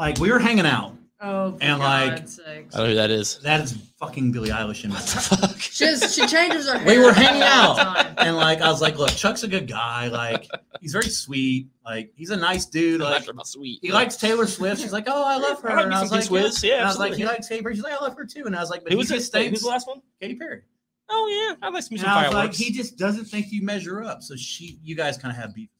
[0.00, 2.74] like we were hanging out, Oh, for And, like- God's sakes.
[2.74, 3.38] I don't know who that is.
[3.40, 5.60] that is fucking Billie Eilish in What my the fuck?
[5.60, 6.86] She, has- she changes her hair.
[6.86, 7.78] We were hanging out.
[8.18, 10.08] and like I was like, look, Chuck's a good guy.
[10.08, 10.48] Like
[10.80, 11.68] he's very sweet.
[11.84, 13.02] Like he's a nice dude.
[13.02, 13.80] I'm Like not about sweet.
[13.82, 14.80] he likes Taylor Swift.
[14.80, 15.70] She's like, oh, I love her.
[15.72, 16.62] I like And I was like, T Swizz.
[16.66, 17.18] Yeah, And I was like, absolutely.
[17.18, 17.62] he likes Taylor.
[17.62, 17.74] Perry.
[17.74, 18.42] She's like, I love her too.
[18.46, 19.38] And I was like, but Who he was just this?
[19.38, 20.00] Wait, thinks Who's the last one?
[20.22, 20.62] Katy Perry.
[21.10, 22.56] Oh yeah, I like some And I was like, fireworks.
[22.58, 24.22] he just doesn't think you measure up.
[24.22, 25.79] So she, you guys kind of have beef as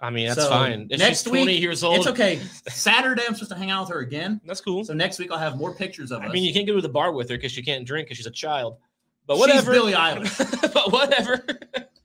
[0.00, 0.86] I mean, that's So, fine.
[0.90, 2.40] If next she's 20 week, years old, It's okay.
[2.68, 4.40] Saturday, I'm supposed to hang out with her again.
[4.46, 4.84] That's cool.
[4.84, 6.30] So next week, I'll have more pictures of I us.
[6.30, 8.16] I mean, you can't go to the bar with her because she can't drink because
[8.18, 8.76] she's a child.
[9.26, 9.74] But whatever.
[9.74, 10.20] She's whatever.
[10.20, 10.72] Billie Eilish.
[10.74, 11.44] but whatever.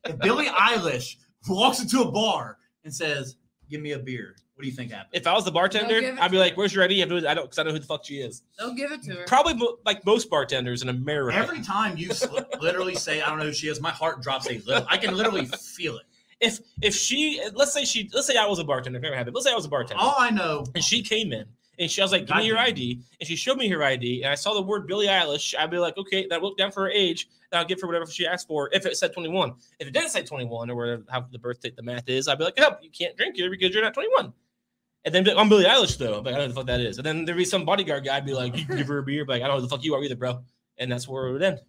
[0.06, 1.18] if Billie Eilish
[1.48, 3.36] walks into a bar and says,
[3.70, 5.12] "Give me a beer," what do you think happens?
[5.14, 7.34] If I was the bartender, I'd be like, "Where's your ID?" I don't, because I
[7.36, 8.41] don't, because I know who the fuck she is.
[8.60, 9.24] They'll give it to her.
[9.26, 11.38] Probably mo- like most bartenders in America.
[11.38, 14.50] Every time you sl- literally say, "I don't know who she is," my heart drops
[14.50, 14.86] a little.
[14.89, 16.04] I can literally feel it.
[16.40, 19.00] If if she, let's say she, let's say I was a bartender.
[19.00, 19.34] Never it.
[19.34, 21.46] Let's say I was a bartender, All I know, and she came in
[21.80, 24.24] And she I was like, "Give me your ID," and she showed me her ID,
[24.24, 25.56] and I saw the word Billie Eilish.
[25.58, 27.88] I'd be like, "Okay," that I look down for her age, and I'll give her
[27.88, 28.70] whatever she asked for.
[28.72, 31.76] If it said 21, if it didn't say 21 or whatever how the birth date
[31.76, 34.34] the math is, I'd be like, "No, you can't drink here because you're not 21."
[35.06, 36.98] And then I'm Billie Eilish though, but I don't know what the fuck that is.
[36.98, 39.04] And then there'd be some bodyguard guy, I'd be like, "You can give her a
[39.04, 40.44] beer," but like, I don't know who the fuck you are either, bro.
[40.78, 41.60] And that's where it would end,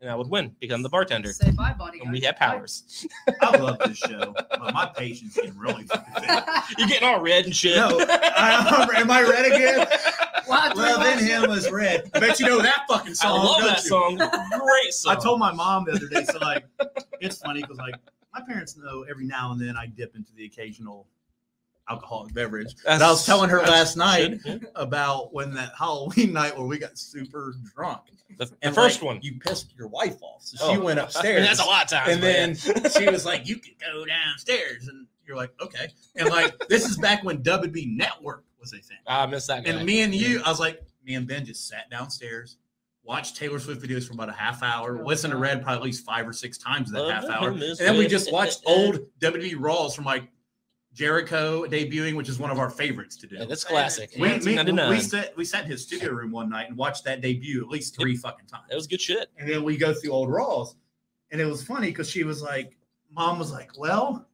[0.00, 2.02] and I would win become the bartender, Say bye, bodyguard.
[2.04, 3.06] and we have powers.
[3.40, 6.38] I love this show, but my patience getting really fucking thin.
[6.78, 7.76] You're getting all red and shit.
[7.76, 9.86] No, I, am I red again?
[10.48, 12.10] Well, Well, then him was red.
[12.14, 13.40] I bet you know that fucking song.
[13.40, 13.88] I love that you?
[13.88, 14.16] song.
[14.16, 15.16] Great song.
[15.16, 16.64] I told my mom the other day, so like,
[17.20, 17.94] it's funny because like
[18.34, 21.06] my parents know every now and then I dip into the occasional
[21.90, 22.74] alcoholic beverage.
[22.86, 24.58] And I was telling her last night yeah.
[24.74, 28.02] about when that Halloween night where we got super drunk.
[28.38, 29.18] The, the And first like, one.
[29.22, 30.84] you pissed your wife off, so she Oh.
[30.84, 31.36] went upstairs.
[31.40, 32.08] mean, that's a lot of times.
[32.12, 32.54] and then
[32.90, 36.96] she was like, "You can go downstairs," and you're like, "Okay." And like, this is
[36.96, 38.98] back when WB Network was a thing.
[39.06, 39.72] Ah, I miss that guy.
[39.72, 40.46] And me and you, mm-hmm.
[40.46, 42.58] I was like, me and Ben just sat downstairs,
[43.02, 46.04] watched Taylor Swift videos for about a half hour, listened to Red probably at least
[46.04, 47.48] five or six times in that Love half hour.
[47.50, 50.24] And then we just watched old WWE Raws from like
[51.00, 53.36] Jericho debuting, which is one of our favorites to do.
[53.36, 54.10] Yeah, that's classic.
[54.16, 54.90] we, me- 1999.
[54.90, 57.68] we, sat, we sat in his studio room one night and watched that debut at
[57.68, 58.64] least three fucking times.
[58.68, 59.28] That was good shit.
[59.38, 60.76] And then we go through old Raws.
[61.32, 62.76] And it was funny because she was like,
[63.16, 64.28] Mom was like, Well,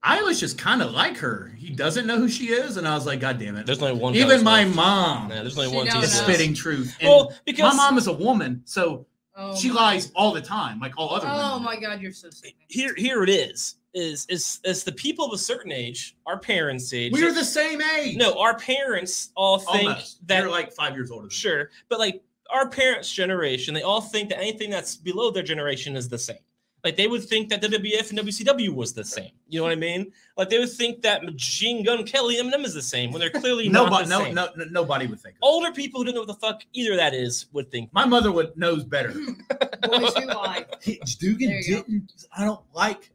[0.00, 1.52] I was just kind of like her.
[1.56, 2.76] He doesn't know who she is.
[2.76, 3.66] And I was like, God damn it.
[3.66, 4.14] There's only one.
[4.14, 4.76] Even my Swift.
[4.76, 5.86] mom Yeah, there's only She one.
[5.88, 6.02] is know.
[6.02, 6.96] Spitting truth.
[7.00, 10.78] And Well, because my mom is a woman, so Oh she lies all the time,
[10.78, 11.64] like all other Oh women.
[11.64, 12.54] my god, you're so sick.
[12.68, 13.76] here, here it is.
[13.94, 17.12] Is is is the people of a certain age, our parents' age?
[17.12, 18.16] We're the same age.
[18.16, 20.26] no, our parents all think Almost.
[20.28, 21.34] that You're like five years older than me.
[21.34, 25.94] sure, but like our parents' generation, they all think that anything that's below their generation
[25.94, 26.38] is the same.
[26.84, 29.30] Like they would think that WWF and WCW was the same.
[29.48, 30.10] You know what I mean?
[30.36, 33.68] Like they would think that Machine Gun Kelly Eminem is the same when they're clearly
[33.68, 34.34] Nobody, not the no, same.
[34.34, 35.34] no, no, nobody would think.
[35.36, 35.46] Of it.
[35.46, 37.92] Older people who don't know what the fuck either of that is would think.
[37.92, 39.10] My mother would knows better.
[39.88, 40.64] Boys who lie.
[40.80, 42.26] He, Dugan you didn't.
[42.36, 43.11] I don't like.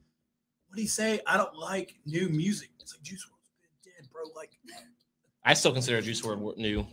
[0.77, 1.19] What do you say?
[1.25, 2.69] I don't like new music.
[2.79, 3.49] It's like Juice WRLD's
[3.83, 4.21] been dead, bro.
[4.35, 4.51] Like,
[5.43, 6.85] I still consider Juice WRLD new.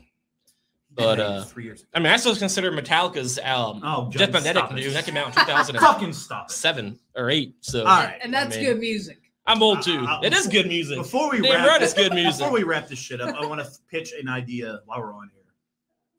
[0.91, 1.82] But, uh, three years.
[1.82, 1.91] Ago.
[1.93, 4.89] I mean, I still consider Metallica's um, Oh, Death Magnetic new.
[4.89, 6.95] That came out in 2007 Fucking stop it.
[7.14, 7.57] or eight.
[7.61, 8.18] So All right.
[8.22, 9.18] And that's I mean- good music.
[9.47, 9.99] I'm old too.
[10.09, 10.97] Uh, uh, it is good music.
[10.97, 12.39] Before we Damn wrap, right, this, it's good music.
[12.39, 15.28] Before we wrap this shit up, I want to pitch an idea while we're on
[15.35, 15.45] here,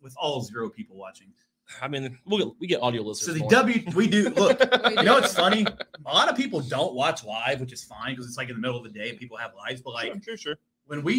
[0.03, 1.33] with all zero people watching.
[1.81, 3.25] I mean, we get, we get audio listeners.
[3.27, 3.49] So the more.
[3.49, 4.59] W, we do look.
[4.85, 5.65] We You know, it's funny.
[6.05, 8.61] A lot of people don't watch live, which is fine because it's like in the
[8.61, 9.81] middle of the day and people have lives.
[9.81, 10.55] But like Sure, sure, sure.
[10.85, 11.17] when we,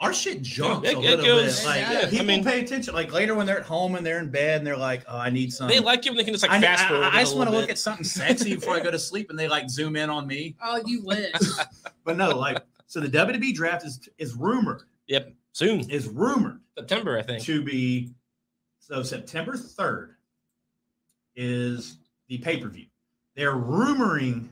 [0.00, 1.66] our shit jumps It- a it little goes- bit.
[1.66, 2.92] Like Yeah, I people mean- pay attention.
[2.92, 5.30] Like later when they're at home and they're in bed and they're like, "Oh, I
[5.30, 7.04] need some." They like it when they can just like I, fast forward.
[7.04, 9.30] I, it a just want to look at something sexy before I go to sleep,
[9.30, 10.56] and they like zoom in on me.
[10.62, 11.32] Oh, you wish.
[12.04, 17.16] But no, like so the WWE draft is is rumored Yep, soon is rumored September,
[17.18, 17.42] I think.
[17.44, 18.12] to be
[18.86, 20.10] so September 3rd
[21.34, 22.86] is the pay-per-view.
[23.34, 24.48] They're rumoring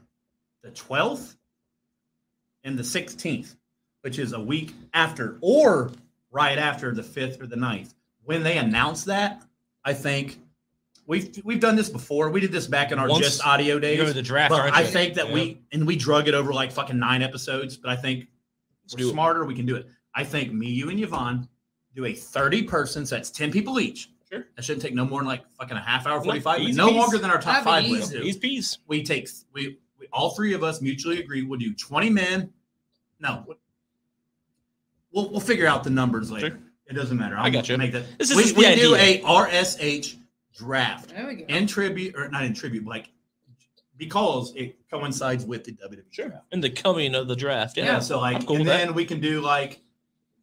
[0.62, 1.36] the 12th
[2.64, 3.54] and the 16th,
[4.02, 5.92] which is a week after or
[6.32, 7.94] right after the 5th or the 9th.
[8.24, 9.42] When they announce that,
[9.84, 10.40] I think
[11.06, 12.30] we've we've done this before.
[12.30, 13.98] We did this back in our Once just audio You days.
[13.98, 14.86] go to the draft, I you?
[14.88, 15.34] think that Yeah.
[15.34, 18.26] we and we drug it over like fucking nine episodes, but I think
[18.84, 19.12] Let's we're do it.
[19.12, 19.44] smarter.
[19.44, 19.86] We can do it.
[20.14, 21.48] I think me, you, and Yvonne
[21.94, 24.10] do a 30 person, so that's 10 people each.
[24.34, 24.46] Sure.
[24.56, 26.76] That shouldn't take no more than like fucking a half hour, 45 minutes.
[26.76, 26.96] No peasy.
[26.96, 27.92] longer than our top That'd five easy.
[27.94, 28.22] lists do.
[28.22, 28.78] These peas.
[28.86, 32.52] We take, we, we, all three of us mutually agree we'll do 20 men.
[33.20, 33.44] No,
[35.12, 36.48] we'll, we'll figure out the numbers later.
[36.48, 36.58] Sure.
[36.86, 37.36] It doesn't matter.
[37.38, 37.78] I got you.
[37.78, 38.18] Make that.
[38.18, 39.22] This is we just we the do idea.
[39.24, 40.16] a RSH
[40.54, 41.44] draft There we go.
[41.48, 43.08] in tribute, or not in tribute, but like
[43.96, 46.02] because it coincides with the WWE.
[46.10, 46.28] Sure.
[46.28, 46.44] draft.
[46.52, 47.76] In the coming of the draft.
[47.76, 47.84] Yeah.
[47.84, 47.98] Yeah.
[48.00, 48.84] so like, cool and with that.
[48.86, 49.80] then we can do like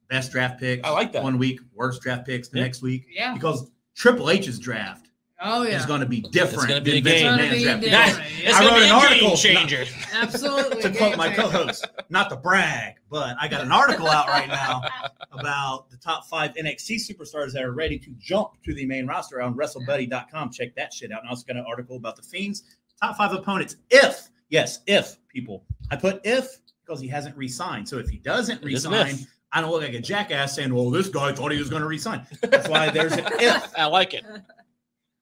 [0.10, 0.88] best draft picks.
[0.88, 1.22] I like that.
[1.22, 2.64] One week, worst draft picks the Yeah.
[2.64, 3.34] next week Yeah.
[3.36, 3.70] because
[4.02, 5.10] Triple H's draft
[5.44, 5.78] Oh yeah.
[5.78, 6.70] is going to be different.
[6.70, 7.40] gonna be than a Vince game.
[7.54, 8.16] It's gonna McMahon's be draft.
[8.18, 8.32] different.
[8.48, 9.86] It's I wrote be an a article game changer.
[10.14, 10.82] Absolutely.
[10.82, 14.82] to quote my co-host, not to brag, but I got an article out right now
[15.32, 19.40] about the top five NXT superstars that are ready to jump to the main roster
[19.40, 20.52] on WrestleBuddy.com.
[20.52, 21.20] Check that shit out.
[21.20, 22.64] And I also got an article about the Fiends
[23.00, 23.76] top five opponents.
[23.92, 27.88] If yes, if people, I put if because he hasn't re-signed.
[27.88, 29.28] So if he doesn't It is an re-sign, if.
[29.54, 31.88] I don't look like a jackass saying, "Well, this guy thought he was going to
[31.88, 33.72] resign." That's why there's an if.
[33.78, 34.24] I like it.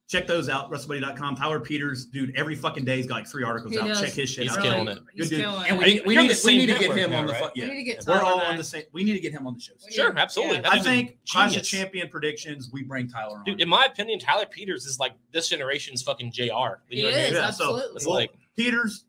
[0.08, 0.72] Check those out.
[0.72, 1.36] WrestleBuddy.com.
[1.36, 3.90] Tyler Peters, dude, every fucking day he's got like three articles He out.
[3.90, 4.02] does.
[4.02, 4.64] Check his shit He's out.
[4.64, 4.98] killing it.
[5.14, 5.46] He's Good dude.
[5.46, 5.80] killing And it.
[5.80, 7.44] we, Are need- we need to, we need to get him now, on the right?
[7.44, 7.68] fu- We yeah.
[7.68, 8.50] need to get We're all back.
[8.50, 8.84] on the same.
[8.92, 9.74] We need to get him on the show.
[9.86, 10.58] We Sure, need- absolutely.
[10.62, 10.70] yeah.
[10.72, 11.68] I think Clash of genius.
[11.70, 12.72] Champion predictions.
[12.74, 13.44] We bring Tyler on.
[13.44, 16.42] Dude, in my opinion, Tyler Peters is like this generation's fucking JR.
[16.42, 17.26] You He know what I mean?
[17.26, 17.96] is, Yeah, so- absolutely.
[17.98, 19.06] It's Well, like Peters,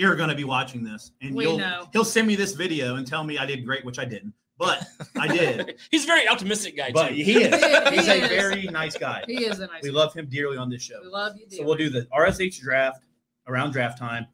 [0.00, 1.86] you're going to be watching this, and We you'll know.
[1.92, 4.32] he'll send me this video and tell me I did great, which I didn't.
[4.58, 4.82] but
[5.18, 5.76] I did.
[5.90, 7.14] He's a very optimistic guy But too.
[7.16, 7.54] he is.
[7.90, 9.24] He He's a very nice guy.
[9.26, 9.70] He is a nice.
[9.70, 9.78] Guy.
[9.82, 9.96] We guy.
[9.96, 11.00] love him dearly on this show.
[11.02, 11.44] We love you.
[11.54, 13.02] So we'll do the RSH draft
[13.46, 14.26] around draft time.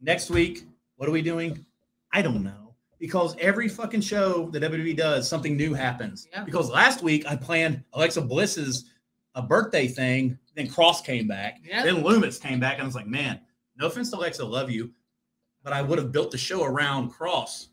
[0.00, 0.64] Next week,
[0.96, 1.64] what are we doing?
[2.12, 2.74] I don't know.
[2.98, 6.28] Because every fucking show that WWE does, something new happens.
[6.32, 6.44] Yeah.
[6.44, 8.86] Because last week I planned Alexa Bliss's
[9.34, 11.84] a birthday thing, then Cross came back, Yeah.
[11.84, 13.40] then Lumis came back, and I was like, man,
[13.80, 14.92] no offense to Alexa, love you,
[15.64, 17.68] but I would have built the show around Cross.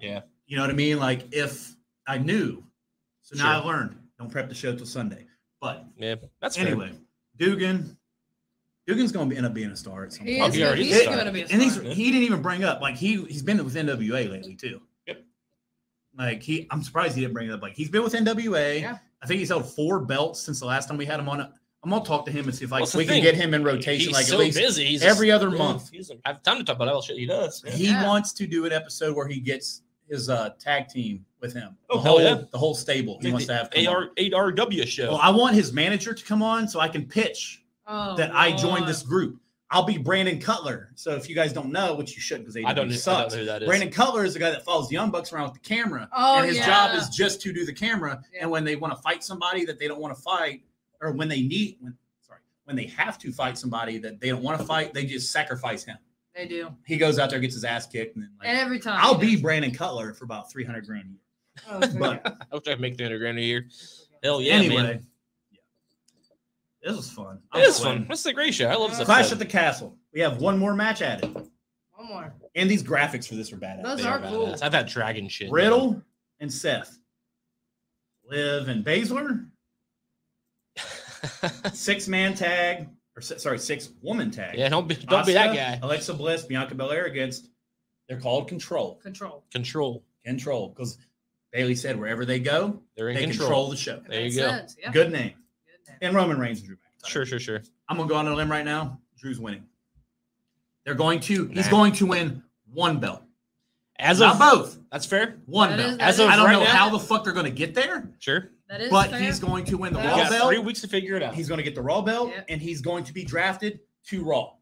[0.00, 0.22] Yeah.
[0.46, 0.98] You know what I mean?
[0.98, 1.76] Like if
[2.06, 2.64] I knew.
[3.20, 3.62] So now Sure.
[3.62, 3.96] I learned.
[4.18, 5.26] Don't prep the show till Sunday.
[5.60, 6.66] But Yeah, that's fair.
[6.66, 6.92] anyway,
[7.36, 7.96] Dugan,
[8.86, 10.30] Dugan's going to end up being a star at some point.
[10.30, 11.84] is, he gonna, already he's going to be a and he's, star.
[11.84, 11.94] Yeah.
[11.94, 14.80] he didn't even bring up like he he's been with NWA lately too.
[15.06, 15.22] Yep.
[16.18, 17.60] Like he, I'm surprised he didn't bring it up.
[17.62, 18.80] Like he's been with NWA.
[18.80, 18.98] Yeah.
[19.22, 21.52] I think he's held four belts since the last time we had him on.
[21.82, 23.22] I'm gonna talk to him and see if like Well, that's the we can thing.
[23.22, 24.84] get him in rotation, He's like so at least busy.
[24.84, 25.90] He's every just- other yeah, month.
[25.90, 27.64] He doesn't have time to talk about all the shit he does.
[27.68, 28.06] He Yeah.
[28.06, 31.76] wants to do an episode where he gets his uh, tag team with him.
[31.88, 32.42] Oh, the hell whole, yeah.
[32.50, 33.18] the whole stable.
[33.22, 33.70] He wants to have.
[33.70, 33.94] come on.
[33.94, 35.12] AR, 8RW show.
[35.12, 38.50] Well, I want his manager to come on so I can pitch Oh, that I
[38.52, 38.86] joined Lord.
[38.88, 39.40] this group.
[39.72, 40.90] I'll be Brandon Cutler.
[40.96, 42.92] So if you guys don't know, which you should because I don't, know, I don't
[42.98, 43.34] sucks.
[43.34, 43.68] know who that is.
[43.68, 46.38] Brandon Cutler is the guy that follows the Young Bucks around with the camera, Oh,
[46.38, 46.66] and his yeah.
[46.66, 48.20] job is just to do the camera.
[48.34, 48.40] Yeah.
[48.42, 50.62] And when they want to fight somebody that they don't want to fight,
[51.00, 54.42] or when they need, when sorry, when they have to fight somebody that they don't
[54.42, 55.96] want to fight, they just sacrifice him.
[56.34, 56.74] They do.
[56.86, 58.98] He goes out there, gets his ass kicked, and then like, And every time.
[59.02, 59.42] I'll be does.
[59.42, 61.18] Brandon Cutler for about three hundred grand a year.
[61.68, 63.66] Oh, it's But I wish I could make 300 grand a year.
[64.22, 65.06] Hell yeah, anyway, man.
[66.82, 67.40] this was fun.
[67.54, 68.06] It is fun.
[68.08, 68.66] This is a great show.
[68.68, 69.32] I love this Clash episode.
[69.34, 69.98] at the Castle.
[70.14, 72.34] We have one more match added, One more.
[72.54, 73.82] and these graphics for this are badass.
[73.82, 74.30] Those They are badass.
[74.30, 74.56] cool.
[74.62, 75.50] I've had dragon shit.
[75.50, 76.00] Riddle
[76.38, 76.96] and Seth.
[78.24, 79.49] Liv and Baszler,
[81.72, 84.56] six man tag, or sorry, six woman tag.
[84.58, 85.78] yeah, don't be don't be that guy.
[85.82, 87.48] Alexa Bliss, Bianca Belair against.
[88.08, 88.96] They're called Control.
[89.02, 89.44] Control.
[89.52, 90.04] Control.
[90.24, 90.98] Control, because
[91.52, 93.46] Bayley said wherever they go, They're in they control.
[93.48, 93.70] control.
[93.70, 94.02] the show.
[94.08, 94.60] There you go.
[94.78, 94.90] Yeah.
[94.92, 95.32] Good name.
[95.66, 95.98] Good name.
[96.02, 97.08] And Roman Reigns and Drew McIntyre.
[97.08, 97.62] Sure, sure, sure.
[97.88, 99.00] I'm gonna go on a limb right now.
[99.18, 99.64] Drew's winning.
[100.84, 101.46] They're going to.
[101.46, 102.42] He's going to win
[102.72, 103.22] one belt,
[103.98, 104.78] As not of both.
[104.90, 105.36] that's fair.
[105.46, 105.90] One That belt.
[105.92, 107.50] is- that As of I don't right know now- how the fuck they're going to
[107.52, 108.50] get there, Sure.
[108.70, 109.18] That is but fair.
[109.18, 110.48] he's going to win the Raw You got got belt.
[110.48, 111.34] three weeks to figure it out.
[111.34, 112.42] He's going to get the Raw belt, Yeah.
[112.48, 114.52] and he's going to be drafted to Raw,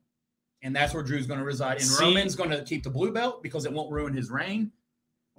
[0.62, 1.76] and that's where Drew's going to reside.
[1.76, 4.72] And See- Roman's going to keep the blue belt because it won't ruin his reign,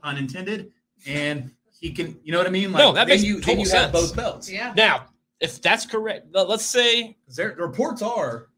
[0.03, 0.71] unintended,
[1.07, 2.19] and he can.
[2.23, 2.71] You know what I mean?
[2.71, 3.91] Like, No, that then makes you then total you have sense.
[3.91, 4.49] both belts.
[4.51, 4.73] Yeah.
[4.75, 5.07] Now,
[5.39, 8.49] if that's correct, let- let's say there- the reports are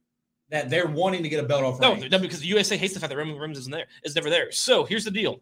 [0.49, 1.79] that they're wanting to get a belt off.
[1.79, 2.11] no, Reigns.
[2.11, 3.87] no, because the USA hates the fact that Roman Reigns isn't there.
[4.03, 4.51] Is never there.
[4.51, 5.41] So here's the deal: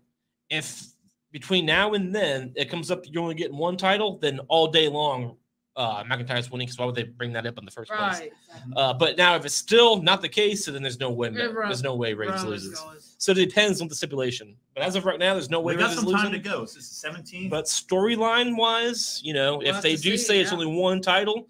[0.49, 0.83] if
[1.31, 4.67] between now and then it comes up that you're only getting one title, then all
[4.67, 5.35] day long,
[5.75, 6.65] uh, McIntyre's winning.
[6.65, 8.19] Because why would they bring that up in the first place?
[8.19, 8.31] Right.
[8.75, 11.29] Uh, but now, if it's still not the case, then there's no way.
[11.33, 12.79] Yeah, Ro- There's no way Reigns Roman's loses.
[12.79, 13.15] goes.
[13.17, 14.55] So it depends on the stipulation.
[14.73, 16.43] But as of right now, there's no way we got Reigns is some time losing.
[16.43, 16.61] to go.
[16.61, 17.49] This is 17.
[17.49, 21.47] But storyline wise, you know, We'll if they do see, say it's only one title,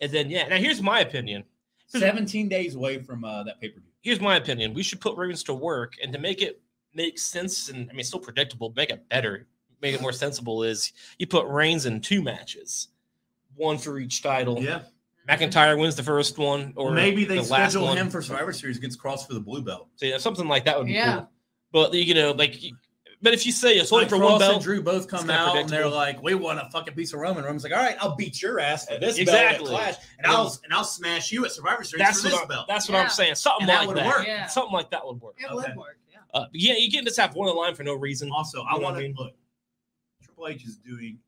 [0.00, 0.46] and then yeah.
[0.48, 1.44] Now here's my opinion.
[1.88, 3.90] 17 days away from uh, that pay per view.
[4.00, 4.74] Here's my opinion.
[4.74, 6.60] We should put Reigns to work, and to make it
[6.94, 9.46] make sense, and I mean, still predictable, make it better,
[9.80, 10.62] make it more sensible.
[10.62, 12.88] Is you put Reigns in two matches,
[13.56, 14.60] one for each title.
[14.62, 14.82] Yeah.
[15.28, 17.96] McIntyre wins the first one, or maybe they the last schedule one.
[17.96, 19.86] him for Survivor Series against Cross for the blue belt.
[19.94, 21.14] So, yeah, something like that would be Yeah.
[21.18, 21.28] cool.
[21.70, 22.60] But you know, like,
[23.22, 25.30] but if you say it's only Like for Cross one belt, and Drew both come
[25.30, 27.96] out and they're like, "We want a fucking piece of Roman." Roman's like, "All right,
[28.00, 29.68] I'll beat your ass for this Exactly.
[29.70, 32.40] belt Clash, and I'll and I'll smash you at Survivor Series that's for what this
[32.42, 33.02] I'm, belt." that's what Yeah.
[33.04, 33.36] I'm saying.
[33.36, 34.06] Something And that like would that.
[34.08, 34.26] work.
[34.26, 34.46] Yeah.
[34.48, 35.36] Something like that would work.
[35.38, 35.54] It Okay.
[35.54, 35.98] would work.
[36.34, 36.40] Yeah.
[36.40, 38.30] Uh, yeah, you can't just have one line for no reason.
[38.30, 39.14] Also, I want to I mean?
[39.18, 39.32] look.
[40.22, 41.18] Triple H is doing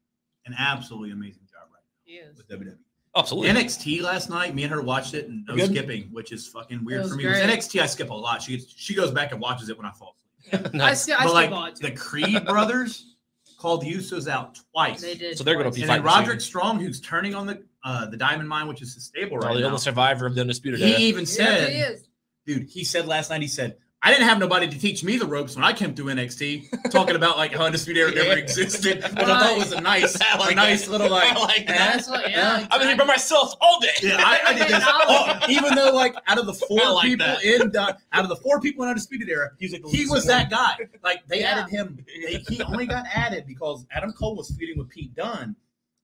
[0.47, 2.36] an absolutely amazing job right He now is.
[2.39, 2.76] with WWE.
[3.16, 3.51] Absolutely.
[3.51, 5.70] NXT last night, me and her watched it and no Good?
[5.70, 7.22] skipping, which is fucking weird for me.
[7.24, 7.48] Great.
[7.48, 8.43] NXT, I skip a lot.
[8.43, 10.16] She gets, she goes back and watches it when I fall
[10.52, 10.66] asleep.
[10.74, 11.02] I Nice.
[11.02, 11.90] still, I but still like bought the.
[11.93, 13.14] Creed brothers
[13.59, 15.01] called the Usos out twice.
[15.01, 15.39] They did.
[15.39, 15.76] So they're gonna twice.
[15.76, 16.48] be And then fighting Roderick soon.
[16.48, 19.55] Strong, who's turning on the uh, the Diamond Mine, which is his stable Oh, right
[19.55, 19.66] the now.
[19.68, 20.98] only survivor of the undisputed He era.
[21.01, 22.09] even Yeah, said, he is.
[22.47, 23.76] dude, he said last night, he said,
[24.06, 27.16] I didn't have nobody to teach me the ropes when I came through NXT, talking
[27.16, 30.55] about like how Undisputed Era never existed, which I thought was a nice, like a
[30.55, 30.90] nice that.
[30.90, 31.93] little like, I like eh, that.
[31.94, 32.66] That's what, yeah.
[32.70, 33.89] I've been here by myself all day.
[34.02, 34.85] Yeah, I, I did this.
[35.06, 37.43] Oh, even though, like, out of the four like people that.
[37.44, 37.81] in the,
[38.12, 40.76] out of the four people in Undisputed Era, He's like he was that guy.
[41.02, 41.60] Like, they Yeah.
[41.60, 42.05] added him.
[42.06, 45.56] They, he only got added because Adam Cole was feuding with Pete Dunne,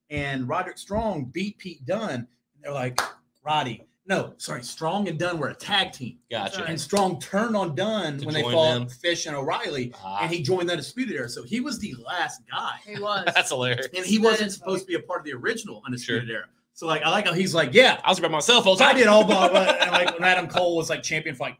[0.08, 2.26] and Roderick Strong beat Pete Dunne.
[2.54, 2.98] And they're like,
[3.44, 6.64] Roddy, no, sorry, Strong and Dunne were a tag team, Gotcha.
[6.64, 8.88] and Strong turned on Dunne To when they fought them.
[8.88, 11.28] Fish and O'Reilly, Ah, and he joined the Undisputed Era.
[11.28, 12.72] So he was the last guy.
[12.84, 13.24] He was.
[13.34, 13.86] that's hilarious.
[13.96, 16.44] And he That wasn't is supposed to be a part of the original Undisputed Era.
[16.74, 18.92] So like I like how he's like, yeah, I was by myself all the I
[18.94, 19.60] did all blah blah.
[19.60, 21.58] And like when Adam Cole was like champion for like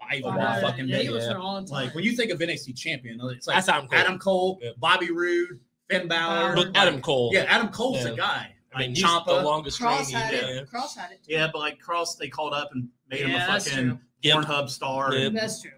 [0.00, 1.04] five all yeah, fucking yeah, day.
[1.04, 1.10] yeah.
[1.20, 1.84] there all the time.
[1.86, 3.98] Like when you think of NXT champion, it's like That's Adam Cole.
[3.98, 4.70] Adam Cole, Yeah.
[4.78, 6.56] Bobby Roode, Finn Balor.
[6.56, 7.30] But Adam Cole.
[7.32, 8.10] Yeah, Adam Cole's Yeah.
[8.10, 8.51] the guy.
[8.74, 9.44] I mean, Like he's the Ciampa.
[9.44, 10.14] longest Cross reigning.
[10.14, 10.60] had Yeah.
[10.62, 10.68] it.
[10.70, 11.22] Cross had it.
[11.24, 11.32] Too.
[11.32, 13.98] Yeah, but like Cross, they called up and made him a that's fucking true.
[14.22, 14.36] Yep.
[14.38, 15.26] Pornhub star Yep.
[15.28, 15.70] and That's true.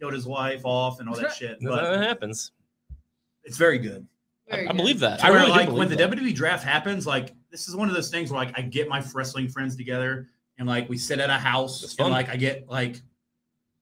[0.00, 1.58] killed his wife off and all that shit.
[1.62, 2.52] But That But happens.
[3.44, 4.06] it's very good.
[4.48, 4.76] Very I, I good.
[4.76, 5.22] believe that.
[5.24, 6.10] I where, really do like believe when the that.
[6.10, 9.04] WWE draft happens, like this is one of those things where like I get my
[9.14, 10.28] wrestling friends together
[10.58, 12.10] and like we sit at a house It's and fun.
[12.12, 13.00] like I get like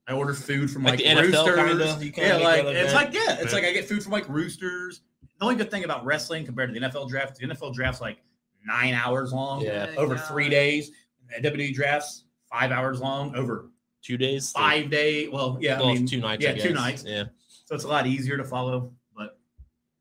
[0.07, 1.57] I order food from Like like, the NFL roosters.
[1.57, 2.95] kinda, you kinda yeah, make like that it's event.
[2.95, 3.59] like yeah, it's Yeah.
[3.59, 5.03] like I get food from like roosters.
[5.39, 8.19] The only good thing about wrestling compared to the NFL draft, the NFL draft's like
[8.66, 9.93] nine hours long Yeah.
[9.97, 10.24] over God.
[10.28, 10.91] three days.
[11.28, 13.70] The WWE drafts five hours long over
[14.03, 14.53] two days.
[14.53, 15.28] five day.
[15.28, 16.43] Well, yeah, well, I mean, two nights.
[16.43, 17.05] Yeah, I two nights.
[17.07, 17.24] Yeah.
[17.66, 18.93] so it's a lot easier to follow.
[19.16, 19.39] But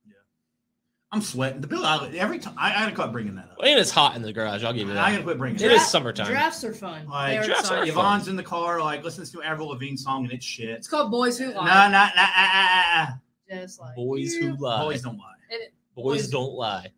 [0.07, 0.13] yeah,
[1.11, 1.61] I'm sweating.
[1.61, 3.57] The Bill Allen every time I, I gotta quit bringing that up.
[3.63, 4.63] And it's hot in the garage.
[4.63, 5.03] I'll give you that.
[5.03, 5.17] I that.
[5.17, 6.27] gotta quit bringing It it is summertime.
[6.27, 7.07] Drafts are fun.
[7.07, 7.93] Like, They're drafts are exciting.
[7.93, 8.05] fun.
[8.05, 10.69] Yvonne's in the car, like listens to Avril Lavigne song, and it's shit.
[10.69, 11.65] It's called Boys Who Nah, Lie.
[11.65, 13.19] nah, nah, ah, ah, ah.
[13.49, 14.83] Just like Boys who lie.
[14.83, 15.33] Boys don't lie.
[15.49, 16.91] It- Boys Boys- don't lie.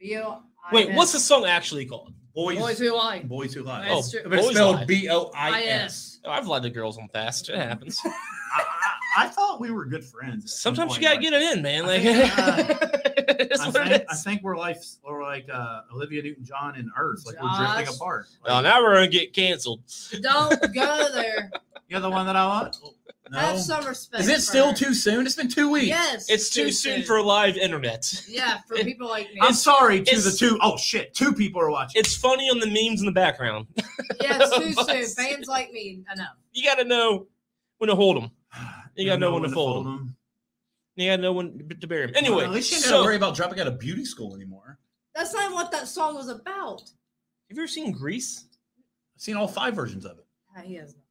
[0.00, 0.40] B-O-I-S.
[0.72, 2.12] Wait, what's the song actually called?
[2.34, 3.20] Boys, Boys Who Lie.
[3.20, 3.86] boys who lie.
[3.88, 4.28] That's Oh, true.
[4.28, 4.84] but it's Boys spelled lie.
[4.86, 5.64] B O I S.
[5.64, 6.18] I-S.
[6.24, 7.48] Oh, I've lied to girls on fast.
[7.48, 8.00] It happens.
[8.04, 8.10] I,
[8.56, 10.44] I, I thought we were good friends.
[10.44, 11.84] at some Sometimes you point, gotta like, get it in, man.
[11.84, 13.04] I Like, think, uh,
[13.38, 14.24] it's I what it think, I is.
[14.24, 17.96] think we're like we're like uh, Olivia Newton-John and Earth, like we're drifting Josh.
[17.96, 18.26] apart.
[18.46, 19.82] Oh, Like, now we're gonna get canceled.
[20.20, 21.52] Don't go there.
[21.88, 22.76] You're the one that I want.
[23.30, 23.38] No.
[23.38, 24.22] Have some respect.
[24.22, 24.74] Is it for still her.
[24.74, 25.24] too soon?
[25.26, 25.86] It's been two weeks.
[25.86, 26.28] Yes.
[26.28, 28.22] It's too soon for live internet.
[28.28, 29.38] Yeah, for people like me.
[29.40, 31.98] I'm sorry to It's- the two oh shit, two people are watching.
[31.98, 33.66] Uh, It's funny on the memes in the background.
[34.20, 35.24] yeah, it's too But- soon.
[35.26, 36.36] Fans like me enough.
[36.52, 37.26] You gotta know
[37.78, 38.30] when to hold them.
[38.96, 39.92] You gotta know when to fold 'em.
[39.96, 40.16] them.
[40.96, 42.12] You gotta know when to bury them.
[42.14, 44.36] Well, Anyway, at least you ain't gotta so, worry about dropping out of beauty school
[44.36, 44.78] anymore.
[45.16, 46.80] That's not what that song was about.
[46.82, 48.44] have you ever seen Grease?
[49.16, 50.26] I've seen all five versions of it.
[50.56, 51.03] Ah, He has not.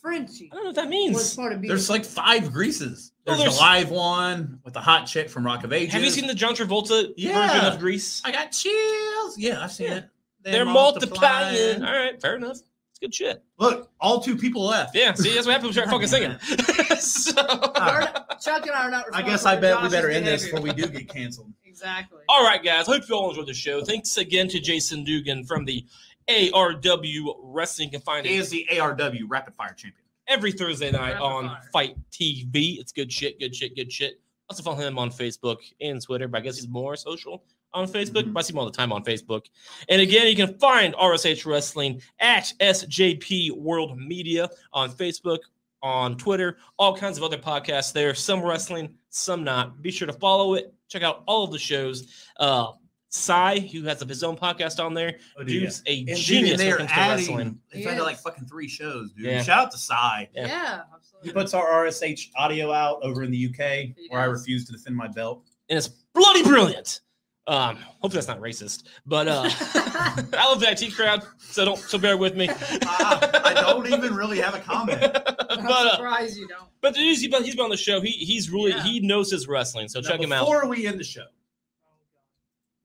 [0.00, 1.36] Frenchie I don't know what that was means.
[1.36, 3.12] part of There's like five greases.
[3.26, 5.92] Oh, There's, there's- the live one with the hot chick from Rock of Ages.
[5.92, 7.48] Have you seen the John Travolta Yeah.
[7.48, 8.22] version of Grease?
[8.24, 9.36] I got chills.
[9.38, 9.96] Yeah, I've seen Yeah.
[9.98, 10.04] it.
[10.44, 11.84] They're multiplying.
[11.84, 12.58] All right, fair enough.
[12.90, 13.42] It's good shit.
[13.58, 14.94] Look, all two people left.
[14.96, 16.98] Yeah, see, that's what happens when we start fucking singing.
[17.00, 19.06] so, We're not- Chuck and I are not.
[19.12, 21.52] I guess I for bet we better end this before we do get canceled.
[21.78, 22.18] Exactly.
[22.28, 22.86] all right, guys.
[22.86, 23.84] Hope you all enjoyed the show.
[23.84, 25.84] Thanks again to Jason Dugan from the
[26.28, 27.88] ARW Wrestling.
[27.88, 30.04] You can find He it is the ARW Rapid Fire Champion.
[30.26, 31.60] every Thursday night Rapid on fire.
[31.72, 32.78] FITE TV.
[32.78, 34.20] It's good shit, good shit, good shit.
[34.50, 37.44] Also follow him on Facebook and Twitter, but I guess he's more social
[37.74, 38.22] on Facebook.
[38.24, 38.32] Mhm.
[38.32, 39.46] But I see him all the time on Facebook.
[39.90, 45.38] And again, you can find RSH Wrestling at SJP World Media on Facebook,
[45.82, 48.14] on Twitter, all kinds of other podcasts there.
[48.14, 49.80] Some wrestling, some not.
[49.82, 50.72] Be sure to follow it.
[50.88, 52.08] Check out all of the shows.
[52.40, 52.72] Uh,
[53.10, 56.58] Cy, who has his own podcast on there, Oh, dude, dude's a And genius and
[56.58, 57.58] when they're it comes to wrestling.
[57.72, 59.26] They've He like fucking three shows, dude.
[59.26, 59.42] Yeah.
[59.42, 60.28] Shout out to Cy.
[60.34, 60.46] Yeah.
[60.46, 60.80] Yeah,
[61.22, 64.72] He puts our RSH audio out over in the UK, He where I refuse to
[64.72, 65.42] defend my belt.
[65.68, 67.00] and it's bloody brilliant.
[67.46, 71.96] Um, hopefully that's not racist, but uh, I love the IT crowd, so don't so
[71.96, 72.46] bear with me.
[72.50, 75.00] I, I don't even really have a comment.
[75.24, 76.68] but I'm uh, surprised you don't.
[76.82, 78.02] but the news, he's been on the show.
[78.02, 78.82] He he's really Yeah.
[78.82, 80.40] he knows his wrestling, so Now, check him out.
[80.44, 81.24] Before we end the show,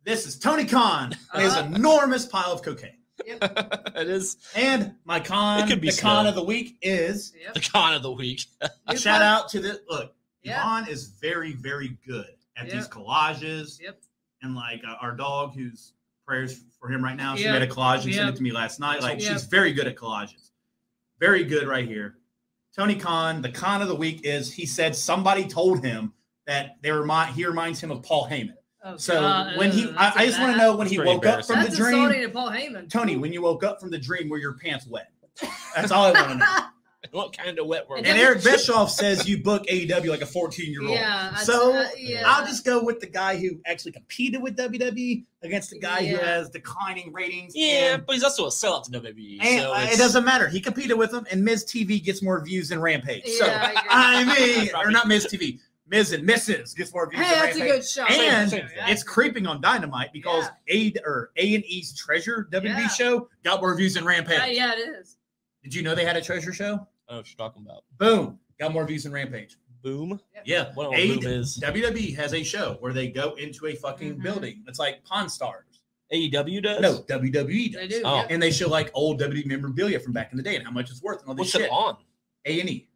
[0.06, 1.76] this is Tony Khan and his Uh-huh.
[1.76, 2.98] enormous pile of cocaine.
[3.26, 6.30] it is And my con, It could be the con snow.
[6.30, 7.54] of the week is Yep.
[7.54, 8.42] the con of the week.
[8.96, 10.14] shout con- out to the look.
[10.42, 10.60] Yeah.
[10.60, 12.28] Yvonne is very, very good
[12.58, 12.74] at Yep.
[12.76, 13.80] these collages.
[13.80, 14.02] Yep.
[14.42, 15.94] And like uh, our dog, who's
[16.26, 17.36] prayers for him right now.
[17.36, 17.60] She Yep.
[17.60, 19.02] made a collage and sent it to me last night.
[19.02, 19.32] Like Yep.
[19.34, 20.50] she's very good at collages.
[21.20, 22.18] Very good right here.
[22.76, 26.14] Tony Khan, the con of the week is he said somebody told him
[26.48, 28.56] that they remind he reminds him of Paul Heyman.
[28.86, 31.26] Oh, So God, when he, I, I just want to know when That's he woke
[31.26, 32.90] up from the dream, to Paul Heyman.
[32.90, 33.16] Tony.
[33.16, 35.10] When you woke up from the dream, were your pants wet?
[35.76, 36.46] That's all I want to know.
[37.12, 38.00] what kind of wet work?
[38.00, 40.92] And And Eric Bischoff says you book AEW like a 14 year old.
[40.92, 41.36] Yeah.
[41.36, 42.24] So uh, yeah.
[42.26, 46.18] I'll just go with the guy who actually competed with WWE against the guy who
[46.18, 47.54] has declining ratings.
[47.56, 49.38] yeah, and, but he's also a sellout to WWE.
[49.42, 50.48] and so uh, it doesn't matter.
[50.48, 53.28] He competed with him, and Miz TV gets more views than Rampage.
[53.28, 53.74] So I.
[53.90, 56.76] I mean, or not Miz TV, Miz and Mrs.
[56.76, 57.82] gets more views Hey, than that's a Rampage.
[57.82, 58.06] good show.
[58.06, 58.78] And Same thing.
[58.88, 62.88] It's creeping on Dynamite because A or A and E's Treasure WWE Yeah.
[62.88, 64.38] show got more views than Rampage.
[64.38, 65.18] Yeah, yeah, it is.
[65.64, 66.66] Did you know they had a Treasure show?
[66.66, 66.80] I don't
[67.12, 67.84] know what you're talking about.
[67.98, 69.58] Boom, got more views than Rampage.
[69.82, 70.20] Boom.
[70.46, 74.16] Yeah, What A- Boom is WWE has a show where they go into a fucking
[74.20, 74.24] Mhm.
[74.24, 74.64] building.
[74.68, 75.66] It's like Pawn Stars.
[76.12, 76.80] AEW does.
[76.82, 77.82] No, WWE does.
[77.82, 78.02] They do.
[78.06, 78.26] Oh.
[78.30, 80.90] And they show like old WWE memorabilia from back in the day and how much
[80.90, 81.62] it's worth and all this what's shit.
[81.64, 81.98] it on?
[82.46, 82.88] A and E.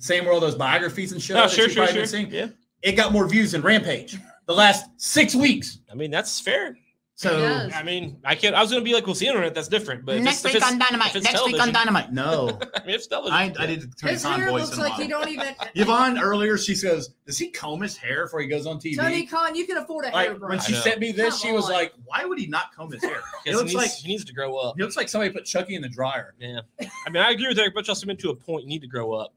[0.00, 0.06] A&E.
[0.06, 1.36] The same where all those biographies and shit.
[1.36, 1.94] Oh, that sure, you've sure, sure.
[1.94, 2.30] been seeing.
[2.30, 2.48] Yeah,
[2.82, 5.78] It got more views than Rampage the last six weeks.
[5.90, 6.76] I mean that's fair.
[7.20, 8.54] So I mean, I can't.
[8.54, 9.54] I was gonna be like, we'll see internet.
[9.54, 10.06] That's different.
[10.06, 11.10] But next week on Dynamite.
[11.10, 12.14] if it's Next week on Dynamite.
[12.14, 13.34] No, I mean, it's television.
[13.34, 15.00] I, I did Tony His Khan hair voice looks like while.
[15.02, 15.54] he don't even.
[15.74, 19.26] Yvonne earlier, she says, "Does he comb his hair before he goes on TV?" Tony
[19.26, 20.48] Khan, you can afford a like hairbrush.
[20.48, 21.72] when she sent me this, Come she was on.
[21.72, 23.20] like, "Why would he not comb his hair?
[23.44, 24.76] it looks he, needs, like he needs to grow up.
[24.78, 27.58] he looks like somebody put Chucky in the dryer." Yeah, I mean, I agree with
[27.58, 28.62] Eric Butchelsman to a point.
[28.62, 29.34] You need to grow up.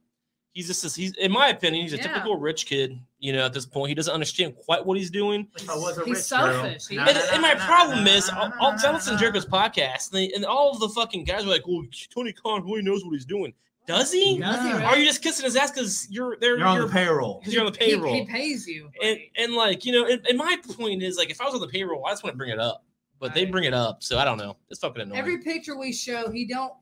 [0.54, 2.04] He's just he's in my opinion, he's a Yeah.
[2.14, 3.00] typical rich kid.
[3.20, 5.48] You know, at this point, he doesn't understand quite what he's doing.
[5.58, 6.88] If I was a He's rich selfish.
[6.88, 7.10] He- girl.
[7.10, 10.46] And, and my problem is, I'll, I'll I listen to Jericho's podcast, and, they, and
[10.46, 13.54] all of the fucking guys are like, "Well, Tony Khan really knows what he's doing."
[13.88, 14.38] Does he?
[14.38, 14.84] Does he really?
[14.84, 16.58] Are you just kissing his ass because you're there?
[16.58, 17.40] You're on the payroll.
[17.40, 18.14] because you're on the payroll.
[18.14, 18.90] He, pays you.
[19.02, 21.62] and and like you know, and, and my point is like, if I was on
[21.62, 22.86] the payroll, I just want to bring it up,
[23.20, 24.56] but they bring it up, so I don't know.
[24.70, 25.20] It's fucking annoying.
[25.20, 26.74] Every picture we show, he don't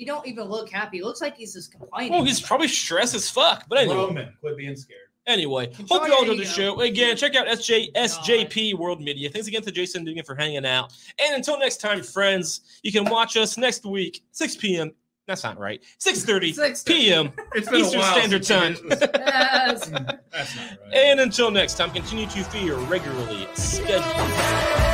[0.00, 1.00] he don't even look happy.
[1.00, 2.10] It looks like he's just complaining.
[2.12, 3.66] well, he's probably stressed as fuck.
[3.68, 5.00] But anyway, Roman, quit being scared.
[5.26, 6.80] Anyway, Control hope you all enjoyed the show.
[6.80, 9.28] Again, check out SJ, SJP World Media.
[9.28, 10.94] Thanks again to Jason Dugan for hanging out.
[11.18, 14.92] And until next time, friends, you can watch us next week, 6 p.m.
[15.26, 15.82] That's not right.
[16.02, 16.86] 6.30 6:30.
[16.86, 17.32] p.m.
[17.54, 18.76] It's been Eastern a while Standard Time.
[18.82, 18.88] we.
[18.96, 19.86] Yes.
[19.86, 19.94] Hmm,
[20.32, 20.94] that's not right.
[20.94, 24.89] And until next time, continue to fear regularly scheduled.